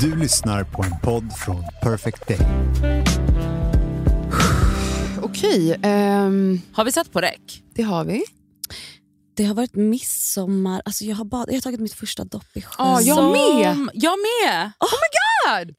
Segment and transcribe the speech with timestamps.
[0.00, 2.38] Du lyssnar på en podd från Perfect Day.
[5.22, 7.62] Okej, ehm, Har vi satt på räck?
[7.74, 8.24] det har vi.
[9.36, 12.62] Det har varit midsommar, alltså jag, har bad, jag har tagit mitt första dopp i
[12.62, 12.86] sjön.
[12.86, 13.74] Ja, jag med.
[13.76, 14.72] Som- Jag med!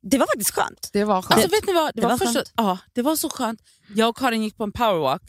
[0.02, 0.90] Det var faktiskt skönt.
[0.94, 1.32] Det var skönt.
[1.32, 1.86] Alltså vet ni vad?
[1.86, 2.54] Det, Det var var första, skönt.
[2.56, 3.60] ja, det var så skönt.
[3.96, 5.22] Jag och Karin gick på en powerwalk,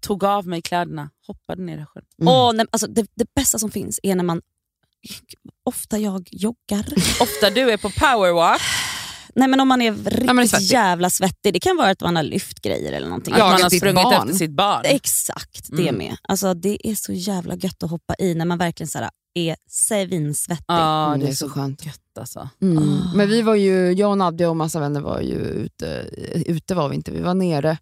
[0.00, 2.02] tog av mig kläderna, hoppade ner i sjön.
[2.22, 2.34] Mm.
[2.34, 4.40] Åh, nej, alltså, det, det bästa som finns är när man,
[5.68, 6.86] ofta jag joggar.
[7.20, 8.62] Ofta du är på powerwalk,
[9.34, 10.66] nej men om man är riktigt det är svettig.
[10.66, 13.34] jävla svettig, det kan vara att man har lyft grejer eller någonting.
[13.34, 14.14] att man har sprungit barn.
[14.28, 14.82] efter sitt barn.
[14.84, 15.94] Exakt, det Mm.
[15.94, 16.16] med.
[16.22, 19.56] Alltså, det är så jävla gött att hoppa i när man verkligen så här, är
[19.70, 20.64] svinsvettig.
[20.68, 21.86] Ja, Mm, det är så skönt.
[21.86, 22.48] gött alltså.
[22.62, 22.78] Mm.
[22.78, 23.12] Ah.
[23.14, 26.06] Men vi var ju, jag och Nadja och massa vänner var ju ute,
[26.46, 27.78] ute var vi inte, vi var nere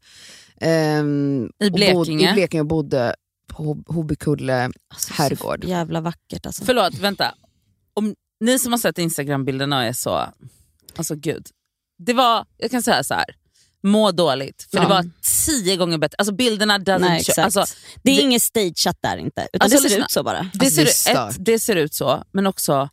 [0.61, 2.31] ehm, I och bod- Blekinge.
[2.31, 3.15] i Blekinge och bodde
[3.49, 5.63] på Hob- Hobbykulle Alltså, herrgård.
[5.65, 6.65] Så jävla vackert alltså.
[6.65, 7.35] Förlåt, vänta.
[7.97, 10.29] Om ni som har sett Instagram-bilderna är så...
[10.97, 11.47] Alltså gud.
[11.99, 13.25] Det var, jag kan säga så här.
[13.83, 14.67] må dåligt.
[14.71, 14.83] För Ja.
[14.83, 15.11] det var
[15.47, 16.15] tio gånger bättre.
[16.19, 17.19] Alltså bilderna doesn't Nej, show.
[17.21, 17.39] exakt.
[17.39, 17.65] Alltså,
[18.03, 20.05] det är det- inget stageat där inte, utan Alltså, det ser lyssna.
[20.05, 20.43] ut så bara.
[20.55, 21.31] det, Alltså, det ser, stört.
[21.31, 22.89] ett, det ser ut så, men också...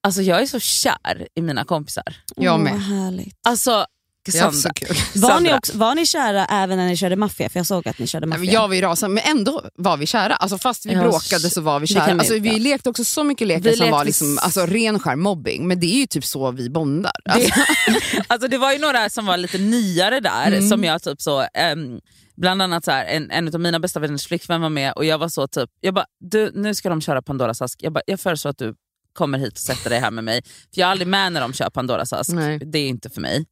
[0.00, 2.16] Alltså jag är så kär i mina kompisar.
[2.36, 2.72] Jag Åh, med.
[2.72, 3.36] vad härligt.
[3.42, 3.86] Alltså,
[4.32, 4.72] Det var Cassandra.
[4.74, 4.96] kul.
[5.22, 7.48] Var ni, också, var ni kära även när ni körde maffia?
[7.48, 8.52] För jag såg att ni körde maffia.
[8.52, 10.34] jag var ju rasande, men ändå var vi kära.
[10.34, 12.12] Alltså, fast vi bråkade så var vi det kära.
[12.12, 14.98] alltså, vi lekte också så mycket lekar Vi som var lekte liksom, s- alltså, ren
[15.00, 17.12] skär mobbing, men det är ju typ så vi bondar.
[17.24, 17.50] Alltså,
[18.26, 20.68] Alltså det var ju några som var lite nyare där Mm.
[20.68, 22.00] som jag typ så, ehm,
[22.36, 25.18] bland annat så här, en, en av mina bästa vänners flickvän var med och jag
[25.18, 28.20] var så typ, jag bara, du, nu ska de köra Pandoras ask, jag, bara, jag
[28.20, 28.74] föreslår att du
[29.12, 30.42] kommer hit och sätter dig här med mig.
[30.44, 32.58] För jag är aldrig med när de kör Pandoras ask, Nej.
[32.58, 33.46] det är inte för mig.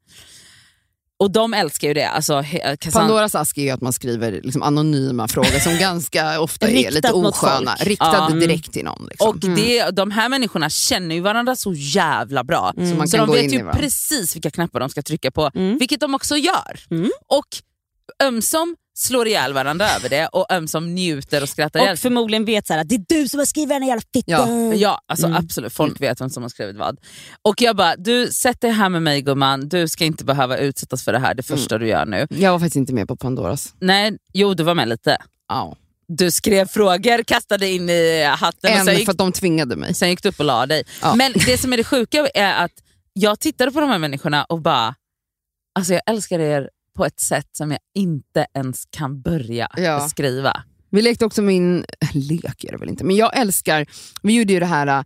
[1.18, 2.08] Och de älskar ju det.
[2.08, 6.68] Alltså, Cassandra- Pandoras ask är ju att man skriver liksom, anonyma frågor som ganska ofta
[6.68, 7.74] är lite osköna.
[7.74, 8.40] Riktade Ja.
[8.40, 9.06] direkt till någon.
[9.10, 9.28] Liksom.
[9.28, 12.72] Och det, de här människorna känner ju varandra så jävla bra.
[12.76, 15.78] Så man Så kan de vet ju precis vilka knappar de ska trycka på, Mm.
[15.78, 16.80] vilket de också gör.
[16.90, 17.10] Mm.
[17.28, 17.46] Och
[18.22, 22.66] ömsom slår ihjäl varandra över det och ömsom njuter och skrattar ihjäl Och förmodligen vet
[22.66, 24.68] så här, att det är du som har skrivit den här jävla fittan.
[24.70, 24.74] Ja.
[24.74, 25.38] Ja, alltså Mm.
[25.38, 25.72] absolut.
[25.72, 26.98] Folk vet vem som har skrivit vad.
[27.42, 31.04] Och jag bara, du sätt dig här med mig gumman, du ska inte behöva utsättas
[31.04, 32.26] för det här det första du gör nu.
[32.30, 33.74] Jag var faktiskt inte med på Pandoras.
[33.80, 35.16] Nej, jo du var med lite.
[35.48, 35.76] Ja.
[36.08, 39.76] Du skrev frågor, kastade in i hatten och En sen gick, för att de tvingade
[39.76, 39.94] mig.
[39.94, 40.84] sen gick du upp och la dig.
[41.02, 41.14] Ja.
[41.14, 42.72] Men det som är det sjuka är att
[43.12, 44.94] jag tittade på de här människorna och bara,
[45.78, 49.98] alltså jag älskar er på ett sätt som jag inte ens kan börja Ja.
[50.02, 50.62] beskriva.
[50.90, 53.86] Vi lekte också min, lek är det väl inte, men jag älskar,
[54.22, 55.04] vi gjorde ju det här äh,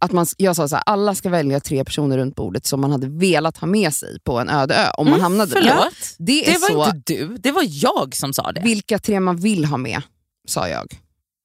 [0.00, 3.08] att man, jag sa här, alla ska välja tre personer runt bordet som man hade
[3.08, 5.60] velat ha med sig på en öde ö om man hamnade där.
[5.62, 5.94] Förlåt?
[6.18, 8.60] Det är Det var så, inte du, det var jag som sa det.
[8.60, 10.02] vilka tre man vill ha med,
[10.48, 10.94] sa jag.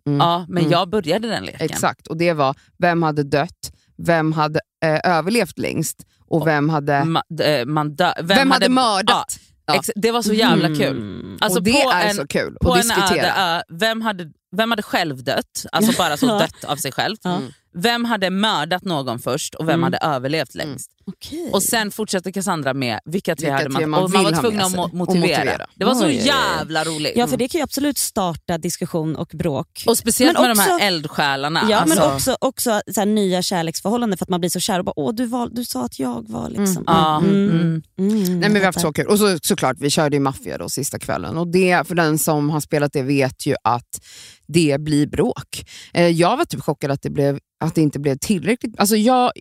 [0.08, 0.20] Mm.
[0.20, 0.72] Ja, men Mm.
[0.72, 1.66] jag började den leken.
[1.66, 6.94] Exakt, och det var vem hade dött, vem hade eh, överlevt längst och vem hade,
[6.94, 9.40] Ma- eh, man dö- vem, vem hade mördat.
[9.40, 9.82] Ja, Ja.
[9.96, 10.98] det var så jävla kul.
[10.98, 11.38] Mm.
[11.42, 13.64] Alltså och det på är en, så kul på att en diskutera.
[13.70, 15.66] vem hade, vem hade själv dött?
[15.72, 17.16] Alltså bara så dött av sig själv.
[17.26, 17.42] Mm.
[17.76, 19.84] Vem hade mördat någon först och vem Mm.
[19.84, 20.92] hade överlevt längst?
[21.12, 21.50] Okej.
[21.54, 24.62] Och sen fortsätter Cassandra med vilka tre Vilka hade man, man och man var tvungen
[24.62, 24.94] att motivera.
[24.94, 25.66] motivera.
[25.76, 26.26] Det var så Oj, oj.
[26.28, 27.14] jävla roligt.
[27.16, 29.84] Ja, för det kan ju absolut starta diskussion och bråk.
[29.88, 31.64] Och speciellt Men med de också- här eldsjälarna.
[31.70, 34.80] Ja, alltså, men också, också så här, nya kärleksförhållanden för att man blir så kär
[34.80, 36.84] och bara åh du, val, du sa att jag var liksom...
[36.88, 37.50] ja, Mm.
[37.50, 37.82] mm.
[38.00, 39.08] Mm, Nej, men vi har haft så kul.
[39.08, 41.38] Och så, såklart, vi körde ju Maffia då sista kvällen.
[41.38, 44.00] Och det, för den som har spelat det vet ju att
[44.48, 45.66] det blir bråk.
[45.94, 48.74] Eh, jag var typ chockad att det, blev, att det inte blev tillräckligt.
[48.80, 49.32] Alltså jag,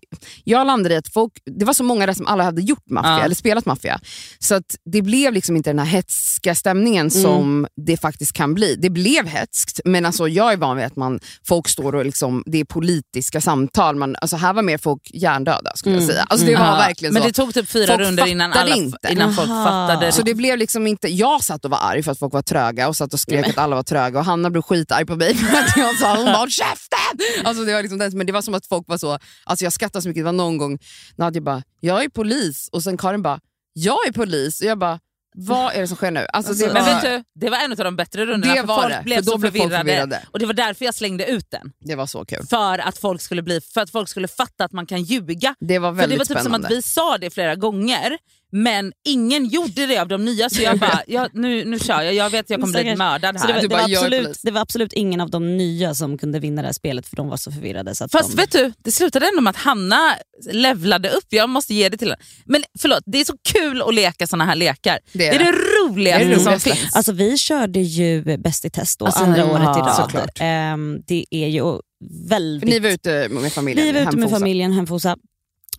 [0.45, 3.11] jag landade i att folk, det var så många där som alla hade gjort Maffia,
[3.11, 3.21] Ja.
[3.25, 4.01] eller spelat Maffia.
[4.39, 8.77] Så att det blev liksom inte den här hetska stämningen som det faktiskt kan bli.
[8.77, 12.43] Det blev hetskt, men alltså jag är van vid att man, folk står och liksom,
[12.47, 13.97] det är politiska samtal.
[13.97, 16.15] Man, alltså här var mer folk hjärndöda skulle jag Mm.
[16.15, 16.27] säga.
[16.29, 17.29] Alltså det var Ja, verkligen men så.
[17.29, 18.99] det tog typ fyra Folk runder innan, alla, inte.
[19.13, 19.65] innan folk Aha.
[19.89, 20.13] fattade.
[20.13, 22.89] Så det blev liksom inte, jag satt och var arg för att folk var tröga
[22.89, 25.57] och satt och skrek att alla var tröga och Hanna blev skitarg på mig för
[25.59, 26.99] att jag sa hon "Håll käften!
[27.45, 29.73] Alltså det var liksom den, men det var som att folk var så, alltså jag
[29.73, 30.79] skrattade så mycket, det var någon gång
[31.17, 33.41] Nadja bara, jag är polis och sen Karin bara,
[33.73, 35.01] jag är polis och jag bara,
[35.39, 36.27] vad är det som sker nu?
[36.33, 38.67] Alltså, det Men var, vet du, det var en av de bättre rundorna Det för
[38.67, 39.85] var folk det, blev för då så blev folk förvirrade.
[39.91, 40.23] förvirrade.
[40.31, 41.73] Och det var därför jag slängde ut den.
[41.81, 42.47] det var så kul.
[42.51, 45.55] För att folk skulle, bli, för att folk skulle fatta att man kan ljuga.
[45.61, 46.67] Det var För det väldigt var typ som spännande.
[46.69, 48.19] att vi sa det flera gånger
[48.53, 52.15] men ingen gjorde det av de nya så jag bara, ja, nu, nu kör jag,
[52.15, 53.63] jag vet att jag kommer bli mördad Så det, här.
[53.63, 56.63] var, det, var jag absolut, det var absolut ingen av de nya som kunde vinna
[56.63, 57.95] det här spelet för de var så förvirrade.
[57.95, 60.17] Så att Fast de, vet du, det slutade ändå med att Hanna
[60.53, 61.25] levlade upp.
[61.29, 62.21] Jag måste ge det till henne.
[62.45, 64.99] Men förlåt, det är så kul att leka såna här lekar.
[65.13, 66.97] Det Det är är det, roligaste, Det är det som finns.
[66.97, 69.97] Alltså vi körde ju Bäst i test då, Alltså, andra ja, året i rad.
[69.97, 70.39] såklart.
[70.41, 71.81] Ehm, det är ju För
[72.29, 72.69] väldigt...
[72.69, 73.87] ni var ute med familjen?
[73.87, 75.17] vi var ute med familjen Hemfosa.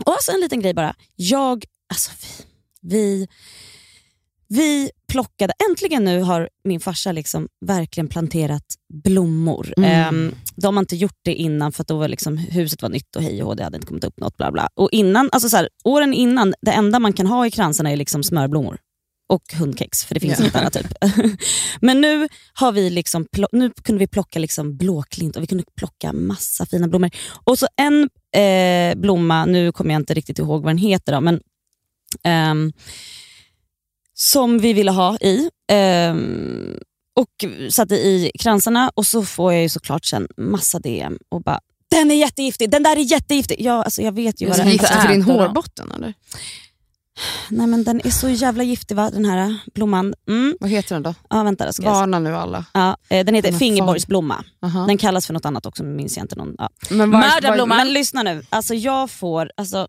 [0.06, 0.96] Och alltså en liten grej bara.
[1.16, 1.64] Jag,
[1.94, 2.28] alltså vi,
[2.90, 3.28] vi,
[4.48, 8.66] vi plockade, äntligen nu har min farsa liksom verkligen planterat
[9.04, 9.74] blommor.
[9.78, 9.92] Mm.
[9.92, 13.16] Ehm, de har inte gjort det innan för att då var liksom, huset var nytt
[13.16, 14.38] och hej och det hade inte kommit upp något.
[14.38, 14.70] Bla bla.
[14.76, 17.96] Och innan, alltså så här, åren innan, det enda man kan ha i kransarna är
[17.96, 18.78] liksom smörblommor
[19.30, 20.88] och hundkex, för det finns inget annat typ.
[21.82, 26.14] Men nu, har vi liksom, nu kunde vi plocka liksom blåklint och vi kunde plocka
[26.14, 27.10] massa fina blommor.
[27.44, 28.10] Och så en
[28.44, 31.40] eh, blomma, nu kommer jag inte riktigt ihåg vad den heter, då, men
[32.24, 32.72] ehm,
[34.14, 35.50] som vi ville ha i.
[35.72, 36.78] ehm,
[37.16, 41.60] och satte i kransarna och så får jag ju såklart sen massa DM och bara
[41.92, 43.56] den är jättegiftig, den där är jättegiftig.
[43.60, 46.14] Ja, alltså jag vet ju vad du inte gifta till din hårbotten eller?
[47.50, 50.14] Nej men den är så jävla giftig va, den här blomman.
[50.30, 50.58] Mm.
[50.60, 51.14] Vad heter den då?
[51.30, 52.66] Ja, vänta då ska jag Varna nu alla.
[52.74, 54.44] ja, eh, Den heter Den är fingerborgsblomma.
[54.62, 54.86] Aha.
[54.86, 56.36] Den kallas för något annat också, men minns jag inte.
[56.36, 56.70] Någon, ja.
[56.90, 57.76] Men var- Mördarblomma.
[57.76, 59.52] var- Men lyssna nu, alltså jag får...
[59.58, 59.88] Alltså,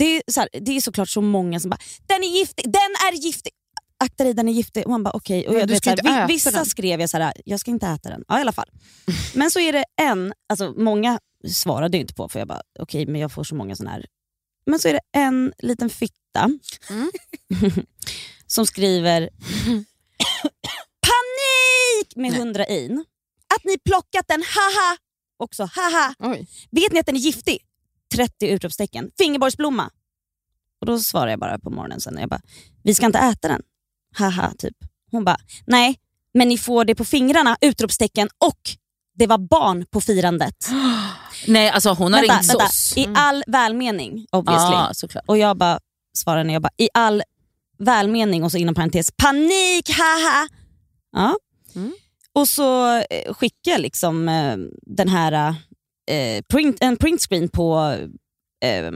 [0.00, 2.90] det, är så här, det är såklart så många som bara “den är giftig, den
[3.08, 3.52] är giftig”.
[4.04, 4.84] Akta dig, den är giftig.
[4.84, 5.48] Och man bara okej.
[5.48, 6.66] Och jag, vet, så här, äta vissa den.
[6.66, 8.24] skrev jag så här, jag ska inte äta den.
[8.28, 8.68] Ja i alla fall.
[9.34, 13.20] Men så är det en, alltså många svarade inte på för jag bara okej men
[13.20, 14.06] jag får så många sådana här.
[14.66, 16.50] Men så är det en liten fitta
[16.90, 17.10] Mm.
[18.46, 19.20] som skriver
[21.08, 23.04] panik med hundra in.
[23.56, 24.96] Att ni plockat den, haha!
[25.38, 26.14] Också haha!
[26.18, 26.46] Oj.
[26.70, 27.58] Vet ni att den är giftig?
[28.14, 29.10] 30 utropstecken.
[29.18, 29.90] Fingerborgsblomma.
[30.80, 32.18] Och då svarar jag bara på morgonen sen.
[32.20, 32.40] Jag bara,
[32.82, 33.62] vi ska inte äta den.
[34.16, 34.76] Haha, typ.
[35.10, 35.36] Hon bara,
[35.66, 35.98] nej,
[36.34, 38.60] men ni får det på fingrarna, utropstecken och
[39.14, 40.68] det var barn på firandet.
[41.46, 42.66] Nej, alltså hon har Vänta, ringt vänta.
[42.68, 42.96] SOS.
[42.96, 44.76] I all välmening obviously.
[44.92, 45.24] Såklart.
[45.26, 45.80] Och jag bara
[46.16, 47.22] svarar henne, jag bara, i all
[47.78, 50.48] välmening och så inom parentes, panik, haha.
[51.12, 51.36] Ja.
[51.74, 51.92] Mm.
[52.32, 55.54] Och så eh, skickar jag liksom eh, den här
[56.10, 57.96] eh, print, en printscreen på,
[58.64, 58.92] eh,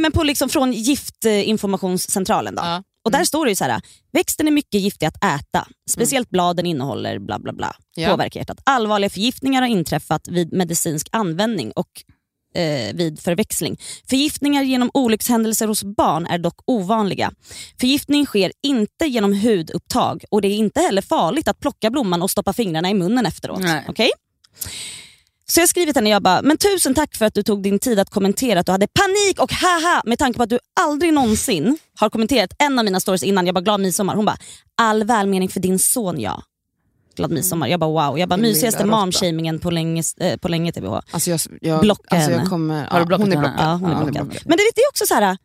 [0.00, 2.54] men på liksom från giftinformationscentralen.
[2.54, 2.62] Då.
[2.62, 2.82] Ja.
[3.04, 5.68] Och där står det ju så här, växten är mycket giftig att äta.
[5.90, 7.76] Speciellt bladen innehåller bla bla bla.
[7.96, 8.10] Ja.
[8.10, 8.60] Påverkar hjärtat.
[8.64, 11.88] Allvarliga förgiftningar har inträffat vid medicinsk användning och
[12.54, 13.80] eh, vid förväxling.
[14.08, 17.32] Förgiftningar genom olyckshändelser hos barn är dock ovanliga.
[17.80, 22.30] Förgiftning sker inte genom hudupptag och det är inte heller farligt att plocka blomman och
[22.30, 23.60] stoppa fingrarna i munnen efteråt.
[23.60, 23.84] Nej.
[23.88, 24.10] Okej?
[25.46, 27.78] Så jag har skrivit henne, jag bara, men tusen tack för att du tog din
[27.78, 31.12] tid att kommentera att du hade panik och haha med tanke på att du aldrig
[31.12, 33.46] någonsin har kommenterat en av mina stories innan.
[33.46, 34.14] Jag bara, glad midsommar.
[34.14, 34.36] Hon bara,
[34.76, 36.42] all välmening för din son ja.
[37.16, 37.66] Glad midsommar.
[37.68, 38.18] Jag bara wow.
[38.18, 40.94] Jag bara, mysigaste momshamingen på länge, eh, på länge TBH.
[41.10, 42.50] Alltså jag, jag, Blocka alltså jag henne.
[42.50, 43.48] kommer, Har du blockat hon är henne?
[43.48, 43.66] blockad.
[43.66, 44.42] Ja, hon är Ja, blockad.
[44.44, 45.36] Men det, det är också så här,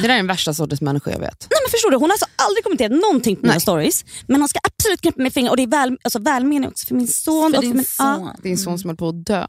[0.00, 1.46] Det där är den värsta sortens människa jag vet.
[1.50, 3.60] men förstår du, hon har alltså aldrig kommenterat någonting på mina Nej.
[3.60, 4.04] stories.
[4.26, 6.94] Men hon ska absolut knäppa med fingret och det är väl, alltså välmening också för
[6.94, 7.50] min son.
[7.52, 8.30] För och din för min, son.
[8.42, 9.46] Din son som höll på att dö.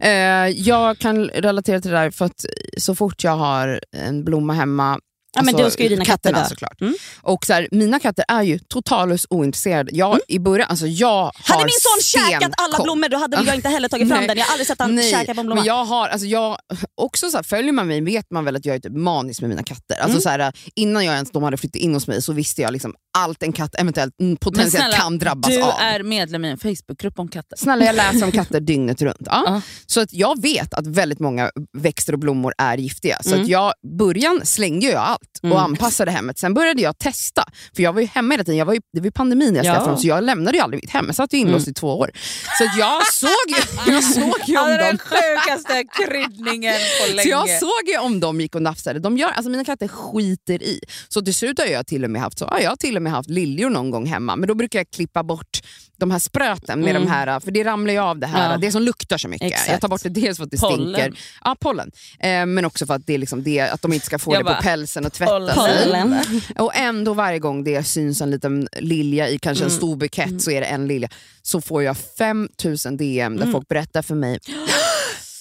[0.00, 0.10] Eh,
[0.48, 2.44] jag kan relatera till det där för att
[2.78, 4.98] så fort jag har en blomma hemma
[5.38, 6.48] Ja, men då ska ju dina katter katterna dö.
[6.48, 6.80] såklart.
[6.80, 6.94] Mm.
[7.22, 9.90] Och så här, mina katter är ju totalus ointresserade.
[9.94, 13.54] Jag, i början, alltså jag har Hade min son käkat alla blommor då hade jag
[13.54, 14.38] inte heller tagit fram den.
[14.38, 15.60] Jag har aldrig sett han Nej, käka på en blomma.
[15.60, 16.58] men jag har, alltså jag,
[16.94, 19.50] också så här, följer man mig vet man väl att jag är typ manisk med
[19.50, 19.94] mina katter.
[19.96, 20.20] Alltså Mm.
[20.20, 22.94] så här, innan jag ens de hade flyttat in hos mig så visste jag liksom
[23.18, 25.74] allt en katt eventuellt mm, potentiellt snälla, kan drabbas du av.
[25.80, 27.56] är medlem i en Facebookgrupp om katter.
[27.58, 29.16] Snälla jag läser om katter dygnet runt.
[29.20, 29.42] Ja.
[29.46, 29.60] Ja.
[29.86, 33.18] Så att jag vet att väldigt många växter och blommor är giftiga.
[33.22, 33.42] Så Mm.
[33.42, 35.58] att jag, början slängde jag allt och Mm.
[35.58, 36.38] anpassade hemmet.
[36.38, 37.44] Sen började jag testa,
[37.76, 38.58] för jag var ju hemma hela tiden.
[38.58, 39.72] Jag var ju, det var ju pandemin när jag Ja.
[39.74, 41.06] skaffade dem, så jag lämnade ju aldrig mitt hem.
[41.06, 42.10] Jag satt ju inlåst i två år.
[42.58, 44.98] Så jag såg ju, jag såg ju om dem.
[44.98, 48.98] sjukaste kryddningen på Så jag såg ju om de gick och nafsade.
[49.00, 50.80] De gör, alltså mina katter skiter i.
[51.08, 53.02] Så till slut har jag till och med haft, så, ja, jag har till och
[53.02, 54.36] med haft liljor någon gång hemma.
[54.36, 55.58] Men då brukar jag klippa bort
[55.98, 57.02] de här spröten med Mm.
[57.04, 58.56] de här, för det ramlar ju av det här, Ja.
[58.58, 59.46] det som luktar så mycket.
[59.52, 59.70] Exakt.
[59.70, 60.94] Jag tar bort det dels för att det Pollen.
[60.94, 61.90] stinker, ja, pollen.
[62.20, 64.40] Eh, men också för att, det är liksom det, att de inte ska få Jag
[64.40, 65.84] det bara, på pälsen och tvätta sig.
[65.84, 66.20] Pollen.
[66.58, 69.78] Och ändå varje gång det syns en liten lilja i kanske en Mm.
[69.78, 71.08] stor bukett så är det en lilja.
[71.42, 73.52] Så får jag 5000 DM där Mm.
[73.52, 74.38] folk berättar för mig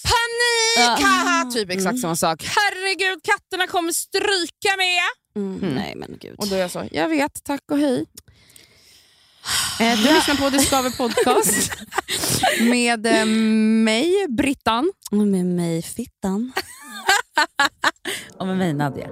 [0.04, 1.04] Panik!
[1.06, 1.52] Haha!
[1.54, 1.98] Typ exakt Mm.
[2.02, 2.44] samma sak.
[2.46, 5.44] Herregud, katterna kommer stryka med!
[5.44, 5.76] Mm.
[5.76, 6.36] Nej men gud.
[6.38, 8.06] Och då är jag så, jag vet, tack och hej.
[9.80, 11.72] Eh, du lyssnar på Det Skaver podcast
[12.60, 14.92] med eh, mig, Brittan.
[15.12, 16.52] Och med mig Fittan.
[18.40, 19.08] Och med mig Nadja.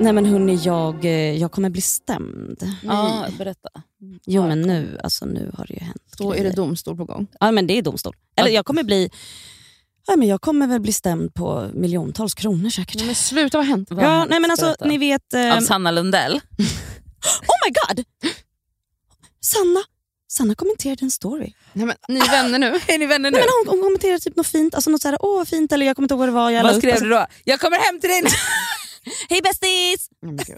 [0.00, 1.10] Nej men hörni, jag, eh,
[1.40, 2.72] jag kommer bli stämd.
[2.82, 3.68] Ja, berätta.
[4.26, 7.26] Jo men nu, alltså, nu har det ju hänt Då är det domstol på gång.
[7.40, 8.16] Ja men det är domstol.
[8.36, 9.10] Eller jag kommer bli...
[10.08, 13.04] Nej, men jag kommer väl bli stämd på miljontals kronor säkert.
[13.06, 13.88] Men sluta, vad har hänt?
[13.90, 15.32] Ja, nej, men alltså, ni vet...
[15.34, 16.34] eh, Av Sanna Lundell.
[17.22, 18.04] oh my god!
[19.40, 19.80] Sanna,
[20.28, 21.52] Sanna kommenterade en story.
[21.72, 22.66] Nej, men, ni är vänner nu?
[22.94, 23.36] Är ni vänner nu?
[23.36, 25.86] Nej, men hon, hon kommenterade typ något fint, alltså något såhär, åh vad fint, eller
[25.86, 26.50] jag kommer inte ihåg vad det var.
[26.50, 27.26] Jag Vad skrev alltså, du då?
[27.44, 28.22] Jag kommer hem till dig
[29.28, 30.08] Hej bästis!
[30.20, 30.40] Gud,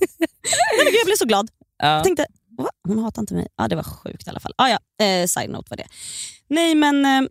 [0.95, 1.51] jag blev så glad.
[1.79, 1.89] Ja.
[1.89, 2.27] Jag tänkte,
[2.59, 2.71] Va?
[2.89, 3.49] hon hatar inte mig.
[3.57, 4.53] Ja, det var sjukt i alla fall.
[4.57, 5.87] Ah, ja, eh, side note var det.
[6.49, 7.29] Nej men eh,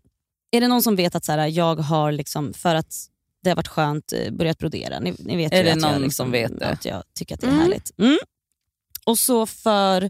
[0.52, 2.96] är det någon som vet att så här, jag har liksom, för att
[3.44, 5.00] det har varit skönt, eh, börjat brodera.
[5.00, 6.68] Ni, ni vet Är ju det att jag, någon liksom, som vet det?
[6.68, 7.62] Att jag tycker att det är Mm.
[7.62, 7.92] härligt.
[7.98, 8.18] Mm.
[9.06, 10.10] Och så för,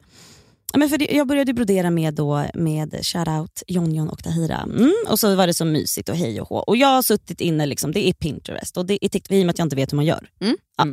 [0.78, 4.58] men för det, jag började brodera med, då, med shoutout Jonjon och Tahira.
[4.58, 4.94] Mm.
[5.08, 6.58] Och så var det så mysigt och hej och hå.
[6.58, 9.46] Och jag har suttit inne, liksom, det är Pinterest och det är TikTok, i och
[9.46, 10.30] med att jag inte vet hur man gör.
[10.42, 10.58] Mm.
[10.78, 10.88] Ja.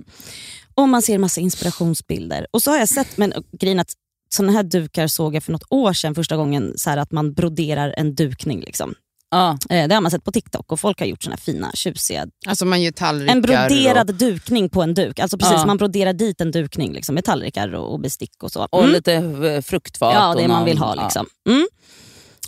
[0.74, 2.46] Och man ser massa inspirationsbilder.
[2.50, 3.92] Och så har jag sett, men grejen att
[4.34, 7.94] sådana här dukar såg jag för något år sedan första gången, så att man broderar
[7.96, 8.60] en dukning.
[8.60, 8.94] Liksom.
[9.34, 9.58] Ja.
[9.76, 12.26] Eh, det har man sett på TikTok och folk har gjort såna fina, tjusiga...
[12.46, 13.32] Alltså man gör tallrikar.
[13.32, 15.18] En broderad Och, dukning på en duk.
[15.18, 15.66] Alltså precis, Ja.
[15.66, 18.68] man broderar dit en dukning liksom, med tallrikar och, och bestick och så.
[18.70, 18.92] Och Mm.
[18.92, 20.14] lite eh, fruktfat.
[20.14, 20.94] Ja, och det man någon- vill ha.
[20.94, 21.26] Liksom.
[21.48, 21.66] Mm.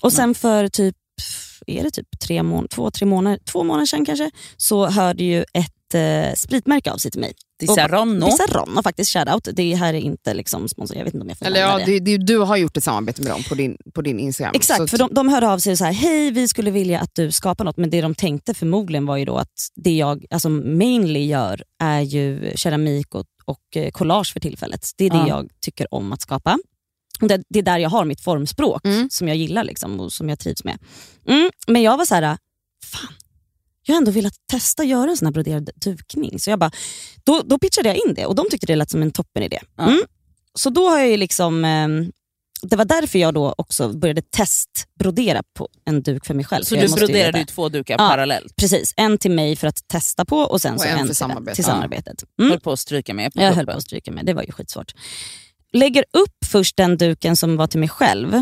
[0.03, 0.97] Och sen för typ,
[1.67, 5.43] är det typ tre mån- två, tre månader, två månader sedan kanske, så hörde ju
[5.43, 7.33] ett eh, spritmärke av sig till mig.
[7.59, 8.27] Di Serrano.
[8.27, 9.49] Di Serrano faktiskt, shoutout.
[9.53, 11.99] Det här är inte liksom sponsor, jag vet inte om jag får eller ja, det.
[12.01, 14.53] det, du har gjort ett samarbete med dem på din, på din Instagram.
[14.57, 17.15] Exakt, Så- för de, de hörde av sig så här, hej vi skulle vilja att
[17.15, 20.49] du skapar något, men det de tänkte förmodligen var ju då att det jag alltså
[20.49, 24.91] mainly gör är ju keramik och, och eh, collage för tillfället.
[24.97, 25.29] Det är det Ja.
[25.29, 26.59] jag tycker om att skapa.
[27.21, 29.09] Och Det, det är där jag har mitt formspråk Mm.
[29.11, 30.79] som jag gillar liksom, och som jag trivs med.
[31.29, 32.23] Mm, men jag var så här,
[32.85, 33.13] fan,
[33.87, 36.39] jag har ändå velat testa att göra en sån här broderad dukning.
[36.39, 36.71] Så jag bara,
[37.25, 39.59] då, då pitchade jag in det och de tyckte det lät som en toppenidé.
[39.77, 39.85] Ja.
[39.85, 40.03] Mm.
[40.55, 42.13] Så då har jag liksom, ehm,
[42.63, 46.65] det var därför jag då också började testbrodera på en duk för mig själv.
[46.65, 47.99] Så du broderade ju två dukar Ja.
[48.09, 48.57] parallellt.
[48.57, 51.55] Precis, en till mig för att testa på och sen Och så en till, samarbete.
[51.55, 52.25] till samarbetet.
[52.39, 52.51] Mm.
[52.51, 54.53] Höll på att stryka med på Jag höll på att stryka med, det var ju
[54.53, 54.95] skitsvårt.
[55.73, 58.35] Lägger upp först den duken som var till mig själv.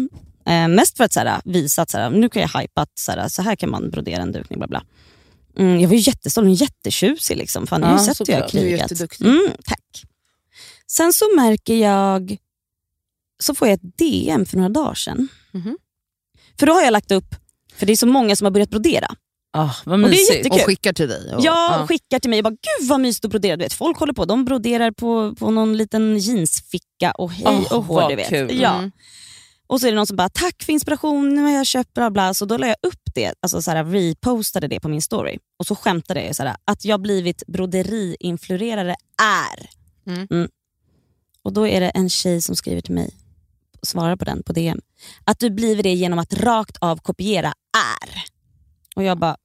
[0.46, 2.98] Eh, mest för att så här, visa att så här, nu kan jag hypa att
[2.98, 4.58] så här, så här kan man brodera en dukning.
[4.58, 4.82] Bla bla.
[5.56, 7.37] Mm, jag var ju jättestolt, är jättetjusig.
[7.37, 7.66] Liksom.
[7.66, 9.18] Fan, Ja, ju sett hur jag såklart.
[9.18, 9.32] Du är.
[9.32, 10.02] Mm, tack.
[10.87, 12.37] Sen så märker jag,
[13.42, 15.28] så får jag ett DM för några dagar sedan.
[15.52, 15.78] Mhm.
[16.58, 17.34] För då har jag lagt upp,
[17.76, 19.08] för det är så många som har börjat brodera.
[19.56, 20.30] Ah, vad Och det är mysigt.
[20.37, 20.61] jättekul.
[20.61, 21.34] Och skickar till dig.
[21.34, 21.87] Och, Ja, ja.
[21.87, 23.56] skickar till mig och bara gud vad mysigt att brodera.
[23.56, 27.73] Du vet, folk håller på, de broderar på, på någon liten jeansficka och hej Åh,
[27.73, 27.94] och hå.
[27.94, 28.28] vad Du vet.
[28.28, 28.61] kul.
[28.61, 28.75] Ja.
[28.75, 28.90] Mm.
[29.75, 32.11] Och så är det någon som bara tack för inspiration, nu har jag köpt bla
[32.11, 32.35] bla.
[32.35, 35.38] Så då la jag upp det, alltså så här, repostade det på min story.
[35.59, 39.71] Och så skämtade jag så här, att jag blivit broderiinfluerare är.
[40.07, 40.49] Mm.
[41.43, 43.11] Och då är det en tjej som skriver till mig,
[43.83, 44.81] svarar på den på DM.
[45.25, 47.52] Att du blivit det genom att rakt av kopiera
[48.02, 48.25] är.
[48.97, 49.37] Och jag bara,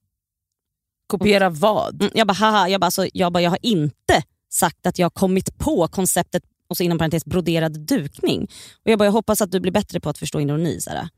[1.06, 2.02] Kopiera vad?
[2.02, 5.14] Mm, jag bara haha, jag, bara, alltså, jag, bara, jag har inte sagt att jag
[5.14, 8.42] kommit på konceptet och så inom parentes broderad dukning.
[8.84, 10.80] Och jag, bara, jag hoppas att du blir bättre på att förstå ironi.
[10.80, 11.08] Så här.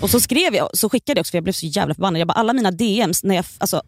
[0.00, 2.20] Och så skrev jag, så skickade jag också för jag blev så jävla förbannad.
[2.20, 3.82] Jag bara, alla mina DMs, när, jag, alltså,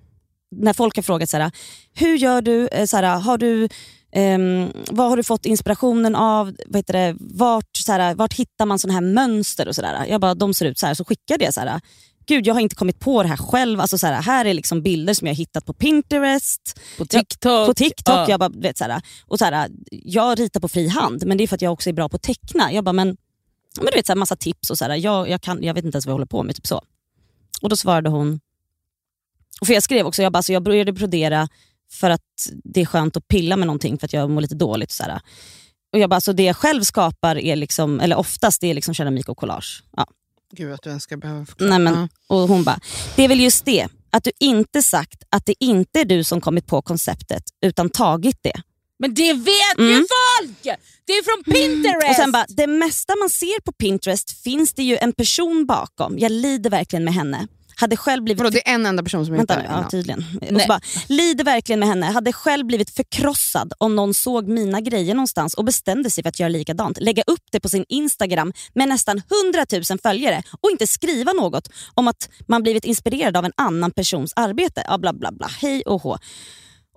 [0.51, 1.51] när folk har frågat så här,
[1.95, 3.69] hur gör du, eh, så här, har du
[4.17, 6.57] Um, vad har du fått inspirationen av?
[6.67, 9.69] Vad heter det, vart, så här, vart hittar man såna här mönster?
[9.69, 10.07] och så där?
[10.07, 10.95] Jag bara, de ser ut så här.
[10.95, 11.81] Så skickade jag så här,
[12.27, 13.81] gud jag har inte kommit på det här själv.
[13.81, 17.67] Alltså, så här, här är liksom bilder som jag har hittat på Pinterest, På TikTok?
[17.67, 18.15] på TikTok.
[18.17, 18.27] Ja.
[18.29, 21.45] Jag, bara, vet, så här, och så här, jag ritar på fri hand, men det
[21.45, 22.73] är för att jag också är bra på att teckna.
[22.73, 23.17] Jag bara, men,
[23.77, 25.85] men du vet, så här, massa tips och så här, jag, jag, kan, jag vet
[25.85, 26.57] inte ens vad jag håller på med.
[26.57, 26.83] Typ så.
[27.63, 28.41] Och då svarade hon,
[29.61, 31.49] och för jag skrev också, jag, bara, så jag började brodera
[31.91, 32.23] för att
[32.65, 34.91] det är skönt att pilla med någonting för att jag mår lite dåligt.
[34.91, 35.21] Så här.
[35.93, 38.95] Och jag bara, så det jag själv skapar är liksom, eller oftast det är liksom
[38.95, 39.83] keramik och collage.
[39.97, 40.07] Ja.
[40.53, 41.71] Gud att du ens ska behöva förklara.
[41.71, 42.09] Nej, men.
[42.27, 42.81] Och hon bara,
[43.17, 46.41] det är väl just det, att du inte sagt att det inte är du som
[46.41, 48.61] kommit på konceptet utan tagit det.
[48.99, 49.91] Men det vet Mm.
[49.91, 50.79] ju folk!
[51.07, 52.11] Det är från Pinterest!
[52.11, 56.19] Och sen bara, det mesta man ser på Pinterest finns det ju en person bakom.
[56.19, 57.47] Jag lider verkligen med henne.
[57.79, 58.39] Hade själv blivit...
[58.39, 60.25] Vadå, det är en enda person som hittar nu, ja, tydligen.
[60.41, 62.07] Och bara, lider verkligen med henne.
[62.07, 66.41] Hade själv blivit förkrossad om någon såg mina grejer någonstans och bestämde sig för att
[66.41, 67.01] göra likadant.
[67.01, 71.69] Lägga upp det på sin Instagram med nästan 100 000 följare och inte skriva något
[71.95, 74.85] om att man blivit inspirerad av en annan persons arbete.
[74.89, 76.19] Ja, bla bla bla, hej och hå.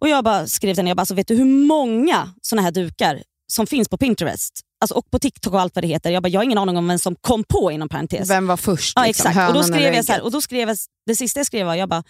[0.01, 2.71] Och jag bara skrev till henne, jag bara, alltså, vet du hur många såna här
[2.71, 4.61] dukar som finns på Pinterest?
[4.81, 6.11] Alltså, och på TikTok och allt vad det heter.
[6.11, 8.29] Jag, bara, jag har ingen aning om vem som kom på inom parentes.
[8.29, 8.93] Vem var först?
[8.95, 9.49] Ja liksom, exakt.
[9.49, 11.75] Och då skrev jag så här, och då skrev jag, det sista jag skrev var,
[11.75, 12.03] jag bara,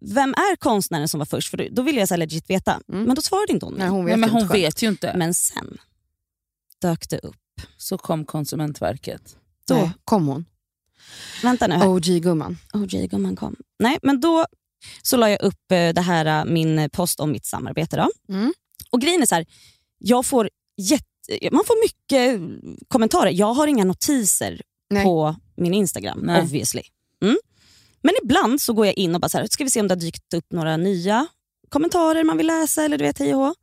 [0.00, 1.50] vem är konstnären som var först?
[1.50, 2.80] För då- ville jag så här legit veta.
[2.86, 3.74] Men då svarade inte hon.
[3.74, 5.12] Nej, hon vet Nej, hon vet ju inte.
[5.16, 5.78] Men sen
[6.82, 7.36] dök det upp.
[7.76, 9.36] Så kom Konsumentverket.
[9.68, 10.44] Då, Nej, kom hon.
[11.42, 11.74] Vänta nu.
[11.74, 12.56] OG-gumman.
[12.72, 13.56] OJ-gumman kom.
[13.78, 14.46] Nej, men då
[15.02, 17.96] så la jag upp eh, det här, eh, min post om mitt samarbete.
[17.96, 18.34] Då.
[18.34, 18.52] Mm.
[18.90, 19.46] Och grejen är så här,
[19.98, 22.40] jag får jätte, man får mycket
[22.88, 23.30] kommentarer.
[23.30, 25.04] Jag har inga notiser Nej.
[25.04, 26.42] på min Instagram Nej.
[26.42, 26.82] obviously.
[27.22, 27.36] Mm.
[28.02, 29.94] Men ibland så går jag in och bara så här, ska vi se om det
[29.94, 31.26] har dykt upp några nya
[31.68, 33.54] kommentarer man vill läsa eller du vet hej och.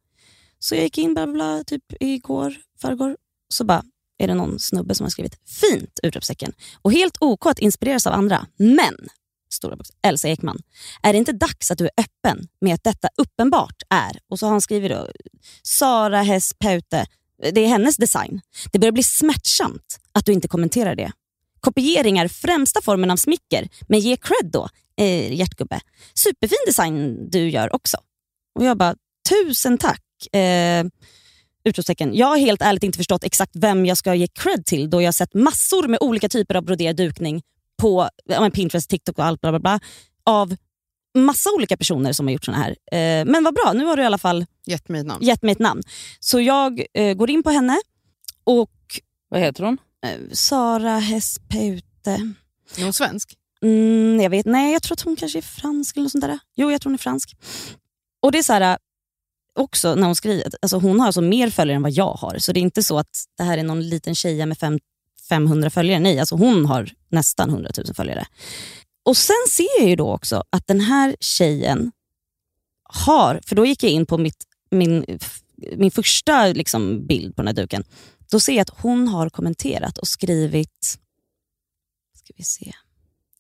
[0.60, 3.18] Så jag gick in bla bla, bla typ igår, förrgår.
[3.50, 3.84] Så bara
[4.18, 8.14] är det någon snubbe som har skrivit fint utropstecken och helt OK att inspireras av
[8.14, 8.48] andra.
[8.58, 8.96] Men,
[9.54, 10.60] stora bokstäver, Elsa Ekman,
[11.04, 14.46] är det inte dags att du är öppen med att detta uppenbart är, och så
[14.46, 15.08] har han skrivit då,
[15.64, 17.06] Sara Hess Paute,
[17.54, 18.42] det är hennes design.
[18.72, 21.12] Det börjar bli smärtsamt att du inte kommenterar det.
[21.60, 25.80] Kopiering är främsta formen av smicker, men ge cred då, eh, hjärtgubbe.
[26.14, 27.98] Superfin design du gör också.
[28.56, 28.96] Och jag bara,
[29.30, 30.36] tusen tack.
[30.36, 30.86] Eh,
[31.64, 32.16] utropstecken.
[32.16, 35.16] Jag har helt ärligt inte förstått exakt vem jag ska ge cred till då jag
[35.16, 37.42] sett massor med olika typer av broderad dukning
[37.82, 39.80] på men Pinterest, TikTok och allt bla bla bla
[40.26, 40.56] av
[41.18, 42.70] massa olika personer som har gjort såna här.
[42.92, 45.26] Eh, men vad bra, nu har du i alla fall Gett mig ett namn.
[45.26, 45.82] gett mig ett namn.
[46.20, 47.78] Så jag eh, går in på henne
[48.44, 48.72] och
[49.30, 49.78] Vad heter hon?
[50.06, 52.34] eh, Sara Hespute.
[52.78, 53.34] Är hon svensk?
[53.64, 56.40] Mm, jag vet, nej, jag tror att hon kanske är fransk eller något sånt där.
[56.56, 57.36] Jo, jag tror hon är fransk.
[58.22, 58.78] Och det är så här,
[59.60, 62.38] också när hon skriver, alltså hon har alltså mer följare än vad jag har.
[62.38, 64.80] Så det är inte så att det här är någon liten tjeja med fem,
[65.32, 66.00] 500 följare.
[66.00, 68.26] Nej, alltså hon har nästan 100 000 följare.
[69.06, 71.92] Och sen ser jag ju då också att den här tjejen
[72.84, 75.20] har, för då gick jag in på mitt, min,
[75.76, 77.84] min första liksom bild på den här duken.
[78.32, 80.98] Då ser jag att hon har kommenterat och skrivit,
[82.16, 82.74] ska vi se,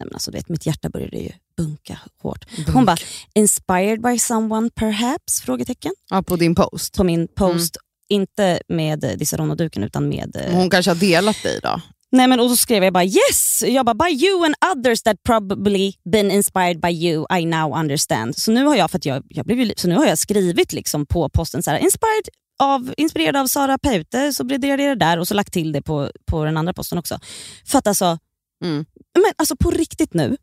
[0.01, 2.45] Nej, men alltså, vet, mitt hjärta började ju bunka hårt.
[2.73, 2.97] Hon bara,
[3.33, 5.41] inspired by someone perhaps?
[5.41, 5.93] Frågetecken.
[6.09, 6.97] Ja, på din post.
[6.97, 7.77] På min post,
[8.11, 10.35] inte med eh, Disaronno-duken utan med...
[10.35, 11.81] eh, Hon kanske har delat dig då?
[12.13, 15.23] Nej, men, och så skrev jag bara yes, jag bara, by you and others that
[15.23, 18.37] probably been inspired by you, I now understand.
[18.37, 20.73] Så nu har jag, för att jag, jag blev ju, så nu har jag skrivit
[20.73, 22.27] liksom på posten så här, inspired
[22.59, 25.81] av, inspirerad av Sara Paute, så blev det det där och så lagt till det
[25.81, 27.19] på, på den andra posten också.
[27.65, 28.17] För att alltså,
[28.63, 28.85] Mm.
[29.13, 30.37] men alltså på riktigt nu,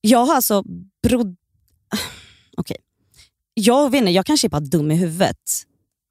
[0.00, 0.62] jag har alltså
[1.02, 1.36] brod...
[2.56, 2.76] Okej.
[3.54, 5.36] Jag vet inte, jag kanske är bara dum i huvudet.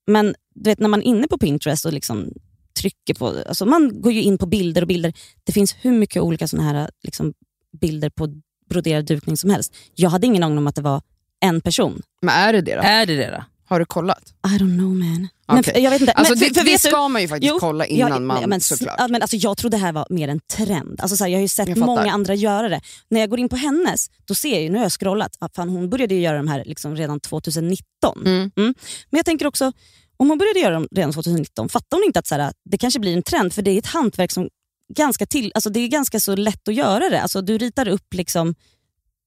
[0.07, 2.33] Men du vet när man är inne på Pinterest och liksom
[2.79, 5.13] trycker på, alltså man går ju in på bilder och bilder.
[5.43, 7.33] Det finns hur mycket olika såna här liksom,
[7.81, 9.75] bilder på broderad dukning som helst.
[9.95, 11.01] Jag hade ingen aning om att det var
[11.39, 12.01] en person.
[12.21, 12.81] Men är det det då?
[12.81, 13.43] Är det det då?
[13.65, 14.33] Har du kollat?
[14.47, 15.27] I don't know man.
[15.47, 16.11] Men, f- jag vet inte.
[16.13, 18.61] Alltså men, det, för, det ska man ju faktiskt Jo, kolla innan jag, man, men,
[18.61, 18.95] såklart.
[18.97, 21.01] ja, men alltså, jag tror det här var mer en trend.
[21.01, 22.81] Alltså, så här, jag har ju sett många andra göra det.
[23.09, 25.49] När jag går in på hennes, då ser jag ju, nu har jag scrollat, ah,
[25.55, 27.83] fan, hon började ju göra de här liksom redan 2019.
[28.25, 28.51] Mm.
[28.55, 28.73] Men
[29.09, 29.71] jag tänker också,
[30.17, 32.99] om hon började göra dem redan 2019, fattar hon inte att så här, det kanske
[32.99, 33.53] blir en trend?
[33.53, 34.49] För det är ett hantverk som
[34.93, 37.21] ganska till, alltså, det är ganska så lätt att göra det.
[37.21, 38.55] Alltså, du ritar upp liksom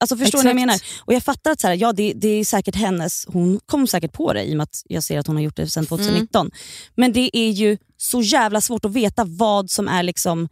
[0.01, 0.81] Alltså förstår ni vad jag menar?
[1.01, 4.13] Och jag fattar att så här, ja, det, det är säkert hennes, hon kom säkert
[4.13, 6.51] på det i och med att jag ser att hon har gjort det sedan 2019.
[6.95, 10.49] Men det är ju så jävla svårt att veta vad som är liksom...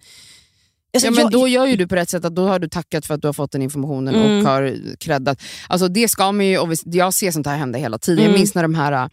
[0.94, 2.68] Alltså, Ja, men jag- då gör ju du på rätt sätt, att då har du
[2.68, 4.38] tackat för att du har fått den informationen Mm.
[4.46, 5.42] och har creddat.
[5.68, 8.18] Alltså det ska man ju, och jag ser sånt här hända hela tiden.
[8.24, 8.38] Jag Mm.
[8.40, 9.10] minns när de här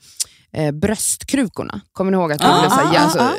[0.53, 2.31] eh, bröstkrukorna, kommer ni ihåg?
[2.31, 3.33] att Ah, det blev så här, ah, ja, ah, alltså, ah.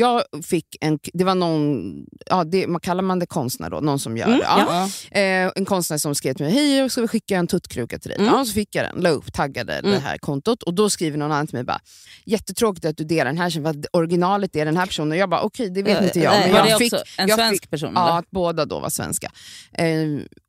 [0.00, 1.94] Jag fick en, det var någon,
[2.26, 4.44] ja, det, man kallar man det konstnär då, någon som gör Mm, det.
[4.44, 4.88] Ja.
[5.10, 5.18] Ja.
[5.20, 8.18] Eh, en konstnär som skrev till mig, hej ska vi skicka en tuttkruka till dig.
[8.18, 8.34] Mm.
[8.34, 10.02] Ja, så fick jag den, la upp, taggade det Mm.
[10.02, 11.80] här kontot och då skriver någon annan till mig bara,
[12.26, 15.10] jättetråkigt att du delar den här, för originalet är den här personen.
[15.12, 16.34] Och jag bara, okej det vet Eh, inte jag.
[16.34, 17.92] eh, Men Var jag det fick, också en svensk fick- person?
[17.94, 19.30] Ja, att båda då var svenska.
[19.72, 19.86] Eh,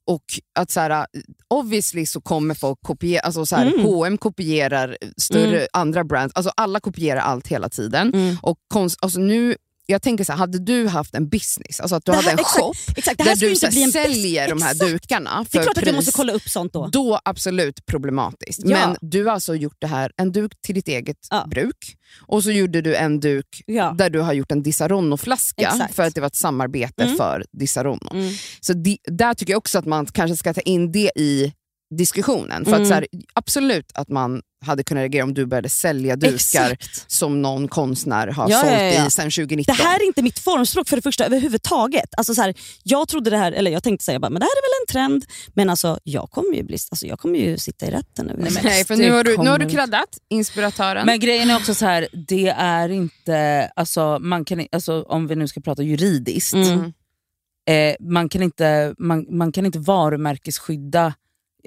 [0.07, 0.23] och
[0.59, 1.05] att så här,
[1.47, 3.85] obviously så kommer folk kopiera, alltså så här, Mm.
[3.85, 5.67] H&M kopierar större Mm.
[5.73, 8.13] andra brands, alltså alla kopierar allt hela tiden.
[8.13, 8.37] Mm.
[8.41, 9.38] Och konst, alltså nu,
[9.85, 12.33] jag tänker så här, hade du haft en business, alltså att du Det hade här-
[12.33, 14.91] en exakt, shop Exakt, där här du så här, säljer de här Exakt.
[14.91, 16.87] dukarna Det är för klart att jag pris, måste kolla upp sånt då.
[16.87, 18.61] då absolut problematiskt.
[18.65, 18.77] Ja.
[18.87, 21.45] Men du har alltså gjort det här, en duk till ditt eget Ja.
[21.49, 21.95] bruk
[22.27, 23.95] och så gjorde du en duk Ja.
[23.97, 27.17] där du har gjort en Disaronno-flaska för att det var ett samarbete Mm.
[27.17, 28.09] för Disaronno.
[28.13, 28.33] Mm.
[28.61, 31.53] Så di, där tycker jag också att man kanske ska ta in det i
[31.97, 32.65] diskussionen.
[32.65, 32.81] För Mm.
[32.81, 37.11] att så här, absolut att man hade kunnat reagera om du började sälja dukar Exakt.
[37.11, 39.07] som någon konstnär har Ja, sålt ja, ja.
[39.07, 39.75] i sedan 2019.
[39.77, 42.09] Det här är inte mitt formspråk för det första överhuvudtaget.
[42.17, 44.49] Alltså så här, jag trodde det här, eller jag tänkte säga bara, men det här
[44.51, 45.25] är väl en trend.
[45.53, 48.33] Men alltså, jag kommer ju, bli, alltså, jag kommer ju sitta i rätten nu.
[48.37, 51.05] Nej, Nej, för nu har du, nu har du kladdat inspiratören.
[51.05, 55.35] Men grejen är också så här, det är inte, alltså, man kan, alltså, om vi
[55.35, 56.93] nu ska prata juridiskt, Mm.
[57.69, 61.13] eh, man, kan inte, man, man kan inte varumärkesskydda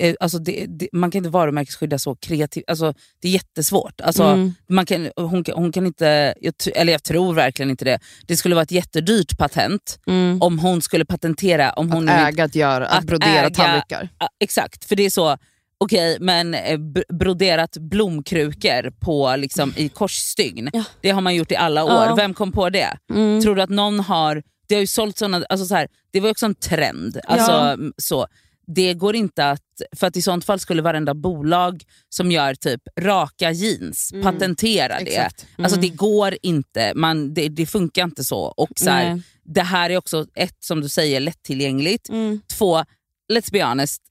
[0.02, 2.64] eh, alltså det, det, man kan inte varumärkesskydda så kreativt.
[2.66, 4.00] Alltså, det är jättesvårt.
[4.00, 4.54] Alltså, Mm.
[4.68, 7.98] man kan, hon, kan- hon kan inte, jag, eller jag tror verkligen inte det.
[8.26, 10.42] Det skulle vara ett jättedyrt patent Mm.
[10.42, 14.08] om hon skulle patentera, om hon Att äga att göra, att, att brodera äga- tallrikar.
[14.40, 15.36] Exakt, för det är så,
[15.78, 16.78] okej men eh,
[17.18, 20.84] broderat blomkrukor på, liksom, i korsstygn, Ja.
[21.00, 21.90] det har man gjort i alla år.
[22.08, 22.14] Ja.
[22.14, 22.96] Vem kom på det?
[23.14, 23.42] Mm.
[23.42, 26.30] Tror du att någon har, det har ju sålt såna, alltså så här, det var
[26.30, 27.20] också en trend.
[27.24, 27.76] Alltså, Ja.
[27.98, 28.26] så.
[28.74, 29.62] Det går inte att,
[29.96, 34.22] för att i sånt fall skulle varenda bolag som gör typ raka jeans Mm.
[34.24, 35.02] patentera det.
[35.02, 35.46] Exakt.
[35.58, 38.38] Alltså det går inte, man, det, det funkar inte så.
[38.40, 42.08] Och så här, det här är också ett, som du säger, lättillgängligt.
[42.08, 42.40] Mm.
[42.58, 42.84] Två,
[43.32, 44.02] let's be honest,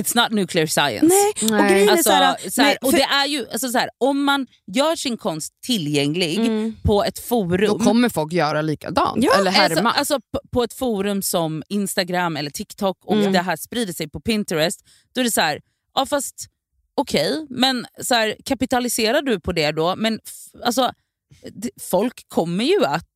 [0.00, 1.06] it's not nuclear science.
[1.06, 1.70] Nej, och Nej.
[1.72, 3.90] grejen är Alltså, såhär, så här, nej, och för- det är ju, alltså, så här,
[3.98, 6.76] om man gör sin konst tillgänglig Mm.
[6.84, 9.24] på ett forum Då kommer folk göra likadant.
[9.24, 9.90] Ja, eller härma.
[9.92, 13.32] Alltså, alltså på, ett forum som Instagram eller TikTok och Mm.
[13.32, 14.80] det här sprider sig på Pinterest,
[15.14, 15.60] då är det så här,
[15.94, 16.34] ja fast
[16.94, 19.96] okej, men så här, kapitaliserar du på det då?
[19.96, 20.20] Men
[20.64, 20.92] alltså,
[21.80, 23.06] folk kommer ju att,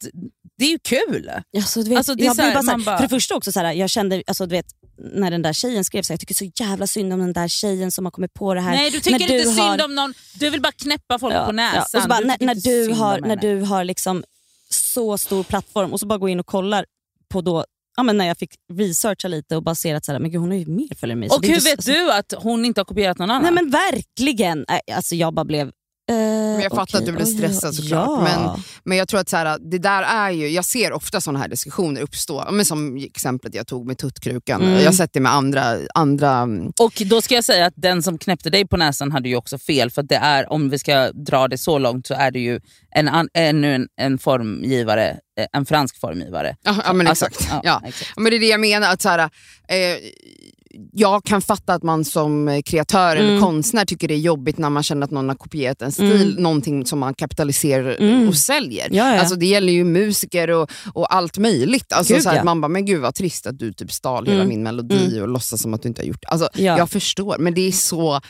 [0.58, 1.30] det är ju kul.
[1.56, 2.96] Alltså, du vet, Alltså, det är jag så här, blir bara så här, man bara-
[2.96, 4.66] För det första också, så här, jag kände, alltså, du vet,
[4.98, 7.90] när den där tjejen skrev så jag tycker så jävla synd om den där tjejen
[7.92, 8.70] som har kommit på det här.
[8.72, 11.46] Nej du tycker När inte har- synd om någon, du vill bara knäppa folk Ja,
[11.46, 11.84] på näsan.
[11.92, 11.98] ja.
[11.98, 14.24] Och så bara, Du när, när, du har, när du har liksom
[14.70, 16.86] så stor plattform och så bara går in och kollar
[17.28, 17.64] på då,
[17.96, 20.40] ja, men när jag fick researcha lite och bara ser att så här, men gud,
[20.40, 21.28] hon har ju mer följare än mig.
[21.28, 23.42] Och hur inte vet alltså, du att hon inte har kopierat någon annan?
[23.42, 24.64] Nej men verkligen.
[24.68, 25.72] Nej, Alltså jag bara blev...
[26.10, 28.08] eh, Men jag fattar okej, att du oj, stressad såklart.
[28.08, 28.22] Ja.
[28.22, 31.38] Men, men jag tror att så här, det där är ju, jag ser ofta sådana
[31.38, 32.48] här diskussioner uppstå.
[32.50, 34.62] Men som exemplet jag tog med tuttkrukan.
[34.62, 34.78] Mm.
[34.78, 36.42] Jag har sett det med andra, andra
[36.80, 39.58] Och då ska jag säga att den som knäppte dig på näsan hade ju också
[39.58, 39.90] fel.
[39.90, 43.28] För det är, om vi ska dra det så långt så är det ju en,
[43.34, 46.56] ännu en, en formgivare, eh, en fransk formgivare.
[46.62, 47.48] Ja, ja men Alltså, exakt.
[47.52, 47.82] ja, Ja.
[47.88, 48.12] exakt.
[48.16, 48.92] Ja, Men det är det jag menar.
[48.92, 49.96] Att så här, eh,
[50.92, 53.40] jag kan fatta att man som kreatör eller Mm.
[53.42, 56.42] konstnär tycker det är jobbigt när man känner att någon har kopierat en stil, Mm.
[56.42, 58.28] någonting som man kapitaliserar Mm.
[58.28, 58.88] och säljer.
[58.90, 59.20] Ja, ja.
[59.20, 61.92] Alltså, det gäller ju musiker och, och allt möjligt.
[61.92, 62.40] Alltså, Gud, så här, ja.
[62.40, 64.48] att Man bara, men gud vad trist att du typ stal hela Mm.
[64.48, 66.28] min melodi och låtsas som att du inte har gjort det.
[66.28, 66.78] Alltså, Ja.
[66.78, 68.20] Jag förstår, men det är så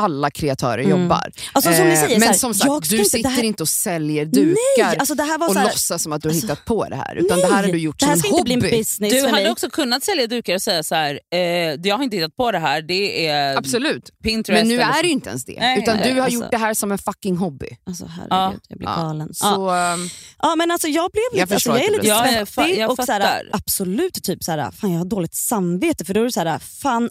[0.00, 1.02] alla kreatörer Mm.
[1.02, 1.30] jobbar.
[1.52, 3.62] Alltså, som ni Eh, säger, men så här, som sagt, jag du sitter här- inte
[3.62, 6.28] och säljer dukar Nej, alltså det här var och så här, låtsas som att du
[6.28, 7.14] har alltså, hittat på det här.
[7.16, 8.56] Utan det här har du gjort som en en hobby.
[8.56, 9.50] business Du hade mig.
[9.50, 12.58] också kunnat sälja dukar och säga så här, eh, jag har inte hittat på det
[12.58, 14.10] här, det är Absolut.
[14.22, 14.60] Pinterest.
[14.60, 15.02] Men nu är så.
[15.02, 15.56] det ju inte ens det.
[15.60, 16.40] Nej, utan nej, du har alltså.
[16.40, 17.68] gjort det här som en fucking hobby.
[17.86, 18.52] Alltså herregud, Ja.
[18.68, 18.94] jag blir Ja.
[18.96, 19.34] galen.
[19.34, 19.92] Så, Ja.
[19.94, 20.08] ehm,
[20.42, 22.78] Ja men alltså jag blev Jag lite, alltså, jag är att du lite jag svettig
[22.78, 23.48] jag och såhär, fattar.
[23.52, 27.10] absolut typ såhär, fan jag har dåligt samvete för då är det såhär, fan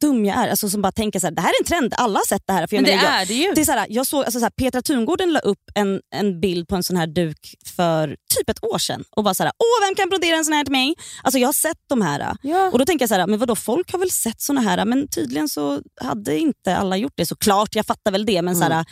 [0.00, 0.48] dum jag är.
[0.48, 2.66] Alltså, som bara tänker såhär, det här är en trend, alla har sett det här.
[2.66, 3.52] För jag Men det menar, jag, är det ju.
[3.54, 6.76] det är såhär, jag såg, alltså, såhär, Petra Tungården la upp en, en bild på
[6.76, 10.08] en sån här duk för typ ett år sedan och var såhär, åh vem kan
[10.08, 10.94] brodera en sån här till mig?
[11.22, 12.36] Alltså jag har sett de här.
[12.42, 12.70] Ja.
[12.72, 15.48] Och då tänker jag såhär, men vadå folk har väl sett såna här men tydligen
[15.48, 17.26] så hade inte alla gjort det.
[17.26, 18.68] Såklart, jag fattar väl det men Mm.
[18.68, 18.84] såhär,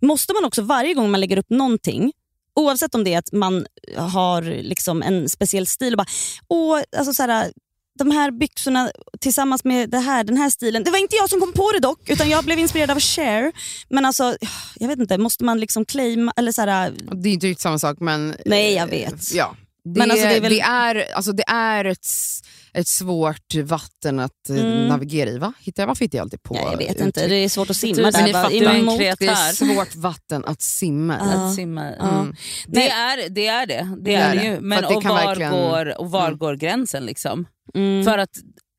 [0.00, 2.12] måste man också varje gång man lägger upp någonting
[2.54, 6.06] Oavsett om det är att man har liksom en speciell stil och bara,
[6.48, 7.52] åh, alltså så här,
[7.98, 10.84] de här byxorna tillsammans med det här, den här stilen.
[10.84, 13.52] Det var inte jag som kom på det dock, utan jag blev inspirerad av Cher.
[13.88, 14.36] Men alltså,
[14.74, 17.78] jag vet inte, måste man liksom claima, eller så här, det är inte riktigt samma
[17.78, 18.34] sak men...
[18.46, 19.34] Nej, jag eh, vet.
[19.34, 19.56] Ja.
[19.84, 22.06] Det, Men alltså, det är väl- det är, alltså, det är ett,
[22.72, 24.86] ett svårt vatten att eh, Mm.
[24.88, 25.38] navigera i.
[25.38, 25.52] Va?
[25.60, 27.06] Hittar jag, varför hittar jag alltid på ja, jag vet uttryck?
[27.06, 28.22] inte, det är svårt att simma Du- där.
[28.24, 28.48] ni bara.
[28.48, 31.20] Det är svårt vatten att simma i.
[31.36, 31.94] Att simma i.
[32.00, 32.34] Mm.
[32.66, 33.74] Det, är, det är det.
[33.74, 36.38] Det, Det är är det Men det och var, verkligen- går, och var Mm.
[36.38, 37.06] går gränsen?
[37.06, 37.46] liksom?
[37.74, 38.04] Mm.
[38.04, 38.30] För att,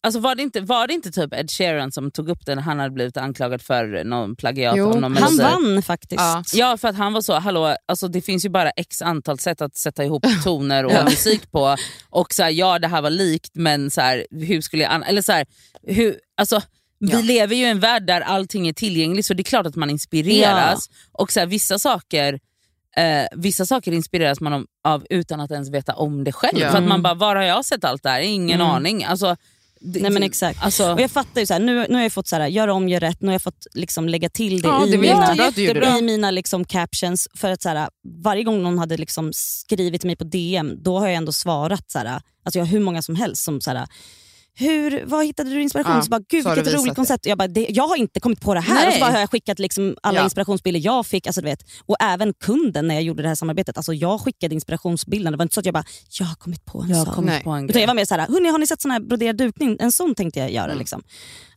[0.04, 2.64] alltså var, det inte, var det inte typ Ed Sheeran som tog upp den när
[2.64, 6.20] han hade blivit anklagad för någon plagiat Jo, någon Han vann faktiskt.
[6.22, 6.44] Ja.
[6.54, 9.62] Ja för att han var så, hallå, alltså det finns ju bara x antal sätt
[9.62, 11.04] att sätta ihop toner och Ja.
[11.04, 11.76] musik på.
[12.10, 15.10] Och så här, ja det här var likt men så här, hur skulle jag...
[15.10, 15.46] Eller så här,
[15.84, 16.62] hur, alltså,
[17.00, 17.20] vi Ja.
[17.22, 19.90] lever ju i en värld där allting är tillgängligt så det är klart att man
[19.90, 20.90] inspireras.
[21.12, 22.40] Och så här, vissa saker
[22.98, 26.60] Eh, vissa saker inspireras man av, av utan att ens veta om det själv.
[26.60, 26.72] Ja.
[26.72, 28.20] För att man bara, var har jag sett allt det här?
[28.22, 28.72] Ingen Mm.
[28.74, 29.04] aning.
[29.04, 29.38] Alltså, det,
[29.82, 30.64] Nej men exakt.
[30.64, 32.74] Alltså, Och jag fattar ju så här, nu, nu har jag fått så här, göra
[32.74, 35.36] om, gör rätt, nu har jag fått liksom lägga till det Ja, i det mina,
[35.36, 37.28] jättebra i mina liksom captions.
[37.34, 37.90] För att så här,
[38.24, 41.92] varje gång någon hade liksom skrivit till mig på DM, då har jag ändå svarat.
[41.92, 43.88] Så här, alltså jag har hur många som helst som så här,
[44.60, 45.96] hur, vad hittade du inspiration?
[45.96, 46.96] Ja, så bara, Gud så vilket roligt det.
[46.96, 47.26] koncept.
[47.26, 48.74] Jag, bara, det, jag har inte kommit på det här.
[48.76, 48.88] Nej.
[48.88, 50.24] Och så bara har jag skickat liksom alla Ja.
[50.24, 51.28] inspirationsbilder jag fick.
[51.28, 51.60] Alltså, du vet.
[51.86, 53.78] Och även kunden när jag gjorde det här samarbetet.
[53.78, 55.32] Alltså, jag skickade inspirationsbilderna.
[55.32, 55.84] Det var inte så att jag bara,
[56.20, 57.16] jag har kommit på en jag har sak.
[57.16, 57.44] kommit Nej.
[57.44, 57.82] på en Utan grej.
[57.82, 59.78] jag var mer såhär, hörni har ni sett sån här broderad dukning?
[59.80, 60.66] En sån tänkte jag göra.
[60.66, 60.78] Mm.
[60.80, 61.04] Liksom.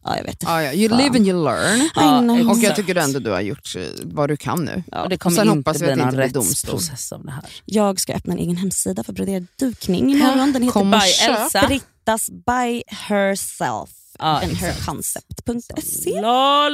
[0.05, 0.43] Ja, jag vet.
[0.43, 0.73] Ja, ja.
[0.73, 0.99] You Fan.
[0.99, 1.91] live and you learn.
[1.95, 2.51] Ja.
[2.53, 4.83] Och jag tycker ändå du har gjort eh, vad du kan nu.
[5.03, 6.75] Och det kommer sen inte hoppas vi bli att det inte blir domstol.
[6.75, 7.45] rättsprocess av det här.
[7.65, 10.53] Jag ska öppna en egen hemsida för broderad dukning imorgon.
[10.53, 11.07] Den heter Kom och By.
[11.33, 11.61] Elsa.
[12.05, 13.91] Brittas by herself.
[14.19, 16.21] Ja, and herconcept.se.
[16.21, 16.73] LOL!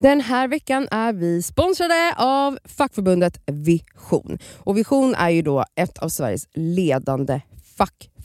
[0.00, 4.38] Den här veckan är vi sponsrade av fackförbundet Vision.
[4.58, 7.40] Och Vision är ju då ett av Sveriges ledande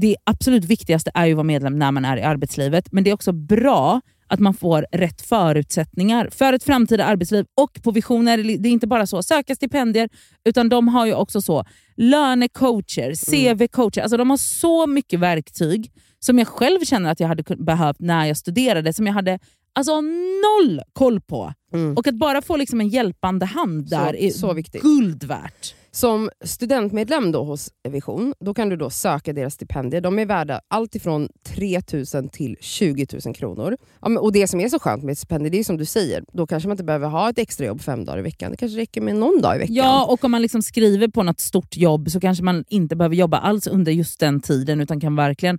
[0.00, 3.10] det absolut viktigaste är ju att vara medlem när man är i arbetslivet, men det
[3.10, 7.46] är också bra att man får rätt förutsättningar för ett framtida arbetsliv.
[7.56, 10.08] Och på Vision är det, är inte bara så söka stipendier,
[10.44, 11.64] utan de har ju också så
[11.96, 14.00] lönecoacher, CV-coacher.
[14.02, 18.26] Alltså de har så mycket verktyg som jag själv känner att jag hade behövt när
[18.26, 19.38] jag studerade, som jag hade
[19.72, 21.52] alltså noll koll på.
[21.72, 21.96] Mm.
[21.96, 24.82] Och att bara få liksom en hjälpande hand Så- där är så viktigt.
[24.82, 25.74] guld värt.
[25.90, 30.00] Som studentmedlem då hos Vision då kan du då söka deras stipendier.
[30.00, 31.80] De är värda allt ifrån 3
[32.14, 33.76] 000 till 20 000 kronor.
[34.00, 35.84] Ja, men, och Det som är så skönt med ett stipendium det är som du
[35.84, 38.50] säger, då kanske man inte behöver ha ett extra jobb fem dagar i veckan.
[38.50, 39.74] Det kanske räcker med någon dag i veckan.
[39.74, 43.16] Ja, och om man liksom skriver på något stort jobb så kanske man inte behöver
[43.16, 45.58] jobba alls under just den tiden utan kan verkligen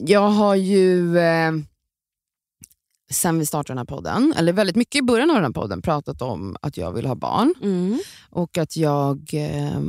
[0.00, 1.52] Jag har ju eh,
[3.10, 5.82] sen vi startade den här podden, eller väldigt mycket i början av den här podden,
[5.82, 7.98] pratat om att jag vill ha barn Mm.
[8.30, 9.80] och att jag eh,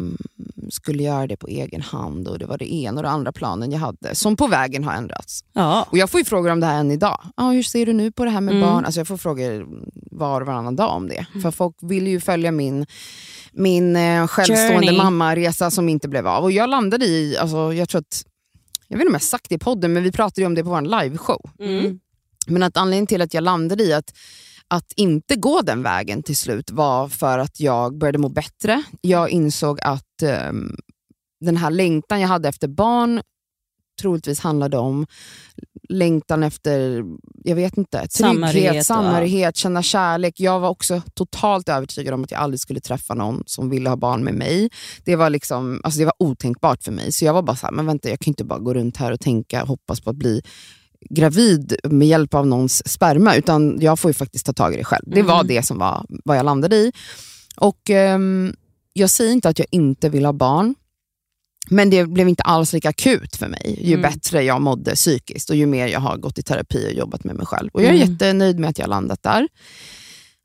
[0.70, 3.72] skulle göra det på egen hand och det var det ena och det andra planen
[3.72, 5.44] jag hade som på vägen har ändrats.
[5.54, 5.88] Ja.
[5.92, 7.20] Och Jag får ju frågor om det här än idag.
[7.36, 8.68] Ah, hur ser du nu på det här med Mm.
[8.70, 8.86] barn?
[8.86, 9.68] Alltså jag får frågor
[10.12, 11.26] var och varannan dag om det.
[11.42, 12.86] För folk vill ju följa min,
[13.54, 14.98] min eh, självstående Journey.
[14.98, 16.44] mammaresa som inte blev av.
[16.44, 18.24] Och jag landade i, alltså, jag tror att,
[18.88, 20.64] jag vet inte om jag sagt det i podden, men vi pratade ju om det
[20.64, 21.42] på vår liveshow.
[21.60, 22.00] Mm.
[22.48, 24.14] Men att anledningen till att jag landade i att,
[24.68, 28.84] att inte gå den vägen till slut var för att jag började må bättre.
[29.02, 30.76] Jag insåg att ehm,
[31.40, 33.22] den här längtan jag hade efter barn
[34.02, 35.08] troligtvis handlade om
[35.90, 37.04] längtan efter,
[37.44, 40.40] jag vet inte, trygghet, Samhörighet samhörighet, och- känna kärlek.
[40.40, 43.96] Jag var också totalt övertygad om att jag aldrig skulle träffa någon som ville ha
[43.98, 44.70] barn med mig.
[45.04, 47.12] Det var, liksom, alltså det var otänkbart för mig.
[47.12, 49.12] Så jag var bara så här, men vänta jag kan inte bara gå runt här
[49.12, 50.42] och tänka hoppas på att bli
[51.10, 54.84] gravid med hjälp av någons sperma, utan jag får ju faktiskt ta tag i det
[54.84, 55.04] själv.
[55.08, 55.48] Det var Mm.
[55.48, 56.92] det som var vad jag landade i.
[57.58, 58.54] Och ehm,
[58.94, 60.76] Jag säger inte att jag inte vill ha barn,
[61.70, 64.02] men det blev inte alls lika akut för mig ju Mm.
[64.12, 67.36] bättre jag mådde psykiskt och ju mer jag har gått i terapi och jobbat med
[67.36, 67.70] mig själv.
[67.74, 68.12] Och Jag är Mm.
[68.14, 69.48] jättenöjd med att jag har landat där.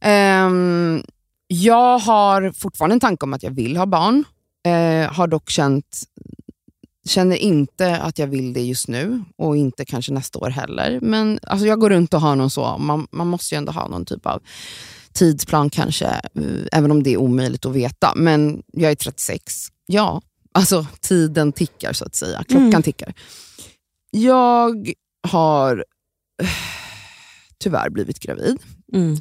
[0.03, 1.03] Ehm,
[1.47, 4.25] jag har fortfarande en tanke om att jag vill ha barn.
[4.67, 6.03] Eh, har dock känt,
[7.09, 10.99] känner inte att jag vill det just nu och inte kanske nästa år heller.
[11.03, 13.89] Men alltså jag går runt och har någon så, man, man måste ju ändå ha
[13.89, 14.43] någon typ av
[15.13, 18.13] tidsplan kanske, eh, även om det är omöjligt att veta.
[18.17, 19.69] Men jag är 36.
[19.87, 22.45] Ja, alltså tiden tickar så att säga.
[22.45, 22.83] Klockan Mm.
[22.83, 23.15] tickar.
[24.11, 24.93] Jag
[25.29, 25.85] har
[27.59, 28.59] tyvärr blivit gravid.
[28.93, 29.17] Mm.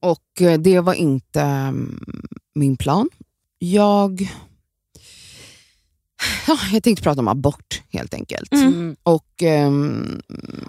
[0.00, 2.00] Och eh, det var inte mm,
[2.54, 3.08] min plan.
[3.58, 4.20] Jag...
[6.46, 8.52] Ja, jag tänkte prata om abort helt enkelt.
[8.52, 8.96] Mm.
[9.02, 10.20] Och, ehm,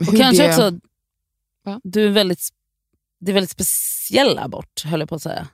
[0.07, 0.49] Och kanske det...
[0.49, 0.79] också,
[1.63, 1.81] Va?
[1.83, 2.49] du är väldigt,
[3.19, 5.47] det är väldigt speciell abort, höll jag på att säga.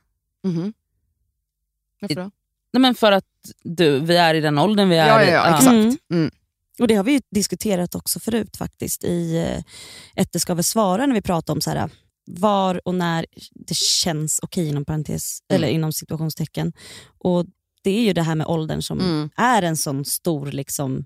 [0.43, 0.73] Mhm.
[2.01, 2.31] Varför då?
[2.73, 3.25] Nej, men för att
[3.63, 5.67] du, vi är i den åldern vi är Ja, ja, ja, exakt.
[5.73, 5.97] Mm.
[6.11, 6.31] Mm.
[6.79, 9.63] Och Det har vi ju diskuterat också förut faktiskt i eh,
[10.23, 11.89] Ett ska väl svara när vi pratar om så här,
[12.25, 15.57] var och när det känns okej inom parentes, Mm.
[15.57, 16.73] eller inom situationstecken.
[17.17, 17.45] Och
[17.83, 19.29] Det är ju det här med åldern som Mm.
[19.35, 21.05] är en sån stor liksom,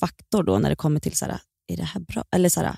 [0.00, 2.24] faktor då när det kommer till så här, är det här bra?
[2.30, 2.76] Eller så här,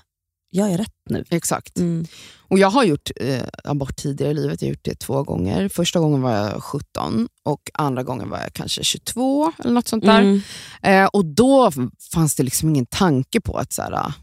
[0.49, 1.25] jag rätt nu?
[1.29, 1.77] Exakt.
[1.77, 2.05] Mm.
[2.37, 4.61] Och Jag har gjort eh, abort tidigare i livet.
[4.61, 5.69] Jag har gjort det två gånger.
[5.69, 10.05] Första gången var jag 17 och andra gången var jag kanske 22 eller något sånt
[10.05, 10.19] där.
[10.21, 10.41] Mm.
[10.83, 11.71] Eh, och Då
[12.13, 14.13] fanns det liksom ingen tanke på att så här,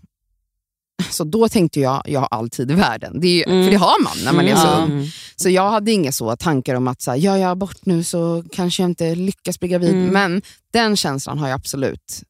[1.10, 3.20] så då tänkte jag, jag har all tid i världen.
[3.20, 3.64] Det är Mm.
[3.64, 4.62] För det har man när man är Mm.
[4.62, 4.84] så Ja.
[4.84, 5.10] ung.
[5.36, 8.44] Så jag hade inga så tankar om att så här, gör jag abort nu så
[8.52, 9.90] kanske jag inte lyckas bli gravid.
[9.94, 10.06] Mm.
[10.12, 12.22] Men den känslan har absolut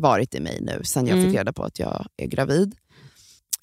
[0.00, 1.30] varit i mig nu sen jag Mm.
[1.30, 2.74] fick reda på att jag är gravid.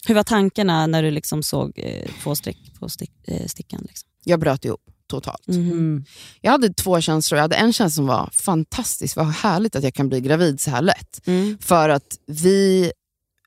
[0.08, 3.86] Hur var tankarna när du liksom såg eh, två streck på stick, eh, stickan?
[3.88, 4.10] Liksom?
[4.24, 5.48] Jag bröt ihop totalt.
[5.48, 5.72] Mhm.
[5.72, 6.06] Mm.
[6.42, 7.38] Jag hade två känslor.
[7.38, 10.72] Jag hade en känsla som var fantastisk, vad härligt att jag kan bli gravid så
[10.72, 11.28] här lätt.
[11.28, 11.58] Mm.
[11.62, 12.92] För att vi,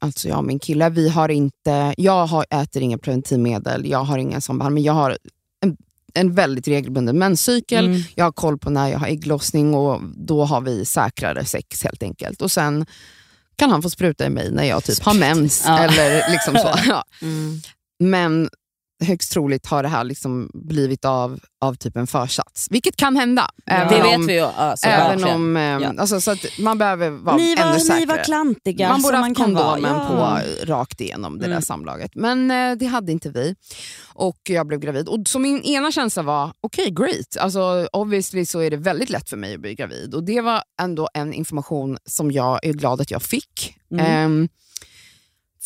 [0.01, 4.19] alltså jag och min kille, vi har inte, jag har, äter inga preventivmedel, jag har
[4.19, 5.19] ingen sån behandling, men jag har
[5.61, 5.77] en,
[6.15, 7.87] en väldigt regelbunden menscykel.
[7.87, 8.01] Mm.
[8.15, 12.03] Jag har koll på när jag har ägglossning och då har vi säkrare sex helt
[12.03, 12.43] enkelt.
[12.43, 12.87] Och sen
[13.59, 15.65] kan han få spruta i mig när jag typ har mens.
[15.67, 15.79] Ja.
[15.79, 16.75] Eller liksom så.
[16.87, 17.05] Ja.
[17.23, 17.61] Mm.
[18.01, 18.49] Men
[19.05, 22.67] högst troligt har det här liksom blivit av, av typ en försats.
[22.71, 23.51] Vilket kan hända.
[23.67, 24.41] även Det om, vet vi ju.
[24.41, 25.35] Alltså, Även verkligen.
[25.35, 25.93] om, Ja.
[25.99, 28.01] alltså, så att man behöver vara Ni, ännu var, säkrare.
[28.01, 29.35] ni var klantiga Man borde vara.
[29.35, 30.07] kondomen Ja.
[30.09, 31.63] på rakt igenom det där Mm.
[31.63, 32.11] samlaget.
[32.15, 33.55] Men eh, det hade inte vi.
[34.15, 35.09] Och jag blev gravid.
[35.09, 37.37] Och så min ena känsla var, okej great.
[37.41, 40.15] Alltså, obviously så är det väldigt lätt för mig att bli gravid.
[40.15, 43.75] Och det var ändå en information som jag är glad att jag fick.
[43.93, 44.07] Mm.
[44.07, 44.49] Ehm,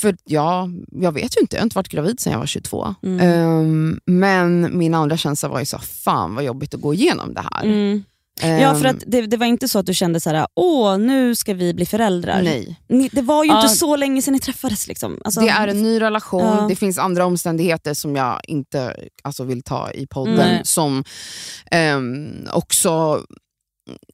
[0.03, 2.95] för ja, jag vet ju inte, jag har inte varit gravid sedan jag var 22.
[3.03, 3.21] Mm.
[3.21, 7.41] Ehm, men min andra känsla var ju så, fan vad jobbigt att gå igenom det
[7.53, 7.65] här.
[7.65, 8.03] Mm.
[8.41, 10.99] Ja, Ehm, för att det, det var inte så att du kände så här, åh
[10.99, 12.43] nu ska vi bli föräldrar.
[12.43, 12.81] Nej.
[12.89, 13.63] Ni, det var ju Ja.
[13.63, 14.89] inte så länge sedan ni träffades.
[14.89, 15.21] Liksom.
[15.25, 16.67] Alltså, det är en ny relation, Ja.
[16.69, 20.61] det finns andra omständigheter som jag inte alltså, vill ta i podden Nej.
[20.65, 21.05] som
[21.71, 23.21] ehm, också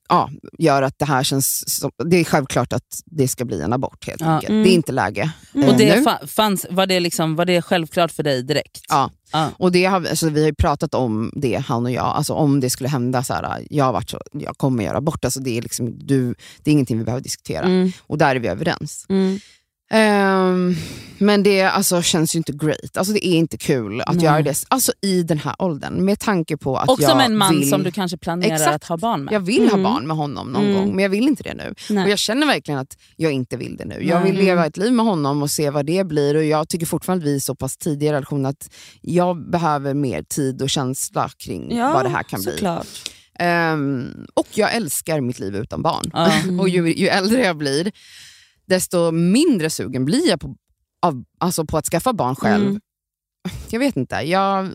[0.08, 1.68] ja, gör att det här känns...
[1.78, 4.26] Som, det är självklart att det ska bli en abort helt Ja.
[4.26, 4.50] enkelt.
[4.50, 4.62] Mm.
[4.62, 6.02] Det är inte läge eh, Och det nu.
[6.04, 8.80] fa- fanns, var, det liksom, var det självklart för dig direkt?
[8.88, 9.10] Ja.
[9.32, 9.50] Ja.
[9.56, 12.04] Och det har, vi- alltså, vi har pratat om det, han och jag.
[12.04, 15.24] Alltså, om det skulle hända, så här, jag, har varit så, jag kommer göra abort.
[15.24, 17.64] Alltså, det, är liksom, du, det är ingenting vi behöver diskutera.
[17.64, 19.06] Mm, Och där är vi överens.
[19.90, 20.70] Mm.
[20.70, 20.74] Ehm,
[21.20, 22.96] men det alltså, känns ju inte great.
[22.96, 24.24] Alltså, det är inte kul att Nej.
[24.24, 26.04] göra det alltså, i den här åldern.
[26.04, 28.74] Med tanke på att Och jag som en man vill, som du kanske planerar Exakt.
[28.74, 29.34] att ha barn med.
[29.34, 29.84] jag vill Mm.
[29.84, 30.76] ha barn med honom någon Mm.
[30.76, 31.74] gång, men jag vill inte det nu.
[31.90, 32.04] Nej.
[32.04, 33.98] Och Jag känner verkligen att jag inte vill det nu.
[34.06, 34.42] Jag vill Nej.
[34.44, 36.36] leva ett liv med honom och se vad det blir.
[36.36, 38.70] Och Jag tycker fortfarande att vi är så pass tidiga i relationen att
[39.00, 42.52] jag behöver mer tid och känsla kring ja, vad det här kan bli.
[42.52, 42.86] såklart.
[43.38, 46.10] Ehm, och jag älskar mitt liv utan barn.
[46.12, 46.32] Ja.
[46.60, 47.92] Och ju, ju äldre jag blir,
[48.68, 50.56] desto mindre sugen blir jag på,
[51.02, 52.66] av, alltså på att skaffa barn själv.
[52.66, 52.80] Mm.
[53.70, 54.14] Jag vet inte.
[54.14, 54.74] Jag Nej,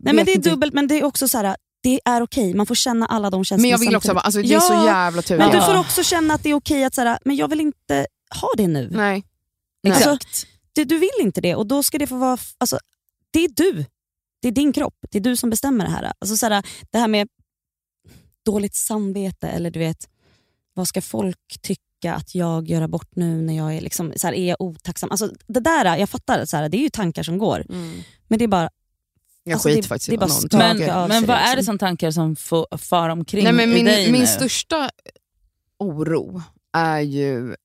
[0.00, 0.50] vet men det är inte.
[0.50, 2.54] dubbelt, men det är också så här, det är okej.
[2.54, 4.74] Man får känna alla de känslorna Men jag vill också alltså, det är Ja, så
[4.86, 5.38] jävla tur.
[5.38, 7.60] Men du får också känna att det är okej att så här, men jag vill
[7.60, 8.06] inte
[8.40, 8.90] ha det nu.
[8.92, 9.24] Nej.
[9.82, 9.92] Nej.
[9.92, 10.18] Alltså,
[10.72, 12.38] du, du vill inte det och då ska det få vara...
[12.58, 12.78] Alltså,
[13.30, 13.84] det är du.
[14.42, 14.94] Det är din kropp.
[15.10, 16.12] Det är du som bestämmer det här.
[16.18, 17.28] Alltså, så här det här med
[18.44, 20.08] dåligt samvete eller du vet,
[20.74, 24.34] vad ska folk tycka att jag gör abort nu när jag är, liksom, så här,
[24.34, 25.10] är jag otacksam?
[25.10, 27.64] Alltså, det där, jag fattar, så här, det är ju tankar som går.
[28.28, 28.70] Men det är bara...
[29.44, 31.56] Jag Alltså, skiter det- faktiskt det i bara någon Men, men sig, vad är det
[31.56, 31.64] liksom.
[31.72, 34.26] som tankar som får- far omkring Nej, men i min, dig min nu?
[34.26, 34.90] största
[35.78, 37.56] oro är ju,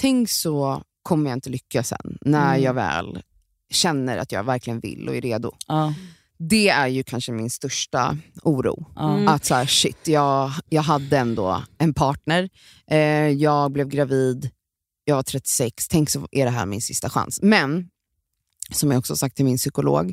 [0.00, 2.62] tänk så kommer jag inte lyckas sen när Mm.
[2.62, 3.22] jag väl
[3.70, 5.52] känner att jag verkligen vill och är redo.
[5.66, 5.94] Ja,
[6.38, 8.86] Det är ju kanske min största oro.
[8.96, 9.28] Mm.
[9.28, 12.48] Att så här, shit, jag, jag hade ändå en partner,
[12.90, 14.50] eh, jag blev gravid,
[15.04, 17.42] jag var 36, tänk så är det här min sista chans.
[17.42, 17.88] Men,
[18.70, 20.12] som jag också sagt till min psykolog,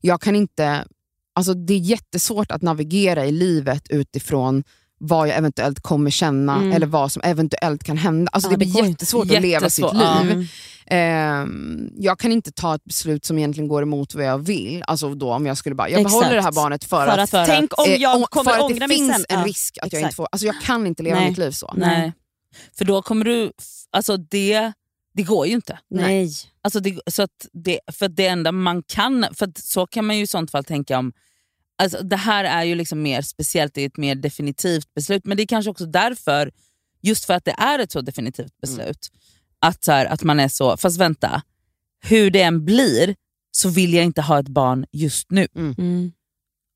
[0.00, 0.86] jag kan inte,
[1.34, 4.64] alltså det är jättesvårt att navigera i livet utifrån
[5.00, 6.72] vad jag eventuellt kommer känna Mm.
[6.72, 8.30] eller vad som eventuellt kan hända.
[8.32, 8.90] Alltså Ja, det blir inte.
[8.90, 10.32] jättesvårt att leva sitt Jättesvårt, liv.
[10.32, 10.46] Mm.
[10.86, 14.82] Ehm, jag kan inte ta ett beslut som egentligen går emot vad jag vill.
[14.86, 16.12] Alltså då om jag skulle bara, jag Exakt.
[16.20, 18.58] behåller det här barnet för, För att, att, tänk om eh, jag om- kommer för
[18.58, 20.04] att ångra det finns en risk att jag exakt.
[20.04, 21.28] inte får, alltså jag kan inte leva Nej.
[21.28, 21.72] mitt liv så.
[21.76, 22.12] Nej.
[22.78, 23.52] För då kommer du...
[23.92, 24.72] Alltså det,
[25.14, 25.78] det går ju inte.
[25.90, 26.30] Nej.
[26.62, 30.22] Alltså det, så att det, för det enda man kan, för så kan man ju
[30.22, 31.12] i sånt fall tänka om,
[31.78, 35.36] alltså det här är ju liksom mer speciellt, det är ett mer definitivt beslut, men
[35.36, 36.50] det är kanske också därför,
[37.02, 39.10] just för att det är ett så definitivt beslut,
[39.58, 41.42] att, så här, att man är så, fast vänta,
[42.04, 43.14] hur det än blir
[43.50, 45.48] så vill jag inte ha ett barn just nu.
[45.56, 46.12] Mm.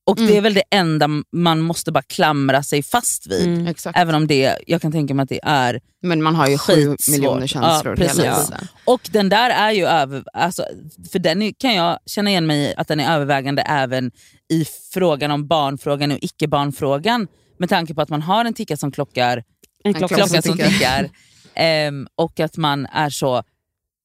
[0.08, 0.30] Och Mm.
[0.30, 3.46] det är väl det enda man måste bara klamra sig fast vid.
[3.48, 3.66] Mm.
[3.66, 3.98] Exakt.
[3.98, 6.96] Även om det, jag kan tänka mig att det är Men man har ju sju
[7.10, 8.46] miljoner känslor Ja, hela precis.
[8.48, 8.68] tiden.
[8.84, 10.64] Och den där är ju över, alltså,
[11.12, 14.10] för den är- kan jag känna igen mig i att den är övervägande även
[14.52, 17.26] i frågan om barnfrågan och icke-barnfrågan.
[17.58, 19.42] Med tanke på att man har en ticka som klockar,
[19.84, 20.70] En klocka klocka klocka som som tickar.
[20.72, 21.10] tickar
[21.54, 23.42] ehm, och att man är så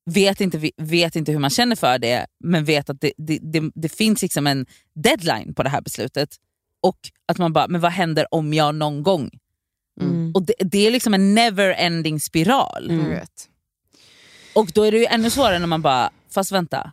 [0.05, 3.71] vet inte, vet inte hur man känner för det men vet att det, det, det,
[3.75, 6.29] det finns liksom en deadline på det här beslutet.
[6.81, 6.97] Och
[7.27, 9.29] att man bara, men vad händer om jag någon gång?
[10.01, 10.31] Mm.
[10.35, 12.91] Och det, det är liksom en never ending spiral.
[13.09, 13.49] Vet.
[14.55, 16.91] Och då är det ju ännu svårare när man bara, fast vänta.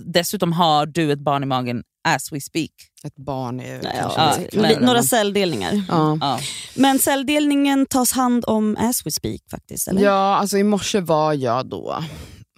[0.00, 2.70] Dessutom har du ett barn i magen as we speak.
[3.04, 5.82] Ett barn är Ja, kanske ja, kul, några celldelningar.
[5.88, 6.18] Ja.
[6.20, 6.40] Ja.
[6.74, 10.02] Men celldelningen tas hand om as we speak faktiskt, eller?
[10.02, 12.04] Ja, alltså i morse var jag då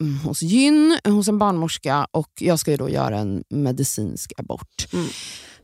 [0.00, 4.86] mm, hos gyn, hos en barnmorska och jag ska ju då göra en medicinsk abort.
[4.92, 5.06] Mm.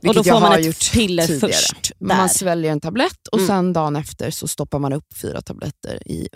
[0.03, 1.53] Vilket Och då jag får man ett gjort piller tidigare.
[1.53, 1.93] först.
[1.99, 2.07] Där.
[2.17, 3.49] Man sväljer en tablett och Mm.
[3.49, 6.29] sen dagen efter så stoppar man upp fyra tabletter i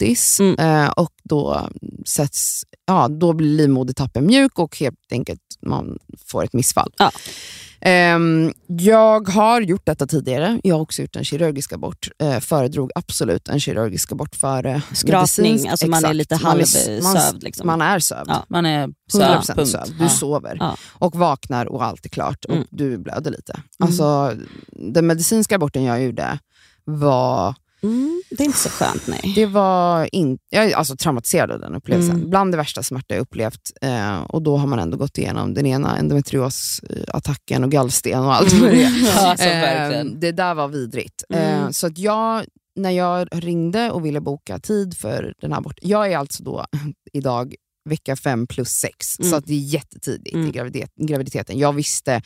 [0.00, 0.58] muttis Mm.
[0.84, 1.68] eh, och då,
[2.06, 6.92] sätts, ja, då blir livmodertappen mjuk och helt enkelt man får ett missfall.
[6.98, 7.10] Ja.
[7.80, 10.60] Ehm, jag har gjort detta tidigare.
[10.64, 12.08] Jag har också gjort en kirurgisk abort.
[12.22, 17.16] Eh, föredrog absolut en kirurgisk abort före Skrapning, alltså man är lite Man är- man-
[17.16, 17.42] halvsövd.
[17.42, 17.66] Liksom.
[17.66, 18.28] Man är sövd.
[18.30, 18.44] Ja.
[18.48, 19.70] Man är 100% sövd, punkt.
[19.70, 19.94] sövd.
[19.98, 20.08] Du Ja.
[20.08, 22.66] sover och vaknar och allt är klart och Mm.
[22.70, 23.60] du blöder lite.
[23.78, 24.32] Alltså,
[24.72, 26.38] den medicinska aborten jag gjorde
[26.84, 29.32] var, Mm, det är inte så skönt nej.
[29.34, 32.16] det var in, jag är alltså traumatiserad av den upplevelsen.
[32.16, 32.30] Mm.
[32.30, 33.70] Bland det värsta smärta jag upplevt.
[33.82, 38.52] Eh, och då har man ändå gått igenom den ena endometriosattacken och gallsten och allt
[38.52, 39.04] vad det är.
[39.06, 40.20] Ja, Eh, verkligen.
[40.20, 41.24] det där var vidrigt.
[41.30, 41.64] Mm.
[41.64, 42.44] Eh, så att jag,
[42.76, 46.64] när jag ringde och ville boka tid för den här aborten, jag är alltså då
[47.12, 47.54] idag
[47.88, 49.30] vecka fem plus sex, Mm.
[49.30, 50.48] så att det är jättetidigt Mm.
[50.48, 51.58] i graviditet, graviditeten.
[51.58, 52.22] Jag visste,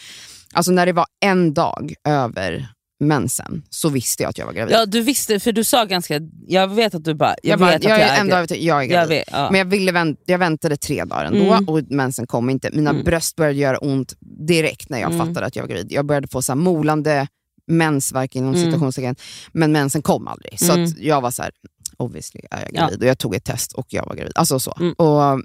[0.54, 2.68] alltså när det var en dag över
[3.02, 4.74] mensen så visste jag att jag var gravid.
[4.74, 6.20] Ja, du visste, för du sa ganska...
[6.46, 7.34] Jag vet att du bara...
[7.42, 8.50] Jag, jag, bara, vet att jag, jag är gravid.
[8.62, 9.08] jag är Jag gravid.
[9.08, 9.48] vet, ja.
[9.50, 11.68] Men jag, ville vänt, jag väntade tre dagar ändå Mm.
[11.68, 12.70] och mensen kom inte.
[12.72, 13.04] Mina Mm.
[13.04, 15.26] bröst började göra ont direkt när jag Mm.
[15.26, 15.92] fattade att jag var gravid.
[15.92, 17.26] Jag började få så här molande
[17.66, 18.64] mensvärk inom Mm.
[18.66, 19.16] citationstecken,
[19.52, 20.60] men mensen kom aldrig.
[20.60, 20.90] Så Mm.
[20.98, 21.50] jag var så här,
[21.96, 22.80] obviously är jag Ja.
[22.80, 23.00] gravid.
[23.02, 24.32] Och jag tog ett test och jag var gravid.
[24.34, 24.74] Alltså så.
[24.80, 24.92] Mm.
[24.92, 25.42] Och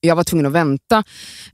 [0.00, 1.04] jag var tvungen att vänta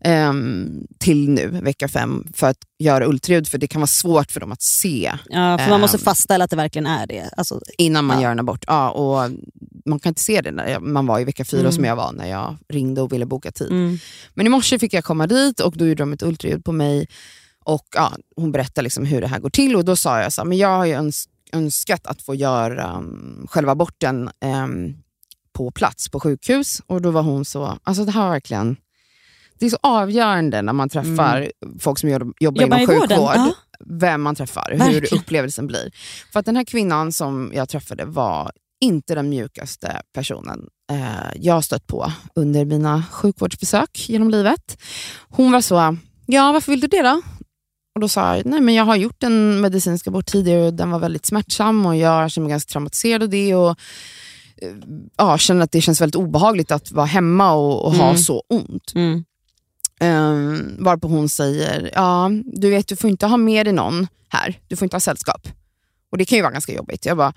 [0.00, 4.40] ehm, till nu, vecka fem, för att göra ultraljud, för det kan vara svårt för
[4.40, 6.02] dem att se Ja, för man måste Ehm.
[6.04, 7.30] fastställa att det verkligen är det.
[7.36, 8.22] Alltså, innan man Ja.
[8.22, 8.64] gör en abort.
[8.66, 9.30] Ja, och
[9.86, 11.72] man kan inte se det när jag, man var i vecka fyra Mm.
[11.72, 13.70] som jag var när jag ringde och ville boka tid.
[13.70, 13.98] mm.
[14.34, 17.06] Men i morse fick jag komma dit och då gjorde de ett ultraljud på mig.
[17.64, 20.40] Och ja, Hon berättade liksom hur det här går till och då sa jag så
[20.42, 21.12] här, men jag har
[21.52, 24.94] önskat att få göra um, själva aborten ehm,
[25.54, 26.82] på plats på sjukhus.
[26.86, 28.76] Och då var hon så, alltså det här verkligen,
[29.58, 33.54] det är så avgörande när man träffar folk som jobbar, Jobbar inom i sjukvård, ja.
[33.84, 35.18] vem man träffar, hur Verkligen.
[35.18, 35.92] upplevelsen blir.
[36.32, 41.64] För att den här kvinnan som jag träffade var inte den mjukaste personen eh, jag
[41.64, 44.82] stött på under mina sjukvårdsbesök genom livet.
[45.28, 45.96] Hon var så,
[46.26, 47.22] ja varför vill du det då?
[47.94, 50.90] Och Då sa jag, nej men jag har gjort en medicinsk abort tidigare och den
[50.90, 53.54] var väldigt smärtsam och jag känner mig ganska traumatiserad av det.
[53.54, 53.78] Och,
[55.16, 58.18] ja, känner att det känns väldigt obehagligt att vara hemma och, och ha Mm.
[58.18, 58.92] så ont.
[58.94, 59.24] Mm.
[60.00, 64.60] Um, varpå hon säger, ja du vet du får inte ha med dig någon här,
[64.68, 65.48] du får inte ha sällskap.
[66.10, 67.06] Och det kan ju vara ganska jobbigt.
[67.06, 67.32] Jag bara,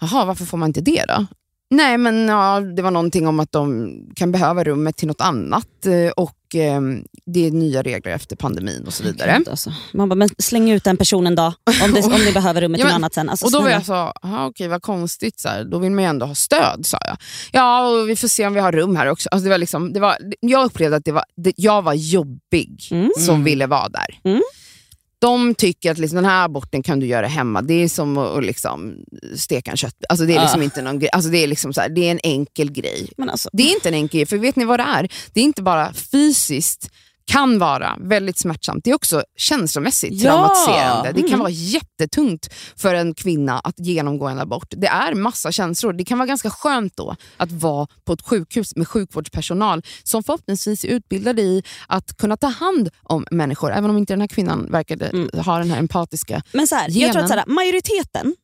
[0.00, 1.26] jaha varför får man inte det då?
[1.70, 5.86] Nej men ja, det var någonting om att de kan behöva rummet till något annat
[5.86, 9.34] eh, och ehm, det är nya regler efter pandemin och så vidare.
[9.38, 9.72] Gud, alltså.
[9.92, 11.52] Man bara, men släng ut den personen då,
[11.84, 13.28] om, det, om ni behöver rummet Ja, till något annat sen.
[13.30, 13.76] Alltså, och då var snälla.
[13.76, 16.86] jag så, aha, okej vad konstigt, så här, då vill man ju ändå ha stöd
[16.86, 17.16] sa jag.
[17.52, 19.28] Ja, och vi får se om vi har rum här också.
[19.32, 22.88] Alltså, det var liksom, det var, jag upplevde att det var, det, jag var jobbig
[22.90, 23.10] Mm.
[23.18, 24.20] som ville vara där.
[24.24, 24.42] Mm.
[25.24, 27.62] De tycker att liksom, den här aborten kan du göra hemma.
[27.62, 28.94] Det är som att att liksom,
[29.36, 29.94] steka en kött.
[30.08, 30.64] Alltså, det, är liksom Ah.
[30.64, 31.10] inte någon grej.
[31.12, 33.08] Alltså, det, är liksom så här, det är en enkel grej.
[33.18, 35.08] Alltså, Det är inte en enkel grej, för vet ni vad det är?
[35.32, 36.90] Det är inte bara fysiskt
[37.26, 38.84] kan vara väldigt smärtsamt.
[38.84, 40.30] Det är också känslomässigt Ja.
[40.32, 41.12] traumatiserande.
[41.12, 41.38] Det kan Mm.
[41.40, 44.66] vara jättetungt för en kvinna att genomgå en abort.
[44.76, 45.92] Det är massa känslor.
[45.92, 50.84] Det kan vara ganska skönt då att vara på ett sjukhus med sjukvårdspersonal som förhoppningsvis
[50.84, 53.72] är utbildade i att kunna ta hand om människor.
[53.72, 55.28] Även om inte den här kvinnan verkade Mm.
[55.44, 56.42] ha den här empatiska...
[56.52, 57.44] Men så här, jag tror att så Genen.
[57.48, 58.34] här, majoriteten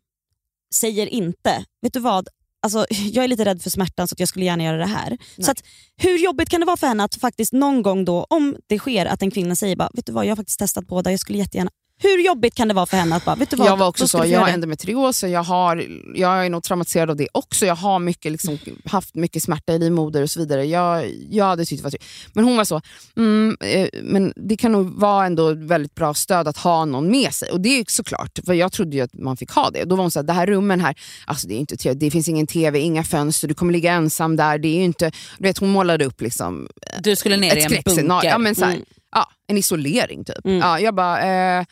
[0.75, 2.29] säger inte, vet du vad,
[2.63, 5.19] alltså, jag är lite rädd för smärtan så jag skulle gärna göra det här.
[5.39, 5.63] Så att,
[5.97, 9.07] hur jobbigt kan det vara för henne att faktiskt någon gång då, om det sker
[9.07, 11.39] att en kvinna säger bara, vet du vad, jag har faktiskt testat båda, jag skulle
[11.39, 11.71] jättegärna
[12.03, 14.09] hur jobbigt kan det vara för henne att bara, vet du vad, Jag var också
[14.09, 17.67] så, jag har endometrios jag, har, jag är nog traumatiserad av det också.
[17.67, 20.65] Jag har mycket, liksom, haft mycket smärta i livmoder och så vidare.
[20.65, 21.93] Jag, jag hade tyckt det var.
[22.33, 22.81] Men hon var så,
[23.17, 27.35] mm, eh, men det kan nog vara ändå väldigt bra stöd att ha någon med
[27.35, 27.51] sig.
[27.51, 29.85] Och det är såklart, för jag trodde ju att man fick ha det.
[29.85, 30.95] Då var hon så här, det här rummen här,
[31.27, 32.01] alltså det är inte trevligt.
[32.01, 34.59] Det finns ingen tv, inga fönster, du kommer ligga ensam där.
[34.59, 36.69] Det är ju inte, du vet, hon målade upp liksom,
[37.03, 38.09] Du skulle ner i ett en skräckscenario.
[38.09, 38.29] bunker.
[38.29, 38.85] Ja, men så här, Mm.
[39.13, 40.45] Ja, en isolering typ.
[40.45, 40.59] Mm.
[40.59, 41.65] Ja, jag bara, eh,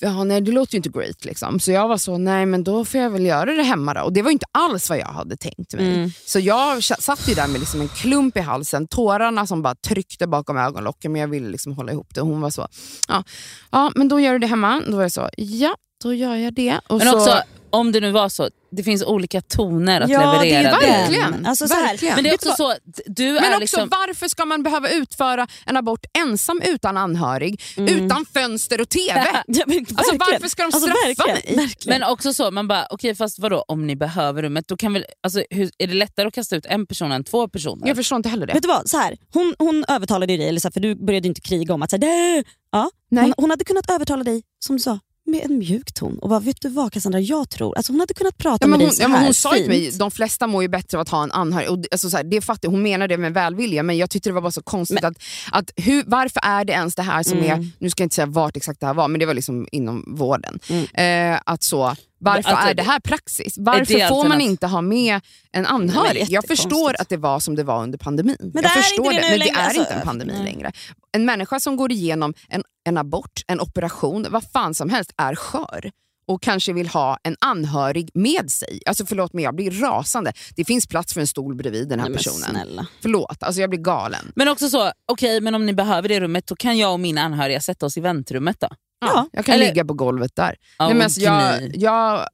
[0.00, 1.24] ja, nej, det låter ju inte great.
[1.24, 1.60] Liksom.
[1.60, 4.00] Så jag var så, nej men då får jag väl göra det hemma då.
[4.00, 5.94] Och det var ju inte alls vad jag hade tänkt mig.
[5.94, 6.10] Mm.
[6.26, 9.74] Så jag sa- satt ju där med liksom en klump i halsen, tårarna som bara
[9.74, 12.20] tryckte bakom ögonlocken men jag ville liksom hålla ihop det.
[12.20, 12.68] Och hon var så,
[13.08, 13.24] ja,
[13.70, 14.82] ja men då gör du det hemma.
[14.86, 16.80] Då var jag så, ja då gör jag det.
[16.86, 20.38] Och Men så, också, om det nu var så, det finns olika toner att Ja,
[20.42, 20.80] det är leverera.
[20.80, 20.86] det.
[20.86, 21.46] Verkligen.
[21.46, 22.14] Alltså, Verkligen.
[22.14, 22.74] Men det är också så,
[23.06, 23.88] du Men är också liksom...
[23.88, 29.26] varför ska man behöva utföra en abort ensam utan anhörig, utan fönster och TV?
[29.46, 31.66] Ja, men Alltså, varför ska de Alltså, straffa verkligen, mig?
[31.66, 31.98] verkligen.
[32.00, 35.04] Men också så, man bara, okej fast vadå om ni behöver rummet, då kan väl,
[35.22, 37.86] alltså, hur, är det lättare att kasta ut en person än två personer?
[37.88, 38.52] Jag förstår inte heller det.
[38.52, 40.94] Vet du vad, så här, hon, hon övertalade ju dig, eller så här, för du
[41.06, 43.24] började inte kriga om att så här, ja, Nej.
[43.24, 44.98] hon, hon hade kunnat övertala dig, som du sa,
[45.30, 46.18] med en mjuk ton.
[46.18, 48.78] Och bara, vet du vad Cassandra, jag tror, alltså hon hade kunnat prata Ja, men
[48.78, 50.62] med hon, dig så ja, här men hon sa ju till mig de flesta mår
[50.62, 51.70] ju bättre av att ha en anhörig.
[51.70, 54.34] Och, alltså, så här, det fattar, hon menar det med välvilja men jag tyckte det
[54.34, 55.14] var bara så konstigt att,
[55.52, 57.50] att hur, varför är det ens det här som Mm.
[57.60, 59.68] är, nu ska jag inte säga vart exakt det här var men det var liksom
[59.72, 60.58] inom vården.
[60.68, 61.34] Mm.
[61.34, 63.54] Eh, att så, varför Alltså, är det här praxis?
[63.58, 65.20] Varför det får man alternativ- inte ha med
[65.52, 66.26] en anhörig?
[66.28, 68.36] jag förstår att det var som det var under pandemin.
[68.40, 69.80] Men jag det är förstår inte det nu men det längre, är alltså.
[69.80, 70.44] inte en pandemi Nej.
[70.44, 70.72] längre.
[71.12, 75.34] En människa som går igenom en, en abort, en operation, vad fan som helst är
[75.34, 75.90] skör
[76.26, 78.80] och kanske vill ha en anhörig med sig.
[78.86, 80.32] Alltså förlåt men jag blir rasande.
[80.56, 82.50] Det finns plats för en stol bredvid den här Nej, personen.
[82.50, 82.86] snälla.
[83.02, 84.32] Förlåt, alltså jag blir galen.
[84.36, 87.20] Men också så, okej men om ni behöver det rummet då kan jag och mina
[87.22, 88.68] anhöriga sätta oss i väntrummet då.
[89.00, 90.56] Ja, jag kan eller- ligga på golvet där.
[90.78, 92.26] Ja, Nej, men alltså, jag, jag,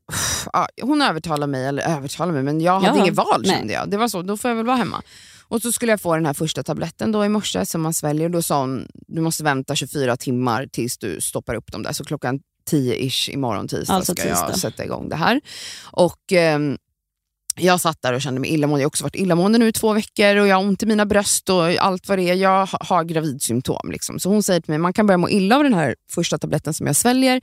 [0.53, 3.03] ja, hon övertalade mig, eller övertalade mig, men jag hade Ja.
[3.05, 3.57] inget val Nej.
[3.57, 3.91] kände jag.
[3.91, 5.03] Det var så, då får jag väl vara hemma.
[5.49, 8.29] Och så skulle jag få den här första tabletten då i morse som man sväljer.
[8.29, 11.93] Då sa hon, du måste vänta 24 timmar tills du stoppar upp dem där.
[11.93, 12.41] Så klockan
[12.71, 15.41] 10-ish imorgon tisdag Alltså ska jag sätta igång det här.
[15.85, 16.79] Och ehm,
[17.59, 18.83] jag satt där och kände mig illamående.
[18.83, 21.07] Jag har också varit illamående nu i två veckor och jag har ont i mina
[21.07, 22.35] bröst och allt vad det är.
[22.35, 23.91] Jag ha- har gravidsymptom.
[23.91, 24.19] Liksom.
[24.21, 26.75] Så hon säger till mig man kan börja må illa av den här första tabletten
[26.75, 27.41] som jag sväljer.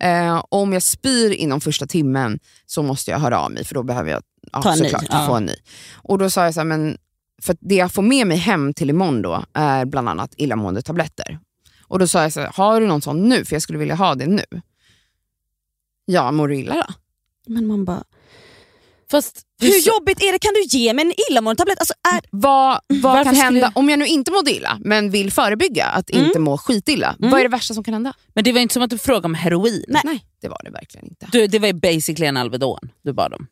[0.00, 3.82] Eh, om jag spyr inom första timmen så måste jag höra av mig för då
[3.82, 5.26] behöver jag ja, Ta en ny, såklart ja.
[5.26, 5.54] få en ny.
[5.94, 6.98] Och då sa jag så här, men
[7.42, 11.38] för det jag får med mig hem till imorgon då är bland annat illamående tabletter.
[11.82, 13.44] Och då sa jag så här, har du någon sån nu?
[13.44, 14.44] För jag skulle vilja ha det nu.
[16.04, 16.94] Ja, mår du illa då?
[17.46, 18.04] Men man bara,
[19.12, 20.38] Fast hur jobbigt är det?
[20.38, 21.78] Kan du ge mig en illamåendetablett?
[21.78, 25.32] Alltså, är, Vad, vad Varför kan hända om jag nu inte mådde illa, men vill
[25.32, 26.26] förebygga att Mm.
[26.26, 27.16] inte må skitilla?
[27.18, 28.12] Vad är det värsta som kan hända?
[28.34, 29.84] Men det var inte som att du frågade om heroin.
[30.04, 30.24] Nej.
[30.42, 31.28] det var det verkligen inte.
[31.32, 33.46] Du, det var ju basically en Alvedon du bad om.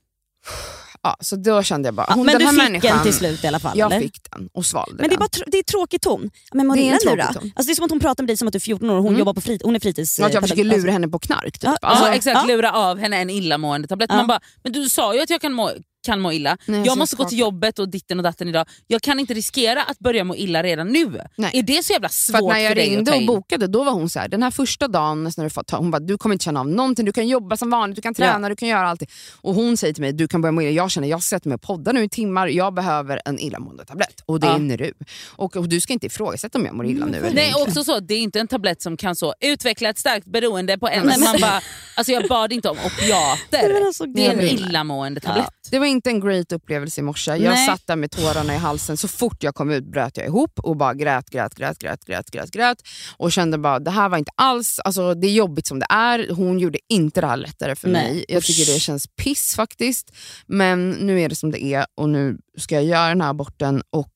[1.03, 3.03] Ja, så då kände jag bara, ja, hon, men den du här fick människan, en
[3.05, 3.79] till slut i alla fall?
[3.79, 4.03] Jag eller?
[4.03, 5.29] fick den och svalde Men det är, den.
[5.29, 6.31] tr- det är tråkig ton.
[6.53, 7.23] Men Det är nu då?
[7.33, 7.53] ton.
[7.57, 8.95] Alltså, det är som att hon pratar med dig som att du är 14 år
[8.97, 9.19] och hon, Mm.
[9.19, 10.19] jobbar på frit- hon är fritids...
[10.19, 11.53] Ja, att jag försöker alltså- lura henne på knark.
[11.59, 11.63] Typ.
[11.63, 14.11] Ja, Alltså, ja, exakt, lura av henne en illamående tablett.
[14.11, 15.71] Man bara, men du sa ju att jag kan må,
[16.07, 16.57] kan må illa.
[16.67, 18.69] Nej, så jag måste gå till jobbet och ditten och datten idag.
[18.87, 21.21] Jag kan inte riskera att börja må illa redan nu.
[21.37, 21.51] Nej.
[21.55, 23.85] Är det så jävla För att svårt när jag för dig ringde och bokade då
[23.85, 26.19] var hon så här, den här första dagen när du får ta, hon bara, du
[26.19, 28.69] kommer inte känna av någonting, du kan jobba som vanligt, du kan träna, du kan
[28.69, 29.09] göra allting.
[29.41, 30.71] Och hon säger till mig, du kan börja må illa.
[30.71, 34.41] Jag känner, jag sätter mig och poddar nu i timmar, jag behöver en illamåendetablett och
[34.41, 34.55] det Ja.
[34.55, 34.93] är nu.
[35.29, 38.01] Och, och du ska inte ifrågasätta om jag mår illa nu eller Nej, också så,
[38.01, 41.07] det är inte en tablett som kan så utveckla ett starkt beroende på en.
[41.07, 41.61] Nej, men- Man bara,
[41.97, 43.73] alltså jag bad inte om opiater.
[43.75, 44.51] Men alltså, det är en gud.
[44.61, 45.47] illamående tablett.
[45.71, 47.31] Det var inte en great upplevelse i morse.
[47.31, 47.67] Jag Nej.
[47.67, 48.97] satt där med tårarna i halsen.
[48.97, 52.31] Så fort jag kom ut bröt jag ihop och bara grät, grät, grät, grät, grät,
[52.31, 52.79] grät, grät.
[53.17, 56.35] Och kände bara, det här var inte alls, alltså det är jobbigt som det är.
[56.35, 58.25] Hon gjorde inte det här lättare för Nej, mig.
[58.29, 60.13] Jag tycker det känns piss faktiskt.
[60.47, 63.83] Men nu är det som det är och nu ska jag göra den här aborten
[63.91, 64.13] och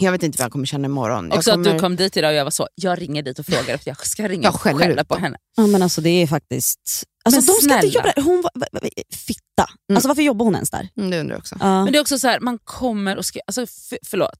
[0.00, 1.28] jag vet inte vad jag kommer känna imorgon.
[1.28, 1.70] Jag Också kommer...
[1.70, 3.90] att du kom dit idag och jag var så, jag ringer dit och frågar för
[3.90, 5.36] jag ska ringa Jag och skäller skälla ut på henne.
[5.56, 7.04] Ja, men alltså, det är faktiskt...
[7.24, 8.22] Alltså, Men de ska inte jobba där.
[8.22, 8.88] Hon var, va- va-
[9.26, 9.66] fitta.
[9.92, 10.88] Alltså, varför jobbar hon ens där?
[10.96, 11.56] Mm, det undrar jag också.
[11.60, 11.84] Ja.
[11.84, 13.66] Men det är också så här, man kommer och ska, alltså
[14.06, 14.38] förlåt.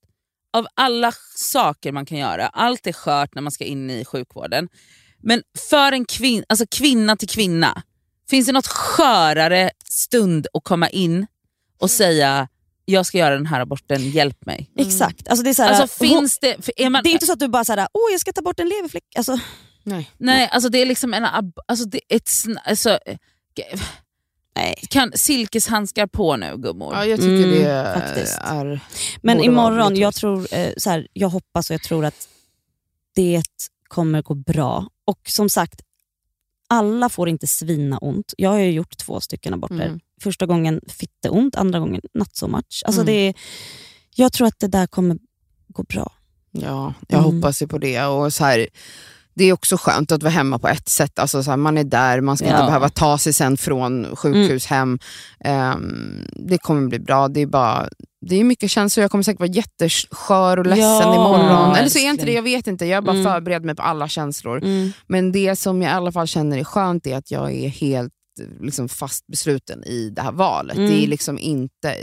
[0.56, 4.68] Av alla saker man kan göra, allt är skört när man ska in i sjukvården.
[5.22, 7.82] Men för en kvin, alltså kvinna till kvinna,
[8.30, 11.26] finns det något skörare stund att komma in
[11.78, 12.48] och säga
[12.84, 14.70] jag ska göra den här aborten, hjälp mig.
[14.78, 15.28] Exakt.
[15.28, 16.64] Alltså, det, är så här, Alltså hon, finns det...
[16.64, 18.42] För är man, det är inte så att du bara såhär, åh jag ska ta
[18.42, 19.04] bort en leverfläck.
[19.16, 19.38] Alltså,
[19.84, 20.10] Nej.
[20.18, 21.24] Nej, alltså det är liksom en...
[21.24, 22.98] ab- Alltså det sn- alltså,
[24.56, 24.74] nej.
[24.90, 26.94] kan silkeshandskar på nu gummor.
[26.94, 28.38] Ja, jag tycker Mm, det faktiskt.
[28.42, 28.80] är...
[29.22, 32.28] Men imorgon, jag, tror, eh, så här, jag hoppas och jag tror att
[33.14, 33.42] det
[33.88, 34.86] kommer gå bra.
[35.04, 35.80] Och som sagt,
[36.68, 38.34] alla får inte svina ont.
[38.36, 39.74] Jag har ju gjort två stycken aborter.
[39.86, 40.00] Mm.
[40.22, 42.82] Första gången fitteont, andra gången not so much.
[42.86, 43.06] Alltså Mm.
[43.06, 43.34] det är,
[44.14, 45.18] jag tror att det där kommer
[45.68, 46.12] gå bra.
[46.50, 47.34] Ja, jag Mm.
[47.36, 48.02] hoppas ju på det.
[48.04, 48.68] Och så här,
[49.34, 51.18] det är också skönt att vara hemma på ett sätt.
[51.18, 52.66] Alltså så här, man är där, man ska inte Ja.
[52.66, 54.98] behöva ta sig sen från sjukhus hem.
[55.44, 57.28] Ehm, det kommer bli bra.
[57.28, 57.88] Det är, bara,
[58.26, 59.02] det är mycket känslor.
[59.02, 61.76] Jag kommer säkert vara jätteskör och ledsen Ja, imorgon.
[61.76, 62.86] Eller så är inte det, jag vet inte.
[62.86, 63.24] Jag är bara Mm.
[63.32, 64.60] förberedd mig på alla känslor.
[65.06, 68.12] Men det som jag i alla fall känner är skönt är att jag är helt
[68.60, 70.76] liksom fast besluten i det här valet.
[70.76, 70.90] Mm.
[70.90, 71.96] Det är liksom inte,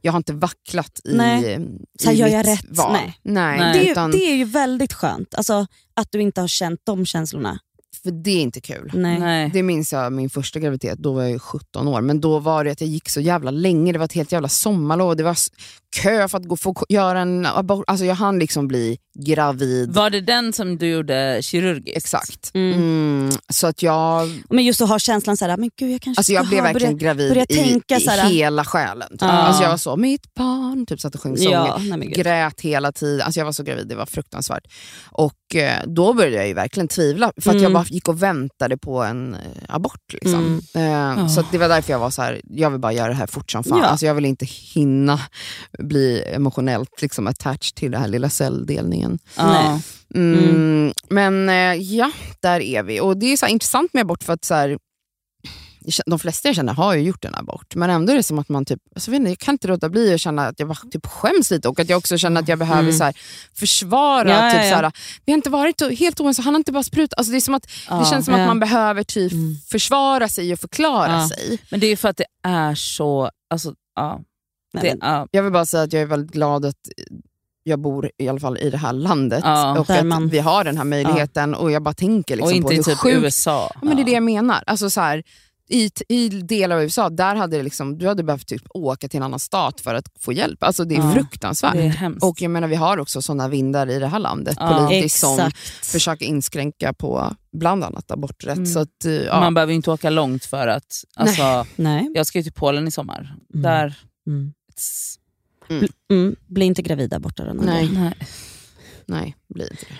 [0.00, 1.52] jag har inte vacklat i, Nej.
[1.54, 1.58] i
[2.02, 2.78] Så här, gör jag mitt rätt?
[2.78, 2.92] val.
[2.92, 3.18] Nej.
[3.22, 3.58] Nej.
[3.58, 3.78] Nej.
[3.78, 6.80] Det, är, utan, ju- det är ju väldigt skönt, alltså, att du inte har känt
[6.84, 7.58] de känslorna
[8.02, 8.90] för det är inte kul.
[8.94, 9.18] Nej.
[9.18, 9.50] Nej.
[9.54, 12.00] Det minns jag min första graviditet, då var jag ju 17 år.
[12.00, 14.48] Men då var det att jag gick så jävla länge, det var ett helt jävla
[14.48, 15.16] sommarlov.
[15.16, 15.36] Det var
[16.02, 17.84] kö för att gå, få göra en abort.
[17.86, 19.94] Alltså jag hann liksom bli gravid.
[19.94, 21.96] Var det den som du gjorde kirurgiskt?
[21.96, 22.50] Exakt.
[22.54, 22.72] Mm.
[22.78, 26.32] Mm, så att jag, Men just att ha känslan såhär, men gud jag kanske alltså
[26.32, 29.08] jag blev ha, verkligen börja- gravid börja i, tänka i så här- hela själen.
[29.10, 29.20] Typ.
[29.22, 29.28] Ja.
[29.28, 31.50] Alltså jag var så, mitt barn, typ satt och sjöng sånger.
[31.50, 33.20] Ja, nej grät hela tiden.
[33.26, 34.64] Alltså jag var så gravid, det var fruktansvärt.
[35.10, 37.72] Och eh, då började jag ju verkligen tvivla, för att jag Mm.
[37.78, 40.12] Bara gick och väntade på en eh, abort.
[40.12, 40.60] Liksom.
[40.74, 43.14] Eh, Så att det var därför jag var så här, jag vill bara göra det
[43.14, 43.78] här fort som fan.
[43.78, 43.84] Ja.
[43.84, 45.20] Alltså jag vill inte hinna
[45.78, 49.18] bli emotionellt liksom, attached till den här lilla celldelningen.
[49.38, 49.82] Nej.
[50.14, 52.10] Mm, Men eh, ja,
[52.40, 53.00] där är vi.
[53.00, 54.78] Och Det är så intressant med abort för att så
[56.06, 58.48] de flesta jag känner har ju gjort en abort, men ändå är det som att
[58.48, 60.78] man typ, alltså, vet inte, jag kan inte låta bli att känna att jag bara,
[60.90, 63.16] typ skäms lite och att jag också känner att jag behöver så här,
[63.54, 64.28] försvara.
[64.30, 64.68] Ja, ja, typ, ja.
[64.70, 64.92] Så här,
[65.24, 67.18] vi har inte varit helt oense, han har inte bara sprutat.
[67.18, 67.66] Alltså, det, är som att,
[68.00, 68.40] det känns som Ja.
[68.40, 69.32] att man behöver typ
[69.70, 71.28] försvara sig och förklara Ja.
[71.28, 71.58] sig.
[71.70, 73.30] Men det är ju för att det är så...
[73.50, 74.20] Alltså, ja.
[74.72, 75.26] Det, men- ja.
[75.30, 76.76] Jag vill bara säga att jag är väldigt glad att
[77.62, 79.78] jag bor i alla fall i det här landet Ja.
[79.78, 81.54] och att man- vi har den här möjligheten.
[81.54, 83.70] Och jag bara tänker liksom och på inte i hur typ sjukt USA.
[83.74, 84.64] Ja, men det är det jag menar.
[84.66, 85.22] Alltså, så här,
[85.68, 89.16] i, I delar av USA, där hade det liksom, du hade behövt typ åka till
[89.16, 90.62] en annan stat för att få hjälp.
[90.62, 91.72] Alltså, det är Ja, fruktansvärt.
[91.74, 92.24] Det är.
[92.24, 94.86] Och jag menar, vi har också sådana vindar i det här landet Ja.
[94.88, 95.58] politiskt som Exakt.
[95.86, 98.56] försöker inskränka på bland annat aborträtt.
[98.56, 98.66] Mm.
[98.66, 99.40] Så att, eh, ja.
[99.40, 101.04] Man behöver inte åka långt för att...
[101.16, 102.10] Alltså, Nej.
[102.14, 103.36] Jag ska ju till Polen i sommar.
[103.54, 103.62] Mm.
[103.62, 103.94] Där...
[104.26, 104.52] Mm.
[104.74, 105.14] It's,
[106.10, 106.36] Mm.
[106.46, 107.52] Bli inte gravid där borta då.
[107.52, 107.90] Nej.
[107.92, 108.14] nej.
[109.06, 109.94] Nej, blir inte det.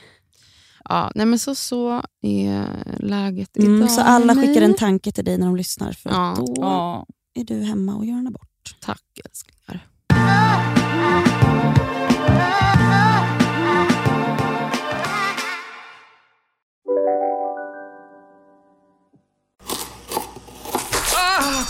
[0.89, 2.67] Ja, nej, men så, så är
[2.99, 3.91] läget Mm, idag.
[3.91, 6.31] så alla skickar en tanke till dig när de lyssnar för Ja.
[6.33, 7.07] att då Ja.
[7.35, 8.77] är du hemma och gör en abort.
[8.81, 9.87] Tack älsklingar.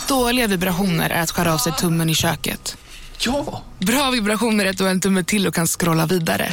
[0.09, 2.77] Dåliga vibrationer är att skära av sig tummen i köket.
[3.21, 3.63] Ja!
[3.79, 6.53] Bra vibrationer är att du har en tumme till och kan scrolla vidare.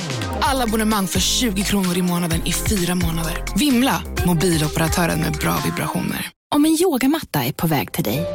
[0.55, 3.43] Alla abonnemang för 20 kronor i månaden i fyra månader.
[3.55, 4.01] Vimla!
[4.25, 6.29] Mobiloperatören med bra vibrationer.
[6.55, 8.25] Om en yogamatta är på väg till dig,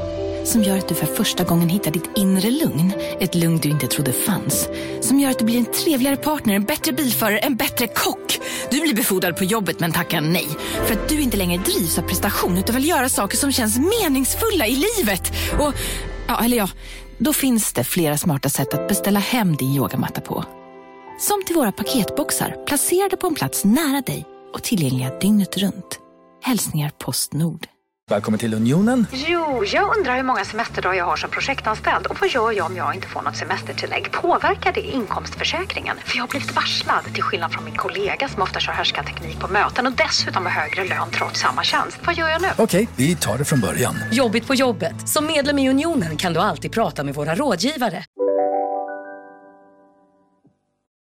[0.45, 3.87] som gör att du för första gången hittar ditt inre lugn, ett lugn du inte
[3.87, 4.69] trodde fanns,
[5.01, 8.39] som gör att du blir en trevligare partner, en bättre bilförare, en bättre kock.
[8.71, 10.49] Du blir befordrad på jobbet men tackar nej,
[10.87, 14.67] för att du inte längre drivs av prestation utan vill göra saker som känns meningsfulla
[14.67, 15.33] i livet.
[15.59, 15.75] Och,
[16.27, 16.69] ja, eller ja,
[17.19, 20.45] då finns det flera smarta sätt att beställa hem din yogamatta på.
[21.21, 25.99] Som till våra paketboxar placerade på en plats nära dig och tillgängliga dygnet runt.
[26.43, 27.67] Hälsningar Postnord.
[28.11, 29.07] Välkommen till Unionen.
[29.13, 32.77] Jo, jag undrar hur många semesterdagar jag har som projektanställd och vad gör jag om
[32.77, 34.13] jag inte får något semestertillägg?
[34.13, 35.97] Påverkar det inkomstförsäkringen?
[36.05, 39.49] För jag har blivit varslad, till skillnad från min kollega som ofta kör härskarteknik på
[39.49, 41.99] möten och dessutom har högre lön trots samma tjänst.
[42.07, 42.49] Vad gör jag nu?
[42.59, 43.95] Okej, vi tar det från början.
[44.13, 45.09] Jobbigt på jobbet.
[45.09, 48.05] Som medlem i Unionen kan du alltid prata med våra rådgivare.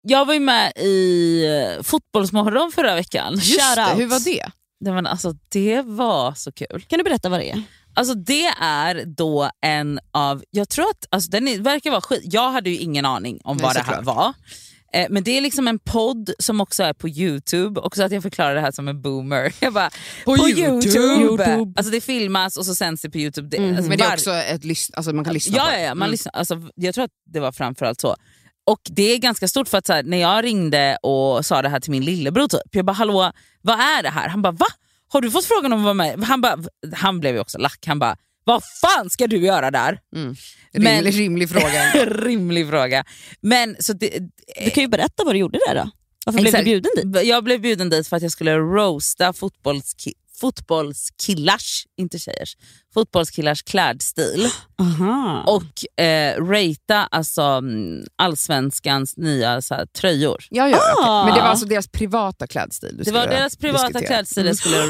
[0.08, 1.44] Jag var ju med i
[1.76, 3.34] eh, Fotbollsmorgon förra veckan.
[3.34, 4.50] Just det, hur var det?
[4.80, 6.84] Det, men alltså, det var så kul.
[6.88, 7.62] Kan du berätta vad det är?
[7.94, 12.50] Alltså det är då en av, jag tror att, alltså den verkar vara skit, jag
[12.50, 14.16] hade ju ingen aning om Nej, vad det här såklart.
[14.16, 14.32] var.
[14.92, 18.22] Eh, men det är liksom en podd som också är på youtube, också att jag
[18.22, 19.52] förklarar det här som en boomer.
[19.60, 19.90] Jag bara,
[20.24, 21.72] på, youtube.
[21.76, 23.48] Alltså det filmas och så sänds det på youtube.
[23.58, 24.62] Det, alltså Men det är var- också ett
[24.94, 25.82] alltså man kan lyssna ja, på ja, det.
[25.82, 26.10] ja, man Mm.
[26.10, 28.16] lyssnar, alltså, jag tror att det var framförallt så.
[28.66, 31.68] Och det är ganska stort för att så här, när jag ringde och sa det
[31.68, 34.28] här till min lillebror, typ, jag bara hallå vad är det här?
[34.28, 34.66] Han bara va?
[35.08, 36.24] Har du fått frågan om att vara med?
[36.24, 36.58] Han, bara,
[36.94, 39.98] han blev ju också lack, han bara vad fan ska du göra där?
[40.16, 40.34] Mm.
[40.72, 41.92] Men- Rimlig, rimlig fråga.
[42.06, 43.04] Rimlig fråga.
[43.40, 44.18] Men, så det,
[44.64, 45.90] Du kan ju berätta vad du gjorde där då.
[46.26, 46.64] Varför blev du Exakt.
[46.64, 47.26] bjuden dit?
[47.26, 52.56] Jag blev bjuden dit för att jag skulle roasta fotbollski fotbollskillars, inte tjejers,
[52.96, 54.48] fotbollskillars klädstil
[54.80, 55.42] Aha.
[55.46, 60.44] och eh, ratea alltså, mm, allsvenskans nya så här, tröjor.
[60.50, 60.78] Ja, ja.
[61.04, 61.24] Ah.
[61.24, 64.06] Men det var alltså deras privata klädstil Det var skulle deras privata diskutera.
[64.08, 64.88] klädstil jag skulle Nej,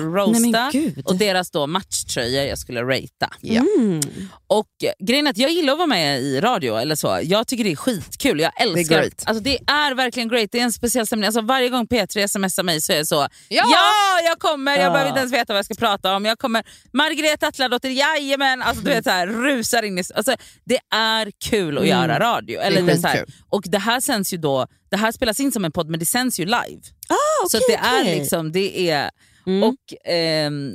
[0.52, 1.02] roasta gud.
[1.06, 3.30] och deras då matchtröjor jag skulle ratea.
[3.40, 3.62] Ja.
[3.78, 4.00] Mm.
[4.46, 7.20] Och eh, grejen är att jag gillar att vara med i radio eller så.
[7.22, 8.40] Jag tycker det är skitkul.
[8.40, 9.22] Jag älskar great.
[9.26, 10.48] Alltså det är verkligen great.
[10.52, 11.26] Det är en speciell stämning.
[11.26, 13.28] Alltså varje gång P3 smsar mig så är det så.
[13.48, 14.20] Ja, Ja!
[14.24, 14.72] jag kommer.
[14.76, 14.90] Jag Ja.
[14.90, 16.24] behöver inte ens veta vad jag ska prata om.
[16.24, 16.64] Jag kommer.
[16.92, 18.62] Margareta Atladotter, jajamän.
[18.62, 20.02] Alltså du vet så här, rusar in i...
[20.14, 22.60] Alltså, det är kul att göra radio.
[22.60, 22.86] Eller Mm.
[22.86, 23.24] Det är det så här.
[23.48, 26.06] Och det här sänds ju då, det här spelas in som en podd men det
[26.06, 26.80] sänds ju live.
[27.08, 28.18] Ah, så okej, att det är okej.
[28.18, 29.10] liksom, det är...
[29.46, 29.62] Mm.
[29.62, 30.72] Och, ehm,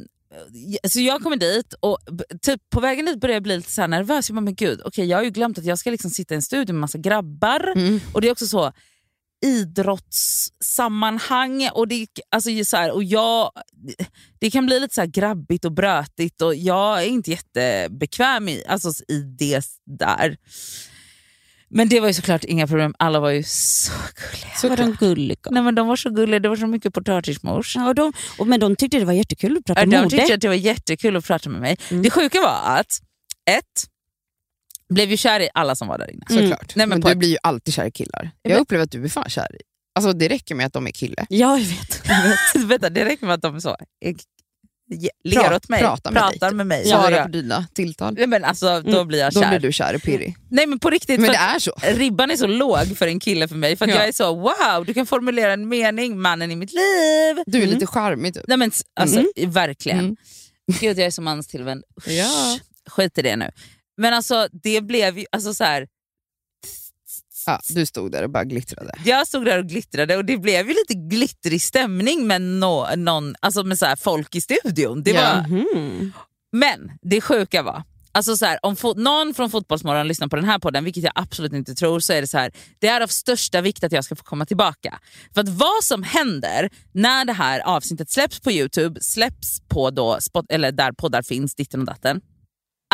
[0.89, 1.99] så jag kommer dit och
[2.41, 4.29] typ på vägen dit börjar jag bli lite så nervös.
[4.29, 6.35] Jag bara, men gud, okej, jag har ju glömt att jag ska liksom sitta i
[6.35, 7.71] en studio med massa grabbar.
[7.75, 7.99] Mm.
[8.13, 8.71] Och det är också så,
[9.45, 13.51] idrottssammanhang och, det, alltså, så här, och jag,
[14.39, 18.63] det kan bli lite så här grabbigt och brötigt och jag är inte jättebekväm i,
[18.67, 20.37] alltså, i det där.
[21.73, 24.55] Men det var ju såklart inga problem, alla var ju så gulliga.
[24.57, 25.37] Så var de gulliga.
[25.51, 27.75] Nej, men de var så gulliga, det var så mycket potatismos.
[27.75, 30.09] Ja, och de, och, men de tyckte det var jättekul att prata Ja, De mode.
[30.09, 31.77] tyckte att det var jättekul att prata med mig.
[31.89, 32.03] Mm.
[32.03, 32.87] Det sjuka var att,
[33.49, 33.85] ett,
[34.93, 36.25] blev ju kär i alla som var där inne.
[36.29, 36.75] Såklart.
[36.75, 38.31] Nej, men men du ett- blir ju alltid kär i killar.
[38.41, 39.59] Jag upplever att du är fan kär i...
[39.95, 41.25] Alltså det räcker med att de är kille.
[41.29, 42.01] Ja, jag vet.
[42.07, 42.69] Jag vet.
[42.69, 43.69] Vänta, det räcker med att de så,
[44.05, 44.15] eh,
[44.91, 46.55] ge- ler åt mig, prata med pratar dig.
[46.57, 46.85] med mig.
[46.85, 48.13] Svarar på dina tilltal.
[48.17, 49.49] Nej, men alltså, då blir jag Då kär.
[49.49, 50.35] blir du kär i Pirri.
[50.49, 51.71] Nej men på riktigt, Men det är så.
[51.83, 53.75] ribban är så låg för en kille för mig.
[53.75, 53.97] För att Ja.
[53.97, 57.43] jag är så wow, du kan formulera en mening, mannen i mitt liv.
[57.45, 58.43] Du är lite charmig typ.
[58.47, 59.99] Nej men alltså, verkligen.
[59.99, 60.15] Mm.
[60.79, 61.83] Gud jag är så manstillvänd.
[62.07, 62.59] Ja.
[62.89, 63.49] Skit i det nu.
[64.01, 65.87] Men alltså det blev ju, alltså så här,
[67.45, 68.93] Ja, du stod där och bara glittrade.
[69.05, 73.35] jag stod där och glittrade och det blev ju lite glittrig stämning med, no, någon,
[73.39, 75.03] alltså med så här folk i studion.
[75.03, 75.21] Det Ja.
[75.21, 76.13] var, Mhm.
[76.51, 80.45] Men det sjuka var, alltså så här, om fo- någon från Fotbollsmorgon lyssnar på den
[80.45, 83.07] här podden, vilket jag absolut inte tror, så är det så här, det är av
[83.07, 84.99] största vikt att jag ska få komma tillbaka.
[85.33, 90.17] För att vad som händer när det här avsnittet släpps på Youtube, släpps på då,
[90.21, 92.21] spot, eller där poddar finns, ditten och datten.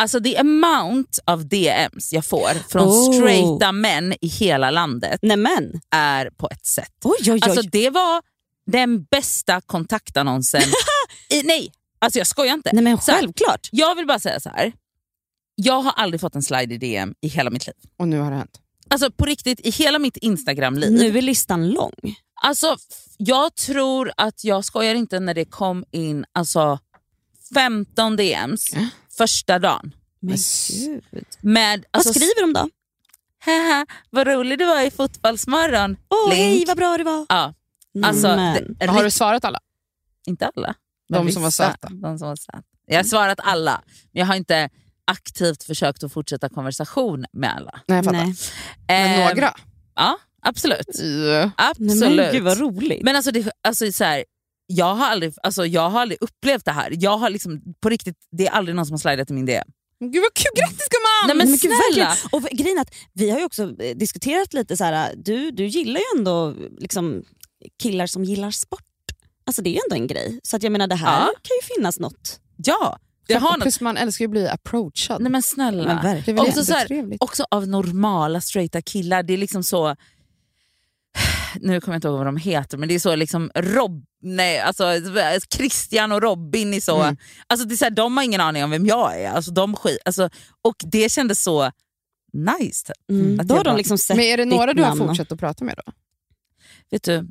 [0.00, 3.12] Alltså the amount of DMs jag får från Oh.
[3.14, 5.80] straighta män i hela landet Nämen.
[5.90, 6.92] är på ett sätt.
[7.04, 7.40] Oj, oj, oj.
[7.42, 8.22] Alltså det var
[8.66, 10.62] den bästa kontaktannonsen.
[11.30, 12.70] I, nej, alltså jag skojar inte.
[12.72, 13.68] Nej, men Så självklart.
[13.72, 14.72] jag vill bara säga så här.
[15.54, 17.76] Jag har aldrig fått en slide i DM i hela mitt liv.
[17.98, 18.60] Och nu har det hänt.
[18.90, 20.92] Alltså på riktigt, i hela mitt Instagram-liv.
[20.92, 21.92] Nu är listan lång.
[22.42, 22.76] Alltså,
[23.16, 26.78] jag tror att, jag skojar inte, när det kom in alltså
[27.54, 28.70] 15 DMs
[29.18, 29.94] första dagen.
[30.20, 30.36] Men
[30.70, 31.04] gud.
[31.40, 32.68] Med, Vad alltså, skriver de då?
[33.44, 35.96] Haha, vad rolig du var i Fotbollsmorgon.
[36.08, 36.38] Åh Link.
[36.40, 37.26] hej vad bra det var.
[37.28, 37.54] Ja,
[38.04, 39.58] alltså, det, Har du svarat alla?
[40.26, 40.74] Inte alla.
[41.08, 41.72] De som var vissa.
[41.72, 41.88] söta.
[41.88, 42.62] De som var söta.
[42.86, 44.68] Jag har svarat alla, men jag har inte
[45.04, 47.80] aktivt försökt att fortsätta konversation med alla.
[47.86, 48.18] Nej, jag fattar.
[48.18, 48.34] Nej.
[48.88, 49.54] Men Ehm, några?
[49.94, 50.86] Ja, absolut.
[50.98, 52.16] Nej, absolut.
[52.16, 53.02] men gud vad roligt.
[53.02, 54.24] Men alltså, det, alltså så här,
[54.70, 56.94] jag, har aldrig, alltså, jag har aldrig upplevt det här.
[57.00, 59.64] Jag har liksom, på riktigt, det är aldrig någon som har slidat i min DM.
[60.00, 61.26] Gud vad kul, grattis gumman!
[61.26, 62.14] Nej, men snälla.
[62.32, 65.14] Och grejen att vi har ju också eh, diskuterat lite så här.
[65.16, 67.22] du, du gillar ju ändå liksom,
[67.82, 68.80] killar som gillar sport.
[69.46, 70.40] Alltså det är ju ändå en grej.
[70.42, 71.26] Så att jag menar det här Ja.
[71.26, 72.40] kan ju finnas något.
[72.56, 72.98] Ja,
[73.28, 73.62] det har något.
[73.62, 75.22] Plus man älskar ju att bli approachad.
[75.22, 76.22] Nej men snälla.
[76.26, 79.22] Men också, så här, också av normala straighta killar.
[79.22, 79.96] Det är liksom så...
[81.60, 84.60] Nu kommer jag inte ihåg vad de heter, men det är så liksom Rob, nej,
[84.60, 84.84] alltså,
[85.54, 87.02] Christian och Robin är så...
[87.02, 87.16] Mm.
[87.46, 89.30] Alltså, det är så här, de har ingen aning om vem jag är.
[89.30, 90.30] Alltså, de skit, alltså,
[90.62, 91.70] och det kändes så
[92.32, 92.86] nice.
[92.86, 93.10] Typ.
[93.10, 93.40] Mm.
[93.40, 95.40] Att Då har de liksom sett Men är det några du har namn fortsatt att
[95.40, 95.92] prata med då?
[96.90, 97.28] Vet du,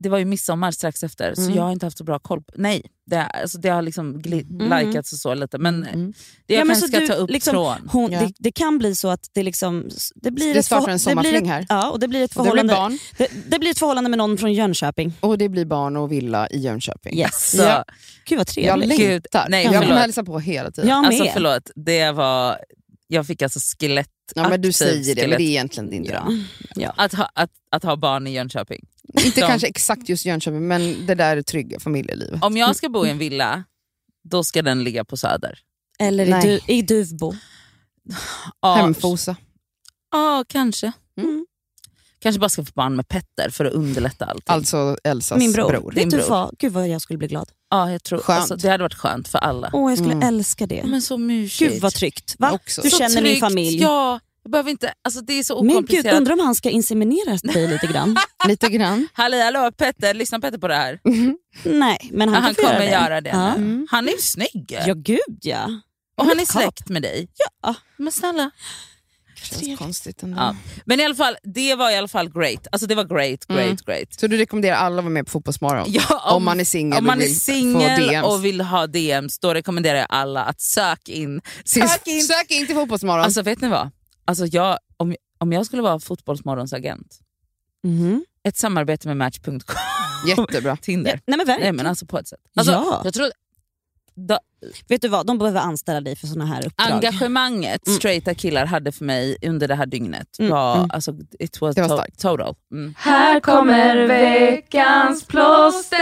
[0.00, 1.54] det var ju midsommar strax efter, så Mm.
[1.56, 2.42] jag har inte haft så bra koll.
[2.42, 4.86] På, nej, det, alltså, det har liksom Mm.
[4.86, 5.58] likats och så lite.
[5.58, 6.12] Men Mm.
[6.46, 7.88] det jag Ja, kanske så ska du, ta upp liksom, trån.
[7.92, 8.20] Hon, Ja.
[8.20, 9.88] det, det kan bli så att det liksom...
[10.14, 11.66] Det blir Det startar en sommarfling här.
[11.68, 12.74] Ja, och det blir ett Och det blir förhållande.
[12.74, 15.12] barn Det, det blir ett förhållande med någon från Jönköping.
[15.20, 17.18] och det blir barn och villa i Jönköping.
[17.18, 17.50] Yes.
[17.50, 17.84] Så, Ja.
[18.24, 18.98] Gud vad Jag trevligt.
[18.98, 19.46] Gud, längtar.
[19.48, 20.90] nej, jag kommer hälsa på hela tiden.
[20.90, 21.08] Jag med.
[21.08, 22.56] Alltså förlåt, det var...
[23.12, 24.08] Jag fick alltså skelett...
[24.34, 26.44] Ja, men du säger det, men skelett- det är egentligen din dröm.
[26.74, 26.94] ja.
[26.96, 28.86] Att ha, att, att ha barn i Jönköping.
[29.24, 32.44] Inte De- kanske exakt just Jönköping, men det där trygga familjelivet.
[32.44, 33.64] Om jag ska bo i en villa,
[34.24, 35.58] då ska den ligga på Söder.
[35.98, 37.34] Eller i, du, i Duvbo.
[38.62, 39.36] Ja, Hemfosa.
[40.10, 40.92] Ja, kanske.
[41.16, 41.46] Mm.
[42.22, 44.42] Kanske bara ska få barn med Petter för att underlätta allting.
[44.46, 45.68] Alltså Elsas Min bror.
[45.68, 45.90] bror.
[45.92, 46.28] Din Vet du bror.
[46.30, 46.54] vad?
[46.58, 47.50] Gud vad jag skulle bli glad.
[47.70, 48.38] ja, jag tror, Skönt.
[48.40, 49.70] alltså, det hade varit skönt för alla.
[49.72, 50.28] Åh, jag skulle Mm.
[50.28, 50.82] älska det.
[50.86, 51.72] Men så mysigt.
[51.72, 52.34] Gud vad tryggt.
[52.38, 52.52] Va?
[52.52, 52.82] Också.
[52.82, 53.82] Du Så känner min tryggt, familj.
[53.82, 56.14] Ja, jag behöver inte, alltså, det är så Men gud, okomplicerat.
[56.18, 58.16] undrar om han ska inseminera dig lite grann?
[58.48, 59.08] Lite grann.
[59.12, 61.00] Hallå, hallå Petter, lyssna Petter på det här.
[61.64, 62.90] Nej, men han, Han, kommer göra det.
[62.90, 63.54] göra det Ja.
[63.56, 63.86] nu.
[63.90, 64.78] Han är ju snygg.
[64.86, 65.80] Ja, gud ja.
[66.16, 67.28] och han är släkt med dig.
[67.62, 67.74] Ja.
[67.96, 68.50] Men snälla.
[69.42, 70.36] Känns konstigt ändå.
[70.36, 70.56] Ja.
[70.84, 72.66] Men i alla fall, det var i alla fall great.
[72.72, 73.76] Alltså det var great, great, Mm.
[73.86, 74.14] great.
[74.20, 75.84] Så du rekommenderar alla att vara med på Fotbollsmorgon?
[75.88, 79.54] Ja, om, man är singel Om man och är singel och vill ha DMs, då
[79.54, 81.40] rekommenderar jag alla att söka in.
[81.64, 82.22] Sök in.
[82.22, 83.24] Sök in till Fotbollsmorgon.
[83.24, 83.90] Alltså vet ni vad?
[84.24, 87.18] Alltså jag, om, om jag skulle vara Fotbollsmorgons agent,
[87.82, 88.24] Mhm.
[88.44, 89.60] ett samarbete med Match.com,
[90.28, 90.76] Jättebra.
[90.82, 91.10] Tinder.
[91.12, 91.60] Ja, nej men verkligen.
[91.60, 92.40] Nej men alltså på ett sätt.
[92.56, 93.00] Alltså, Ja.
[93.04, 93.30] jag tror,
[94.14, 94.38] da,
[94.88, 96.90] Vet du vad, de behöver anställa dig för såna här uppdrag.
[96.92, 97.98] engagemanget Mm.
[97.98, 100.90] straighta killar hade för mig under det här dygnet Mm, var, mm.
[100.92, 102.20] Alltså, it was, Det var to- starkt.
[102.20, 102.54] total.
[102.72, 102.94] Mm.
[102.98, 106.00] Här kommer veckans plåster.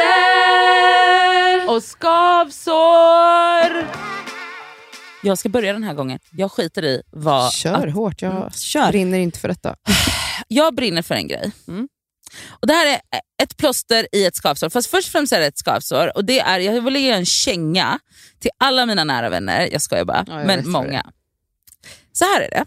[1.68, 3.86] Och skavsår!
[5.22, 6.18] Jag ska börja den här gången.
[6.30, 7.52] Jag skiter i vad...
[7.52, 8.88] Kör att- hårt, jag Kör.
[8.88, 9.74] brinner inte för detta.
[10.48, 11.52] Jag brinner för en grej.
[11.68, 11.88] Mm.
[12.48, 13.00] Och Det här är
[13.42, 14.70] ett plåster i ett skavsår.
[14.70, 16.16] Fast först och främst är det ett skavsår.
[16.16, 17.98] Och det är, jag vill ge en känga
[18.40, 19.68] till alla mina nära vänner.
[19.72, 21.06] Jag skojar bara, Ja, jag men vad det många.
[22.12, 22.64] Så här är det.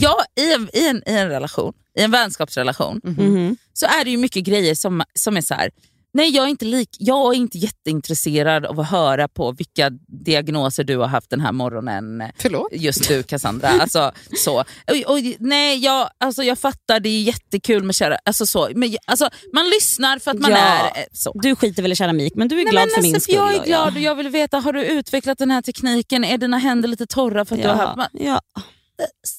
[0.00, 3.56] Jag, i, en, i, en, I en relation, i en vänskapsrelation, Mhm.
[3.72, 5.70] så är det ju mycket grejer som, som är så här.
[6.16, 9.90] Nej, jag är, inte lik, jag är inte jätteintresserad av att höra på vilka
[10.24, 12.22] diagnoser du har haft den här morgonen.
[12.38, 12.68] Förlåt?
[12.72, 13.68] Just du Cassandra.
[13.68, 14.54] Alltså, så.
[14.56, 18.18] Och, och, nej, jag, alltså, jag fattar, det är jättekul med kära...
[18.24, 18.68] Alltså, så.
[18.74, 20.56] Men, alltså, man lyssnar för att man Ja.
[20.56, 21.32] är eh, så.
[21.34, 23.36] Du skiter väl i keramik men du är Nej, glad men för min alltså, skull.
[23.36, 23.92] Jag är glad ja.
[23.96, 26.24] och jag vill veta, har du utvecklat den här tekniken?
[26.24, 28.62] Är dina händer lite torra för att du har haft Ja, ja.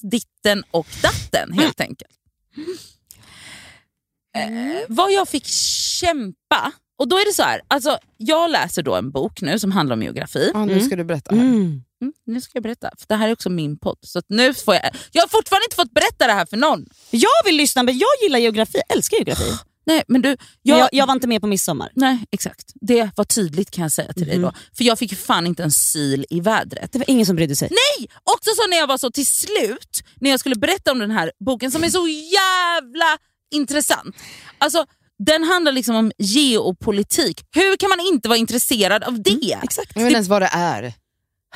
[0.02, 2.10] ditten och datten helt enkelt.
[4.42, 5.46] Eh, vad jag fick
[6.00, 9.72] kämpa, och då är det så här, alltså, jag läser då en bok nu som
[9.72, 10.50] handlar om geografi.
[10.54, 11.34] Ja, nu ska du berätta.
[11.34, 11.42] Här.
[11.42, 11.82] Mm.
[12.00, 13.98] Mm, nu ska jag berätta, för det här är också min podd.
[14.02, 14.82] Så att nu får jag,
[15.12, 16.86] jag har fortfarande inte fått berätta det här för någon.
[17.10, 19.52] Jag vill lyssna men jag gillar geografi, älskar geografi.
[19.88, 21.90] Nej, men du, Jag, jag, jag, jag var inte med på midsommar.
[21.94, 22.72] Nej, exakt.
[22.74, 24.52] Det var tydligt kan jag säga till dig då.
[24.76, 26.92] För jag fick ju fan inte en syl i vädret.
[26.92, 27.68] Det var ingen som brydde sig.
[27.70, 28.08] Nej!
[28.24, 31.32] Också så när jag var så till slut, när jag skulle berätta om den här
[31.44, 33.18] boken som är så jävla
[33.50, 34.16] intressant.
[34.58, 34.86] Alltså,
[35.18, 37.40] den handlar liksom om geopolitik.
[37.52, 39.58] Hur kan man inte vara intresserad av det?
[39.62, 39.92] Exakt.
[39.94, 40.92] Jag vet inte ens vad det är.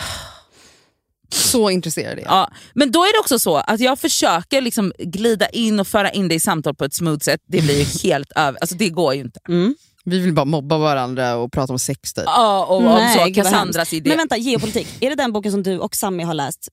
[1.33, 2.33] Så intresserad är jag.
[2.33, 6.11] Ja, men då är det också så att jag försöker liksom glida in och föra
[6.11, 7.41] in det i samtal på ett smooth sätt.
[7.47, 9.41] Det blir ju helt över, alltså det går ju inte.
[9.49, 9.75] Mm.
[10.05, 12.25] Vi vill bara mobba varandra och prata om sex typ.
[12.27, 14.09] Ja, och om Nej, så gud vad Cassandras idé.
[14.11, 14.89] Men vänta, geopolitik.
[15.01, 16.69] Är det den boken som du och Sami har läst?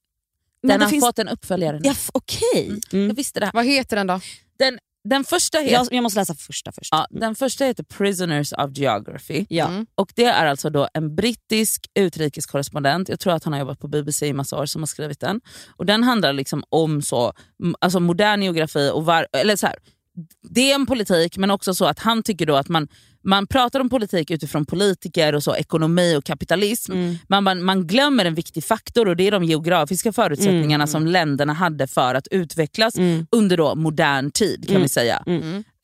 [0.61, 1.81] Men den det har finns- fått en uppföljare nu.
[1.87, 2.79] Ja, Okej.
[2.91, 3.15] Jag Mm.
[3.15, 3.45] visste det.
[3.45, 3.53] här.
[3.53, 4.19] Vad heter den då?
[4.59, 4.79] Den,
[5.09, 6.89] den, första heter, Jag, jag måste läsa första först.
[6.91, 9.45] ja, den första heter Prisoners of Geography.
[9.49, 9.67] Ja.
[9.67, 9.85] Mm.
[9.95, 13.87] Och Det är alltså då en brittisk utrikeskorrespondent, jag tror att han har jobbat på
[13.87, 15.41] BBC i massa år, som har skrivit den.
[15.77, 17.33] Och Den handlar liksom om så,
[17.79, 18.91] alltså modern geografi.
[18.93, 19.75] och var, eller så här,
[20.49, 22.87] Det är en politik men också så att han tycker då att man,
[23.27, 26.91] man pratar om politik utifrån politiker och så ekonomi och kapitalism.
[27.27, 31.53] Men man, man glömmer en viktig faktor och det är de geografiska förutsättningarna som länderna
[31.53, 32.95] hade för att utvecklas
[33.31, 35.23] under då modern tid kan vi säga.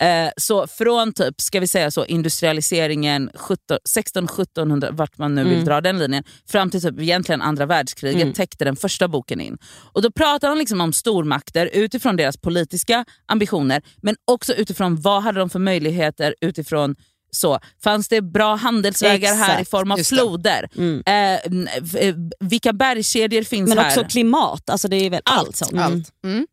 [0.02, 5.82] Eh, så från typ, ska vi säga så, industrialiseringen 1600-1700, vart man nu vill dra
[5.82, 9.58] den linjen, fram till typ egentligen andra världskriget täckte den första boken in.
[9.94, 15.24] Och Då pratar han liksom om stormakter utifrån deras politiska ambitioner men också utifrån vad
[15.24, 16.96] hade de för möjligheter utifrån
[17.36, 20.70] så, fanns det bra handelsvägar här i Exakt, form av floder?
[20.78, 21.04] Mm.
[21.06, 23.88] Eh, vilka bergskedjor finns Men här?
[23.88, 25.72] också klimat, alltså det är väl allt, Allt sånt.
[25.72, 25.84] Mm.
[25.84, 26.12] Allt.
[26.24, 26.48] Mm.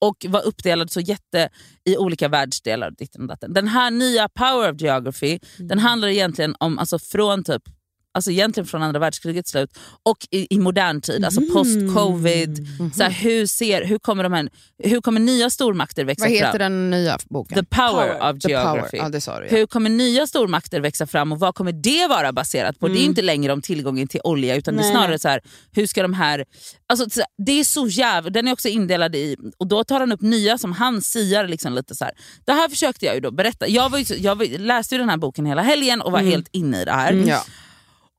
[0.00, 1.48] och var uppdelad så jätte
[1.84, 2.90] i olika världsdelar.
[2.90, 3.52] ditten och datten.
[3.52, 7.62] Den här nya Power of Geography den handlar egentligen om alltså från typ
[8.12, 12.66] Alltså egentligen från andra världskrigets slut och i, i modern tid, alltså post-covid.
[12.96, 14.48] Så här, hur, ser, hur, kommer de här,
[14.84, 16.58] hur kommer nya stormakter växa Vad heter fram?
[16.58, 17.58] den nya boken?
[17.58, 18.98] The power, of The geography.
[18.98, 19.02] Power.
[19.02, 19.56] Ja, du ja.
[19.58, 22.88] Hur kommer nya stormakter växa fram och vad kommer det vara baserat på?
[22.88, 25.18] Det är inte längre om tillgången till olja utan det är Nej, snarare nej.
[25.18, 25.40] så här,
[25.72, 26.44] hur ska de här...
[26.88, 28.30] Alltså, så- det är så jävla...
[28.30, 29.36] Den är också indelad i...
[29.58, 32.12] Och då tar han upp nya som han siar liksom lite så här.
[32.44, 33.68] Det här försökte jag ju då berätta.
[33.68, 36.18] Jag, var ju, så- jag var, läste ju den här boken hela helgen och var
[36.20, 37.12] helt inne i det här.
[37.12, 37.44] Ja.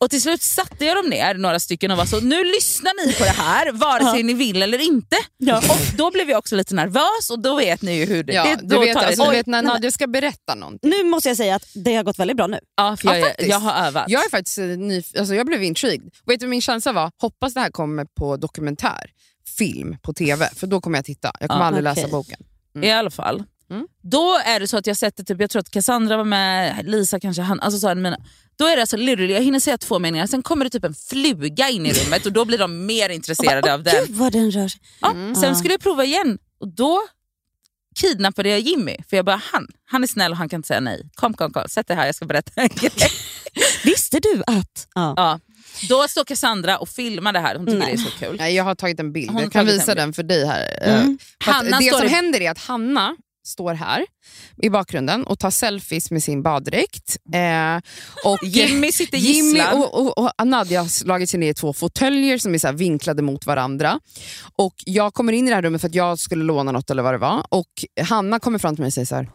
[0.01, 3.13] Och till slut satte jag dem ner, några stycken, och var så nu lyssnar ni
[3.13, 5.15] på det här vare sig ni vill eller inte.
[5.57, 8.33] Och Då blev jag också lite nervös och då vet ni ju hur det...
[8.33, 10.89] Ja, det du, vet, alltså, du vet när Nadja ska berätta någonting.
[10.89, 12.59] Nu måste jag säga att det har gått väldigt bra nu.
[12.77, 13.49] Ja, för Ja, jag, faktiskt.
[13.49, 14.05] jag har övat.
[14.07, 16.09] Jag är faktiskt eh, ny, alltså jag blev intrigued.
[16.25, 17.11] Vet du vad min känsla var?
[17.21, 19.11] Hoppas det här kommer på dokumentär,
[19.57, 21.31] film på TV, för då kommer jag titta.
[21.39, 22.03] Jag kommer Ja, aldrig okej.
[22.03, 22.39] läsa boken.
[22.83, 23.43] I alla fall.
[23.71, 23.87] Mm.
[24.03, 27.19] Då är det så att jag sätter, typ, jag tror att Cassandra var med, Lisa
[27.19, 28.17] kanske, han, alltså så här, mina,
[28.55, 30.93] då är det alltså literally, jag hinner säga två meningar, sen kommer det typ en
[30.93, 34.05] fluga in i rummet och då blir de mer intresserade av den.
[34.07, 34.81] Gud vad den rör sig.
[35.01, 35.35] Ja, Mm.
[35.35, 37.01] Sen skulle jag prova igen och då
[37.95, 38.97] kidnappade jag Jimmy.
[39.09, 41.09] För jag bara, han, han är snäll och han kan inte säga nej.
[41.15, 42.91] Kom, kom, kom, sätt dig här, jag ska berätta en grej.
[43.83, 44.87] Visste du att...
[44.95, 45.13] Ja.
[45.17, 45.39] Ja.
[45.89, 47.95] Då står Cassandra och filmar det här, hon tycker Nej.
[47.95, 48.53] det är så kul.
[48.55, 50.77] Jag har tagit en bild, Hon jag kan visa den för dig här.
[50.81, 51.17] Mm.
[51.39, 54.05] Att Hanna det som i- händer är att Hanna står här
[54.57, 57.17] i bakgrunden och tar selfies med sin baddräkt.
[57.33, 57.77] Eh,
[58.25, 59.81] och Jimmy sitter Jimmy gisslan.
[59.81, 63.21] och, och, och Nadja har slagit sig ner i två fåtöljer som är så vinklade
[63.21, 63.99] mot varandra.
[64.55, 67.03] Och Jag kommer in i det här rummet för att jag skulle låna något eller
[67.03, 67.45] vad det var.
[67.49, 69.29] Och Hanna kommer fram till mig och säger så här.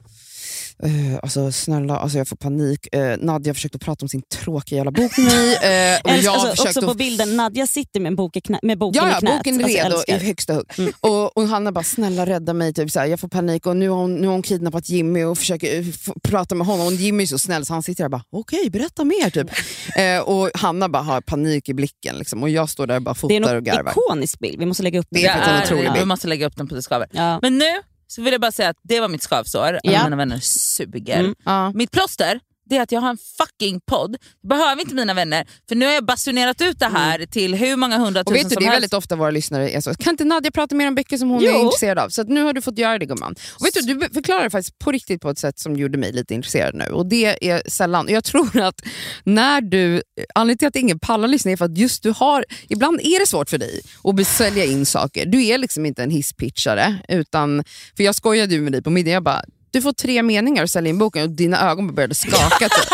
[0.83, 2.87] "Eh, alltså snälla, alltså jag får panik.
[2.97, 5.55] Uh, Nadja försökte prata om sin tråkiga jävla bok med mig.
[5.55, 8.59] eh, och jag alltså, också på att bilden, Nadja sitter med, en bok i knä,
[8.63, 9.37] med boken Ja, i ja knät.
[9.39, 10.93] boken är Alltså, redo i högsta hugg.
[11.01, 13.89] Och, och Hanna bara, snälla rädda mig, typ, så här, jag får panik och nu
[13.89, 16.87] har, hon, nu har hon kidnappat Jimmy och försöker f- prata med honom.
[16.87, 19.31] Och Jimmy är så snäll så han sitter där och bara, okej berätta mer.
[19.31, 19.47] Typ.
[20.29, 23.37] och Hanna bara har panik i blicken liksom, och jag står där och bara Det
[23.37, 23.91] är fotar och en garvar.
[23.93, 25.23] ikonisk bild, vi måste lägga upp den.
[25.23, 26.07] Det är faktiskt en Ja, otrolig Vi bild.
[26.09, 27.07] måste lägga upp den på Discover.
[27.13, 27.39] Ja.
[27.43, 27.65] Men nu
[28.07, 29.81] så vill jag bara säga att det var mitt skavsår.
[29.83, 30.05] Ja.
[30.05, 31.21] Mina vänner suger.
[31.21, 31.35] Mm.
[31.45, 31.73] Ja.
[31.75, 32.41] Mitt plåster
[32.71, 34.17] det är att jag har en fucking podd.
[34.49, 37.99] Behöver inte mina vänner, för nu har jag basunerat ut det här till hur många
[37.99, 38.75] hundratusen du, som det är helst.
[38.77, 41.43] väldigt ofta våra lyssnare är så, kan inte Nadja prata mer om böcker som hon
[41.43, 41.51] Jo.
[41.51, 42.09] är intresserad av?
[42.09, 43.35] Så nu har du fått göra det gumman.
[43.61, 46.35] Och vet du, du förklarar faktiskt på riktigt på ett sätt som gjorde mig lite
[46.35, 46.85] intresserad nu.
[46.85, 48.07] Och det är sällan.
[48.09, 48.81] Jag tror att
[49.25, 50.03] när du,
[50.35, 53.27] anledningen till att ingen pallar lyssna är för att just du har, ibland är det
[53.27, 55.27] svårt för dig att sälja in saker.
[55.27, 56.97] Du är liksom inte en hisspitchare.
[57.09, 57.65] Utan,
[57.97, 59.43] för jag skojade ju med dig på middag, jag bara,
[59.77, 62.69] du får tre meningar att sälja in boken och dina ögon började skaka.
[62.69, 62.71] Typ.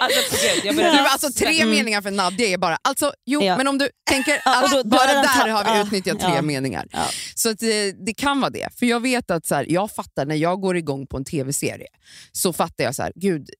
[0.00, 3.56] Alltså, jag alltså, tre meningar för Nadja är bara, alltså, jo, Ja.
[3.56, 6.32] men om du tänker, Ja, att då- då bara där har vi ja, utnyttjat tre
[6.34, 6.42] ja.
[6.42, 6.86] meningar.
[6.90, 7.06] Ja.
[7.34, 7.68] Så att, eh,
[8.06, 8.68] det kan vara det.
[8.78, 11.86] För jag vet att så här, jag fattar när jag går igång på en tv-serie,
[12.32, 13.50] så fattar jag så här, gud,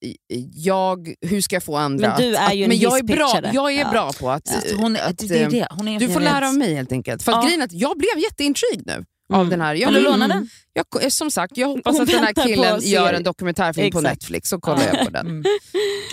[0.54, 2.98] jag, hur ska jag få andra Men du att, är ju att, en men jag
[2.98, 3.90] är bra, jag är Ja.
[3.90, 4.54] bra på att...
[4.54, 5.66] Alltså, hon, att det, det är eh, det.
[5.70, 7.22] Hon är Du får lära av mig helt enkelt.
[7.22, 7.44] För att Ja.
[7.46, 9.50] grejen är att jag blev jätteintrigued nu av Mm.
[9.50, 9.74] den här.
[9.74, 10.48] Jag, Vill du mm, låna den?
[10.72, 13.98] Jag, som sagt, jag hoppas Hon att den här på killen gör en dokumentärfilm på
[13.98, 14.14] Exakt.
[14.20, 15.26] Netflix, så kollar jag på den.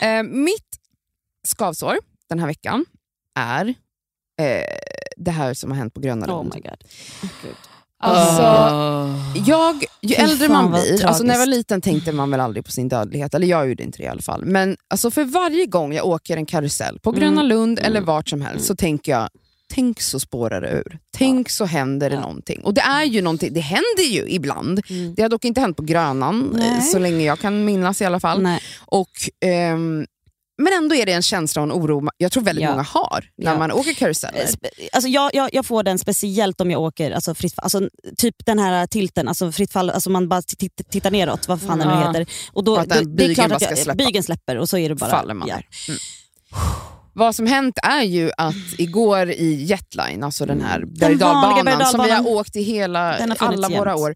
[0.01, 0.27] Mm.
[0.27, 0.67] Eh, mitt
[1.47, 1.97] skavsår
[2.29, 2.85] den här veckan
[3.39, 3.67] är
[4.41, 4.65] eh,
[5.17, 6.53] det här som har hänt på Gröna Oh Lund.
[6.55, 6.77] my god.
[7.43, 7.55] Gud.
[8.03, 9.15] Alltså, Ah.
[9.45, 12.65] jag, ju Fy äldre man blir, alltså när jag var liten tänkte man väl aldrig
[12.65, 14.45] på sin dödlighet, eller jag gjorde inte det i alla fall.
[14.45, 17.47] Men alltså för varje gång jag åker en karusell på Gröna Mm.
[17.47, 18.05] Lund eller Mm.
[18.05, 19.29] vart som helst så tänker jag,
[19.73, 20.99] tänk så spårar det ur.
[21.17, 22.21] Tänk så händer det Ja.
[22.21, 22.61] någonting.
[22.63, 24.81] Och det är ju någonting, det händer ju ibland.
[24.89, 25.15] Mm.
[25.15, 26.81] Det har dock inte hänt på Grönan, eh, Nej.
[26.81, 28.41] så länge jag kan minnas i alla fall.
[28.41, 28.59] Nej.
[28.85, 29.09] Och,
[29.45, 30.05] ehm,
[30.57, 32.69] men ändå är det en känsla och en oro jag tror väldigt Ja.
[32.71, 33.57] många har när Ja.
[33.57, 34.39] man åker karuseller.
[34.41, 34.47] Eh,
[34.93, 37.63] Alltså jag, jag, jag får den speciellt om jag åker alltså fritt fall.
[37.63, 40.41] Alltså typ den här tilten, alltså fritt fall, alltså man bara
[40.89, 42.07] tittar neråt, vad fan det nu Ja.
[42.07, 42.25] heter.
[42.53, 44.89] Och då, Och att den det, är klart att jag, bygeln släpper och så är
[44.89, 45.09] det bara...
[45.09, 45.55] faller man ja.
[45.87, 45.99] Mm.
[47.13, 52.03] Vad som hänt är ju att igår i Jetline, alltså den här berg dalbanan som
[52.03, 53.99] vi har åkt i hela, Den alla våra jämt.
[54.01, 54.15] år.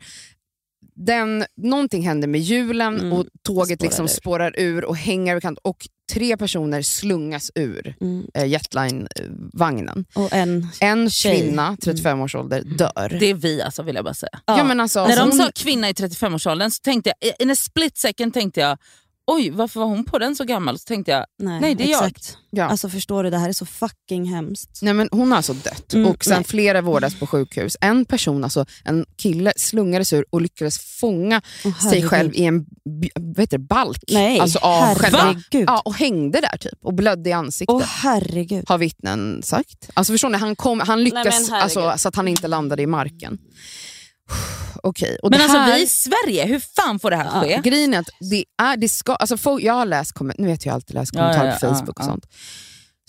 [0.98, 3.14] Den, någonting hände med hjulen Mm.
[3.14, 4.10] och tåget Spårar liksom ur.
[4.10, 8.26] spårar ur och hänger över kant och tre personer slungas ur Mm.
[8.34, 10.06] eh, Jetline-vagnen.
[10.16, 10.68] Och en...
[10.82, 11.40] En Tjej.
[11.42, 13.18] kvinna, 35 års ålder, dör.
[13.20, 14.40] Det är vi alltså vill jag bara säga.
[14.46, 14.64] ja.
[14.64, 17.98] men alltså, När de hon- sa kvinna i 35-årsåldern så tänkte jag, in a split
[17.98, 18.78] second tänkte jag,
[19.28, 20.80] oj varför var hon på den så gammal?
[20.80, 22.06] Så tänkte jag, Nej, Nej, det är jag.
[22.06, 22.38] exakt.
[22.50, 22.66] Ja.
[22.66, 24.80] Alltså förstår du, det här är så fucking hemskt.
[24.82, 26.44] Nej, men hon har alltså dött Mm, och sen nej.
[26.44, 27.78] flera vårdas på sjukhus.
[27.82, 32.66] En person, alltså en kille, slungades ur och lyckades fånga Åh, sig själv i en
[33.16, 34.04] vad heter det, balk.
[34.08, 35.64] Nej, alltså av själva, herregud.
[35.70, 37.76] ja, och hängde där typ och blödde i ansiktet.
[37.76, 38.66] Åh herregud.
[38.68, 39.90] Har vittnen sagt.
[39.94, 41.54] Alltså förstår ni, han, kom, han lyckas men herregud.
[41.64, 43.38] alltså, så att han inte landade i marken.
[44.84, 47.52] Okej, och men det alltså här, vi i Sverige, hur fan får det här ske?
[47.52, 50.48] Ja, grejen är att det är, det ska, alltså folk, jag har läst, komment- nu
[50.48, 52.26] vet jag alltid läst kommentarer ja, på ja, Facebook och sånt.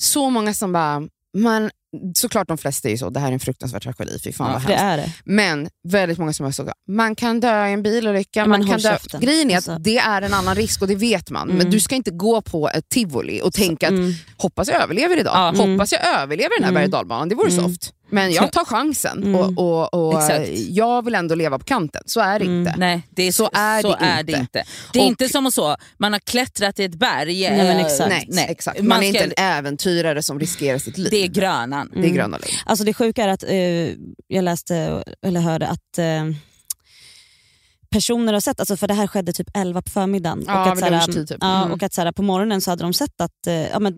[0.01, 1.03] Så många som bara,
[1.39, 1.71] man,
[2.17, 4.53] såklart de flesta är ju så, det här är en fruktansvärd tragedi, fy fan Ja,
[4.53, 4.83] vad det hemskt.
[4.83, 5.13] är det.
[5.25, 8.69] Men väldigt många som har så, man kan dö i en bilolycka, Ja, man men
[8.69, 8.89] kan dö.
[8.93, 9.21] käften.
[9.21, 9.83] Grejen är att Alltså.
[9.83, 11.49] det är en annan risk och det vet man.
[11.49, 11.71] Men Mm.
[11.71, 14.13] du ska inte gå på ett tivoli och tänka att Mm.
[14.37, 15.49] hoppas jag överlever idag, Ja.
[15.49, 15.71] Mm.
[15.73, 16.75] hoppas jag överlever den här Mm.
[16.75, 17.65] berg och dalbanan, det vore Mm.
[17.65, 17.93] soft.
[18.11, 19.35] Men jag tar chansen Mm.
[19.59, 19.59] och,
[19.95, 20.23] och, och
[20.69, 22.03] jag vill ändå leva på kanten.
[22.07, 22.59] Så är det Mm.
[22.59, 22.75] inte.
[22.79, 24.33] Nej, det är Så är så det är inte.
[24.33, 24.65] det inte.
[24.93, 27.41] Det är Och- inte som att så, man har klättrat i ett berg.
[27.51, 28.29] Nej, men eh, exakt.
[28.29, 28.79] Nej, exakt.
[28.79, 31.09] Man, Man är ska- inte en äventyrare som riskerar sitt liv.
[31.11, 31.91] Det är Grönan.
[31.95, 32.45] Det är Gröna Lund.
[32.67, 33.55] Alltså det sjuka är att eh,
[34.29, 36.25] jag läste eller hörde att eh,
[37.91, 40.79] personer har sett, alltså för det här skedde typ 11 på förmiddagen Ja, och, att,
[40.79, 41.39] såhär, typ.
[41.41, 41.73] ja, Mm.
[41.73, 43.95] och att såhär, på morgonen så hade de sett att eh, ja, men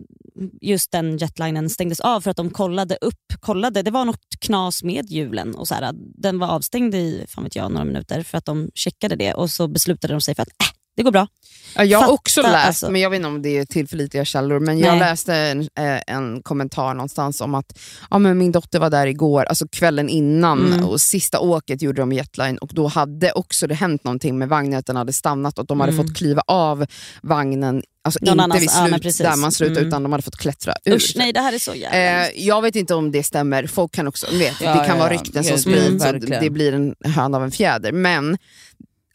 [0.61, 4.83] just den jetlinen stängdes av för att de kollade upp, kollade, det var något knas
[4.83, 8.45] med hjulen och såhär, den var avstängd i fan vet jag, några minuter för att
[8.45, 10.53] de checkade det och så beslutade de sig för att äh,
[10.95, 11.27] det går bra.
[11.75, 12.91] Ja, jag har Fatta, också läst, alltså.
[12.91, 14.99] men jag vet inte om det är tillförlitliga källor, men jag Nej.
[14.99, 17.79] läste en, eh, en kommentar någonstans om att
[18.09, 20.85] ja, men min dotter var där igår, alltså kvällen innan, Mm.
[20.85, 24.79] och sista åket gjorde de Jetline och då hade också det hänt någonting med vagnen,
[24.79, 26.05] att den hade stannat och de hade Mm.
[26.07, 26.85] fått kliva av
[27.21, 27.83] vagnen,
[28.17, 29.21] alltså Någon inte vid ja, slut, precis.
[29.21, 29.87] där man slutar, Mm.
[29.87, 30.93] utan de hade fått klättra ut.
[30.93, 33.91] Usch nej det här är så jävla Eh, jag vet inte om det stämmer, folk
[33.91, 35.19] kan också, vet, Ja, det kan ja, vara ja.
[35.19, 37.91] rykten som sprids mm, det blir en höna av en fjäder.
[37.91, 38.37] Men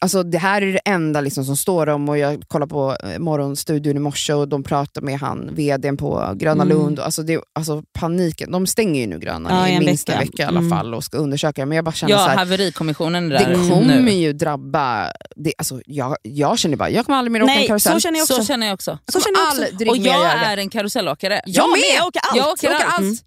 [0.05, 3.19] alltså, det här är det enda liksom, som står om och jag kollade på eh,
[3.19, 6.77] Morgonstudion i morse och de pratar med han, vdn på Gröna Mm.
[6.77, 6.99] Lund.
[6.99, 10.43] Alltså, det, alltså, paniken, de stänger ju nu Gröna Ja, i en minst en vecka.
[10.43, 10.69] i alla Mm.
[10.77, 11.65] fall och ska undersöka.
[11.65, 14.11] Men jag bara känner Ja, så här, haverikommissionen är det där kommer nu.
[14.11, 17.67] ju drabba, det, alltså, jag, jag känner bara, jag kommer aldrig mer åka en Nej,
[17.67, 17.93] karusell.
[17.93, 18.35] så känner jag också.
[18.35, 18.99] Så känner jag också.
[19.05, 19.91] Jag så känner jag också.
[19.91, 21.41] Och jag är en karusellåkare.
[21.45, 21.79] Jag med!
[21.97, 22.37] Jag åker allt.
[22.37, 22.93] Jag åker Jag allt.
[22.97, 23.21] allt.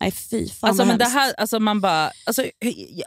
[0.00, 2.42] Nej fy fan Alltså, men det här, alltså, man bara, alltså,
[2.94, 3.06] ja,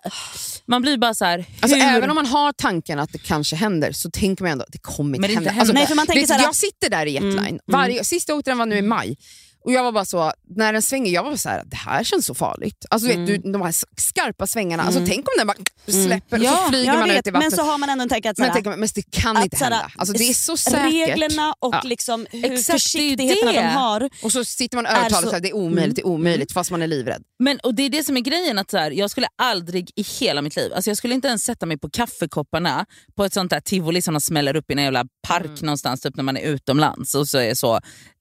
[0.68, 1.46] man blir bara så här, hur...
[1.62, 4.72] Alltså, även om man har tanken att det kanske händer så tänker man ändå att
[4.72, 5.52] det kommer inte hända.
[5.60, 8.04] Alltså, Nej, för man tänker vet, så här- jag sitter där i Jetline, Mm, Varje,
[8.04, 9.18] sista jag åkte den var nu i maj.
[9.66, 12.26] Och jag var bara så, när den svänger, jag var så här, det här känns
[12.26, 12.86] så farligt.
[12.90, 13.26] Alltså Mm.
[13.26, 14.96] vet du, de här skarpa svängarna, Mm.
[14.96, 15.58] alltså tänk om den bara
[16.06, 17.52] släpper och Ja, så flyger jag man vet, ut i vattnet.
[17.52, 19.58] Men så har man ändå en tänk att, men, såhär, tänk, men det kan inte
[19.58, 19.92] såhär, hända.
[19.98, 20.84] Alltså, det är så säkert.
[20.92, 21.82] Reglerna och Ja.
[21.84, 23.58] liksom hur Exakt, försiktigheterna det.
[23.58, 24.10] de har.
[24.24, 26.88] Och så sitter man och övertalar det är omöjligt, det är omöjligt fast man är
[26.88, 27.24] livrädd.
[27.40, 30.02] Men, och Det är det som är grejen, att så här, jag skulle aldrig i
[30.20, 32.86] hela mitt liv, alltså jag skulle inte ens sätta mig på kaffekopparna
[33.16, 35.56] på ett sånt där tivoli som de smäller upp i en jävla park Mm.
[35.62, 37.16] någonstans typ när man är utomlands.
[37.16, 37.74] Och så är så,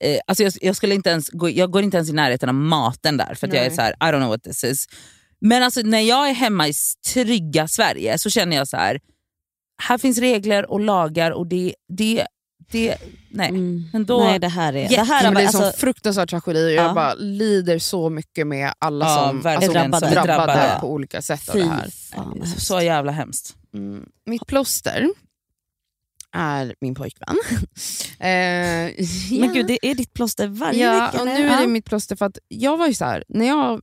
[0.05, 3.17] eh, alltså jag, jag, skulle inte ens jag går inte ens i närheten av maten
[3.17, 4.87] där för att jag är så här, I don't know what this is.
[5.41, 6.73] Men alltså, när jag är hemma i
[7.13, 9.01] trygga Sverige så känner jag så här,
[9.83, 12.27] här finns regler och lagar och det, det,
[12.73, 12.97] det
[13.31, 13.53] nej.
[13.93, 14.29] Men då, Mm.
[14.31, 14.79] Nej det här är...
[14.83, 16.95] Jätte- det här men det är en alltså, sån fruktansvärd tragedi och jag Ja.
[16.95, 20.77] bara lider så mycket med alla Ja, som alltså, är drabbade, drabbade.
[20.81, 21.91] på olika sätt av fy det här.
[22.15, 22.63] fan hemskt.
[22.67, 23.57] så jävla hemskt.
[23.75, 24.05] Mm.
[24.27, 25.09] Mitt plåster
[26.35, 27.37] är min pojkvän.
[28.21, 29.41] eh, ja.
[29.41, 31.23] Men gud det är ditt plåster varje ja, vecka.
[31.23, 31.39] eller?
[31.39, 31.61] nu är Ja.
[31.61, 33.81] det mitt plåster för att jag var ju så här, när jag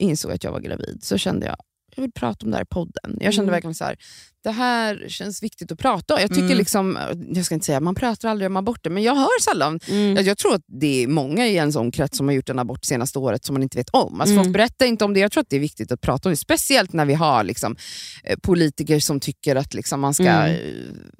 [0.00, 1.56] insåg att jag var gravid så kände jag
[1.96, 3.16] jag vill prata om det här i podden.
[3.20, 3.52] Jag kände Mm.
[3.52, 3.96] verkligen så här,
[4.44, 6.20] det här känns viktigt att prata om.
[6.20, 6.58] Jag tycker Mm.
[6.58, 6.98] liksom,
[7.34, 9.80] jag ska inte säga man pratar aldrig om aborter, men jag hör sällan.
[9.88, 10.16] Mm.
[10.16, 12.58] Jag, jag tror att det är många i en sån krets som har gjort en
[12.58, 14.20] abort senaste året som man inte vet om.
[14.20, 14.44] Alltså Mm.
[14.44, 15.20] Folk berättar inte om det.
[15.20, 16.36] Jag tror att det är viktigt att prata om det.
[16.36, 17.76] Speciellt när vi har liksom,
[18.24, 20.50] eh, politiker som tycker att liksom, man ska Mm.
[20.50, 20.58] eh,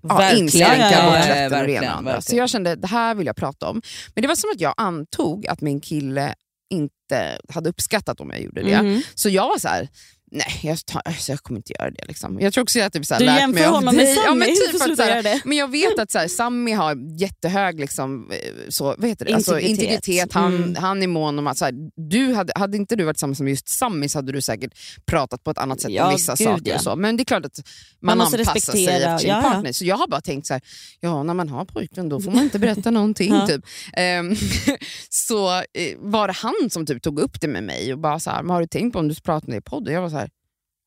[0.02, 2.20] ja, inskränka Ja, aborträtten och det ena andra.
[2.20, 3.82] Så jag kände det här vill jag prata om.
[4.14, 6.34] Men det var som att jag antog att min kille
[6.70, 8.82] inte hade uppskattat om jag gjorde det.
[8.82, 9.02] Mhm.
[9.14, 9.88] Så jag var så här.
[10.37, 12.05] Nej, jag, tar, alltså, jag kommer inte göra det.
[12.09, 12.41] Liksom.
[12.41, 14.09] Jag tror också att jag typ, så här, Du lärt jämför mig honom med.
[14.09, 15.41] Sammy, Ja, men typ att, sluta så här, göra det.
[15.45, 18.37] men jag vet att så här, Sammy har jättehög liksom, eh,
[18.68, 19.35] så, vad heter det?
[19.35, 20.09] Alltså, Integritet.
[20.09, 20.32] integritet.
[20.32, 20.74] Han, Mm.
[20.76, 21.74] han är mån om att, så här,
[22.11, 24.72] du hade, hade inte du varit tillsammans med just Sammy så hade du säkert
[25.07, 26.62] pratat på ett annat sätt Ja, om vissa gud, saker.
[26.70, 26.74] ja.
[26.74, 26.97] Och så.
[26.97, 27.61] Men det är klart att
[28.03, 29.72] Man man, anpassar sig efter sin ja, partner.
[29.72, 30.59] Så jag har bara tänkt så
[31.01, 33.35] ja när man har pojkvän då får man inte berätta någonting.
[33.49, 33.64] Typ.
[33.97, 34.37] Ehm,
[35.11, 35.62] så eh,
[35.99, 38.51] var det han som typ tog upp det med mig och bara så här, "Men
[38.51, 39.95] har du tänkt på om du ska prata om det i podden?
[39.95, 40.23] Jag var så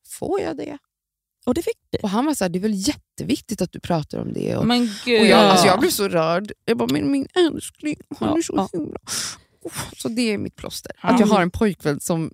[0.08, 0.78] får jag det?
[1.46, 1.98] Och det fick du.
[2.02, 4.56] Och han var så här, det är väl jätteviktigt att du pratar om det.
[4.56, 5.20] Och, Men gud.
[5.20, 6.52] och jag, alltså jag blev så rörd.
[6.64, 8.68] Jag bara, men min älskling, han Ja, är så ja.
[8.72, 8.98] himla...
[9.96, 10.92] Så det är mitt plåster.
[11.00, 12.30] Att jag har en pojkvän som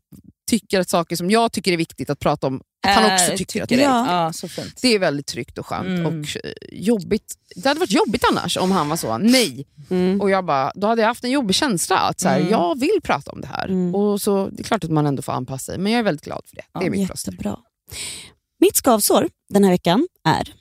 [0.51, 3.37] tycker att saker som jag tycker är viktigt att prata om, att han också Äh,
[3.37, 3.75] tycker, att det.
[3.75, 4.33] är Ja.
[4.57, 5.87] Ja, det är väldigt tryggt och skönt.
[5.87, 6.07] Mm.
[6.07, 6.13] Och
[6.45, 7.35] eh, jobbigt.
[7.57, 9.67] Det hade varit jobbigt annars om han var så, nej.
[9.91, 10.21] Mm.
[10.21, 12.51] Och jag bara, då hade jag haft en jobbig känsla att så här, Mm.
[12.51, 13.65] jag vill prata om det här.
[13.69, 13.95] Mm.
[13.95, 16.25] Och så, Det är klart att man ändå får anpassa sig, men jag är väldigt
[16.25, 16.63] glad för det.
[16.81, 17.11] Det är mitt.
[17.11, 17.59] Jättebra.
[18.61, 20.55] Mitt skavsår den här veckan är,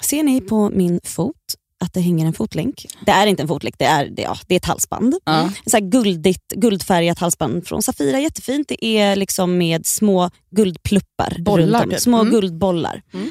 [0.00, 1.36] ser ni på min fot
[1.80, 2.86] att det hänger en fotlänk?
[3.06, 5.14] Det är inte en fotlänk, det är, det, ja, det är ett halsband.
[5.24, 8.68] En så guldigt, guldfärgat halsband från Safira, jättefint.
[8.68, 11.90] Det är liksom med små guldpluppar Bollar runt om.
[11.90, 12.00] typ.
[12.00, 12.30] Små Mm.
[12.32, 13.02] guldbollar.
[13.14, 13.28] Mm.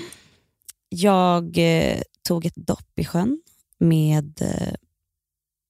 [0.90, 3.40] Jag eh, tog ett dopp i sjön
[3.80, 4.74] med eh,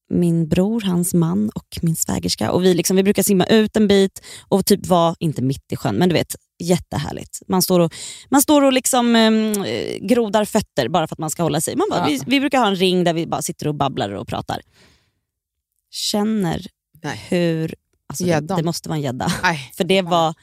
[0.10, 2.52] min bror, hans man och min svägerska.
[2.52, 5.76] Och vi, liksom, vi brukar simma ut en bit och typ vara, inte mitt i
[5.76, 7.42] sjön, men du vet, jättehärligt.
[7.48, 7.94] Man står och,
[8.30, 11.76] man står och liksom, eh, grodar fötter bara för att man ska hålla sig.
[11.76, 12.06] Man bara, Ja.
[12.08, 14.62] vi, vi brukar ha en ring där vi bara sitter och babblar och pratar.
[15.92, 16.66] Känner
[17.04, 17.26] Nej.
[17.30, 17.76] hur...
[18.10, 19.30] Alltså det, det måste vara en gädda.
[19.78, 20.34] För det var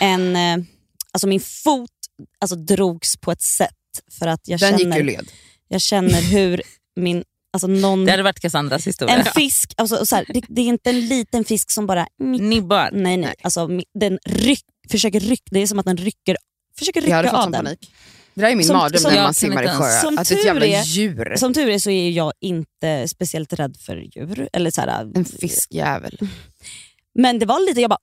[0.00, 0.36] en...
[0.36, 0.64] eh,
[1.12, 1.90] Alltså min fot
[2.38, 3.74] alltså, drogs på ett sätt
[4.18, 5.28] för att jag Den gick känner, ju led.
[5.68, 6.62] jag känner hur
[6.96, 7.24] min...
[7.52, 9.16] Alltså någon, Det hade varit Cassandras historia.
[9.16, 12.06] en fisk, alltså, så här, det, det är inte en liten fisk som bara...
[12.22, 12.90] Nibbar.
[12.92, 13.34] Nej, nej.
[13.42, 13.68] Alltså,
[14.00, 16.36] den ryck, försöker rycka, det är som att den rycker,
[16.78, 17.64] försöker Jag hade rycka fått av den.
[17.64, 17.92] panik.
[18.34, 20.00] Det där är min Som- mardröm som- när Jag man simmar i inte ens- sjö.
[20.08, 21.36] Som Att det är ett tur är- djur.
[21.36, 24.48] Som tur är så är jag inte speciellt rädd för djur.
[24.52, 26.18] Eller så här, En fiskjävel.
[27.14, 27.98] Men det var lite, jag bara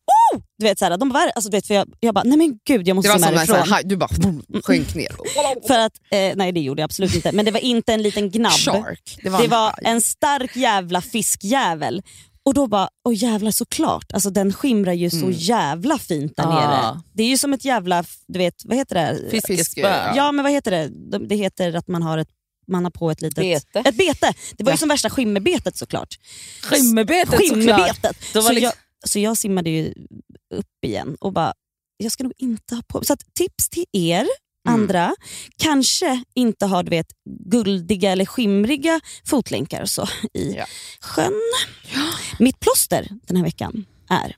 [0.57, 2.59] Du vet, så här, de bara, alltså, du vet, för jag, jag bara nej men
[2.67, 3.69] gud jag måste var så härifrån.
[3.69, 5.11] här, du bara boom, sjönk ner.
[5.67, 7.31] För att, eh, nej det gjorde jag absolut inte.
[7.31, 8.51] Men det var inte en liten gnabb.
[8.51, 9.19] Shark.
[9.23, 12.01] Det var, Det en var en stark jävla fiskjävel.
[12.43, 14.11] Och då bara, åh jävlar såklart.
[14.13, 15.31] Alltså den skimrar ju så Mm.
[15.31, 16.49] jävla fint där Ah.
[16.69, 17.01] nere.
[17.13, 19.29] Det är ju som ett jävla, du vet, vad heter det?
[19.31, 20.11] Fiskespö.
[20.15, 20.87] Ja men vad heter det?
[21.11, 22.27] De- Det heter att man har, ett,
[22.67, 23.37] man har på ett litet...
[23.73, 23.89] Bete.
[23.89, 24.33] Ett bete.
[24.57, 24.77] Det var ju Ja.
[24.77, 26.15] som värsta skimmerbetet såklart.
[26.63, 27.39] Skimmerbetet såklart.
[27.57, 28.35] Skimmerbetet.
[28.35, 28.73] Var Så, liksom- jag,
[29.05, 29.93] så jag simmade ju
[30.55, 31.53] upp igen och bara,
[31.97, 34.27] jag ska nog inte ha på Så att tips till er
[34.67, 34.79] Mm.
[34.81, 35.15] andra,
[35.57, 37.07] kanske inte har du vet,
[37.45, 40.65] guldiga eller skimriga fotlänkar så i Ja.
[41.01, 41.33] sjön.
[42.39, 44.35] Mitt plåster den här veckan är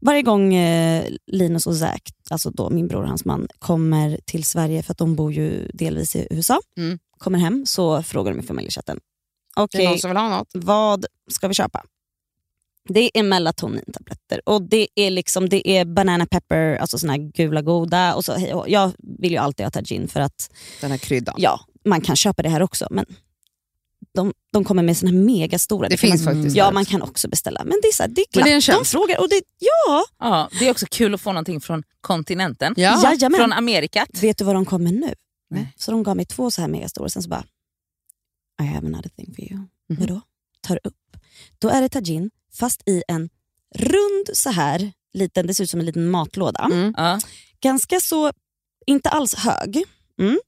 [0.00, 4.44] varje gång eh, Linus och Zack, alltså då min bror och hans man, kommer till
[4.44, 6.98] Sverige för att de bor ju delvis i USA, Mm.
[7.18, 9.00] kommer hem så frågar de i familjechatten.
[9.54, 10.48] Det är Okej, någon som vill ha något.
[10.54, 11.84] vad ska vi köpa?
[12.88, 17.62] Det är melatonintabletter och det är liksom det är banana pepper, alltså såna här gula
[17.62, 18.14] goda.
[18.14, 20.50] Och så, hej och jag vill ju alltid ha Tajin för att
[20.80, 21.34] Den här kryddan.
[21.38, 23.06] ja, man kan köpa det här också men
[24.14, 25.88] de, de kommer med såna här megastora.
[25.88, 27.64] Det kan finns man, faktiskt Ja, man kan också beställa.
[27.64, 28.78] Men det är, så här, det är Men det är en glatt.
[28.78, 30.04] De frågar och det, ja.
[30.18, 32.74] Ja, det är också kul att få någonting från kontinenten.
[32.76, 33.02] Ja.
[33.04, 33.38] Jajamän.
[33.38, 34.08] Från Amerikat.
[34.22, 35.14] Vet du vad de kommer nu?
[35.50, 35.74] Nej.
[35.76, 37.44] Så de gav mig två så här megastora, sen så bara,
[38.62, 39.56] I have another thing for you.
[39.56, 39.66] Mhm.
[40.00, 40.20] Vadå?
[40.60, 40.94] Tar upp.
[41.58, 43.28] Då är det tagine fast i en
[43.74, 46.64] rund så här liten, det ser ut som en liten matlåda.
[46.64, 46.94] Mm.
[46.96, 47.20] Ja.
[47.60, 48.32] Ganska så,
[48.86, 49.84] inte alls hög.
[50.20, 50.38] Mm.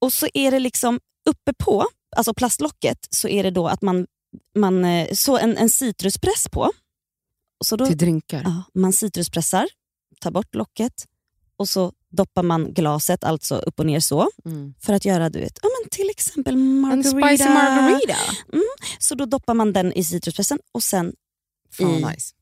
[0.00, 1.86] Och så är det liksom uppe på,
[2.16, 4.06] alltså plastlocket, så är det då att man,
[4.54, 6.70] man eh, så en, en citruspress på.
[7.64, 8.42] Så då, Till drinkar.
[8.44, 9.68] Ja, man citruspressar,
[10.20, 11.06] tar bort locket
[11.64, 14.74] och så doppar man glaset alltså upp och ner så Mm.
[14.82, 17.10] för att göra du vet, ja, men till exempel En margarita.
[17.28, 18.16] spicy margarita.
[18.98, 21.12] Så då doppar man den i citruspressen och sen
[21.72, 22.32] Fan I- nice.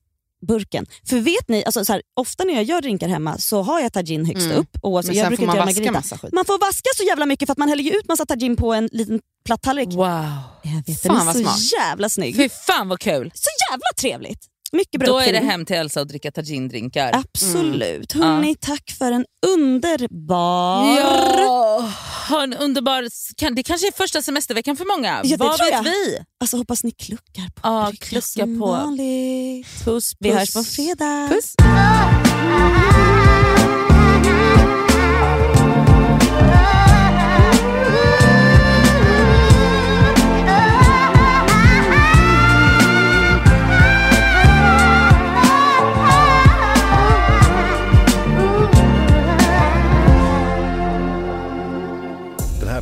[0.46, 0.86] burken.
[1.08, 3.92] För vet ni, alltså, så här, ofta när jag gör drinkar hemma så har jag
[3.92, 4.56] tagine högst Mm.
[4.58, 4.76] upp.
[4.82, 6.32] Oavsett, Men jag brukar man göra vaska massa skit.
[6.32, 8.72] Man får vaska så jävla mycket för att man häller ju ut massa tagine på
[8.74, 9.88] en liten platt tallrik.
[9.88, 10.26] Wow.
[10.62, 11.72] Jag vet, Fan den är vad så smart.
[11.80, 12.36] jävla snygg.
[12.36, 13.30] Fy fan vad kul.
[13.34, 14.46] Så jävla trevligt.
[14.76, 17.10] Mycket bra Då är det hem till Elsa och dricka tagine-drinkar.
[17.14, 18.14] Absolut.
[18.14, 18.28] Mm.
[18.28, 20.98] Hörni, tack för en underbar...
[20.98, 21.92] Ja,
[22.28, 23.08] ha en underbar...
[23.54, 25.20] Det kanske är första semesterveckan för många.
[25.24, 25.82] Ja, Vad vet jag.
[25.82, 26.18] vi?
[26.40, 27.92] Alltså hoppas ni kluckar på Ja,
[28.22, 28.66] som på.
[28.66, 29.66] vanligt.
[29.66, 30.16] Puss, puss.
[30.20, 31.28] Vi hörs på fredag.
[31.28, 31.54] Puss.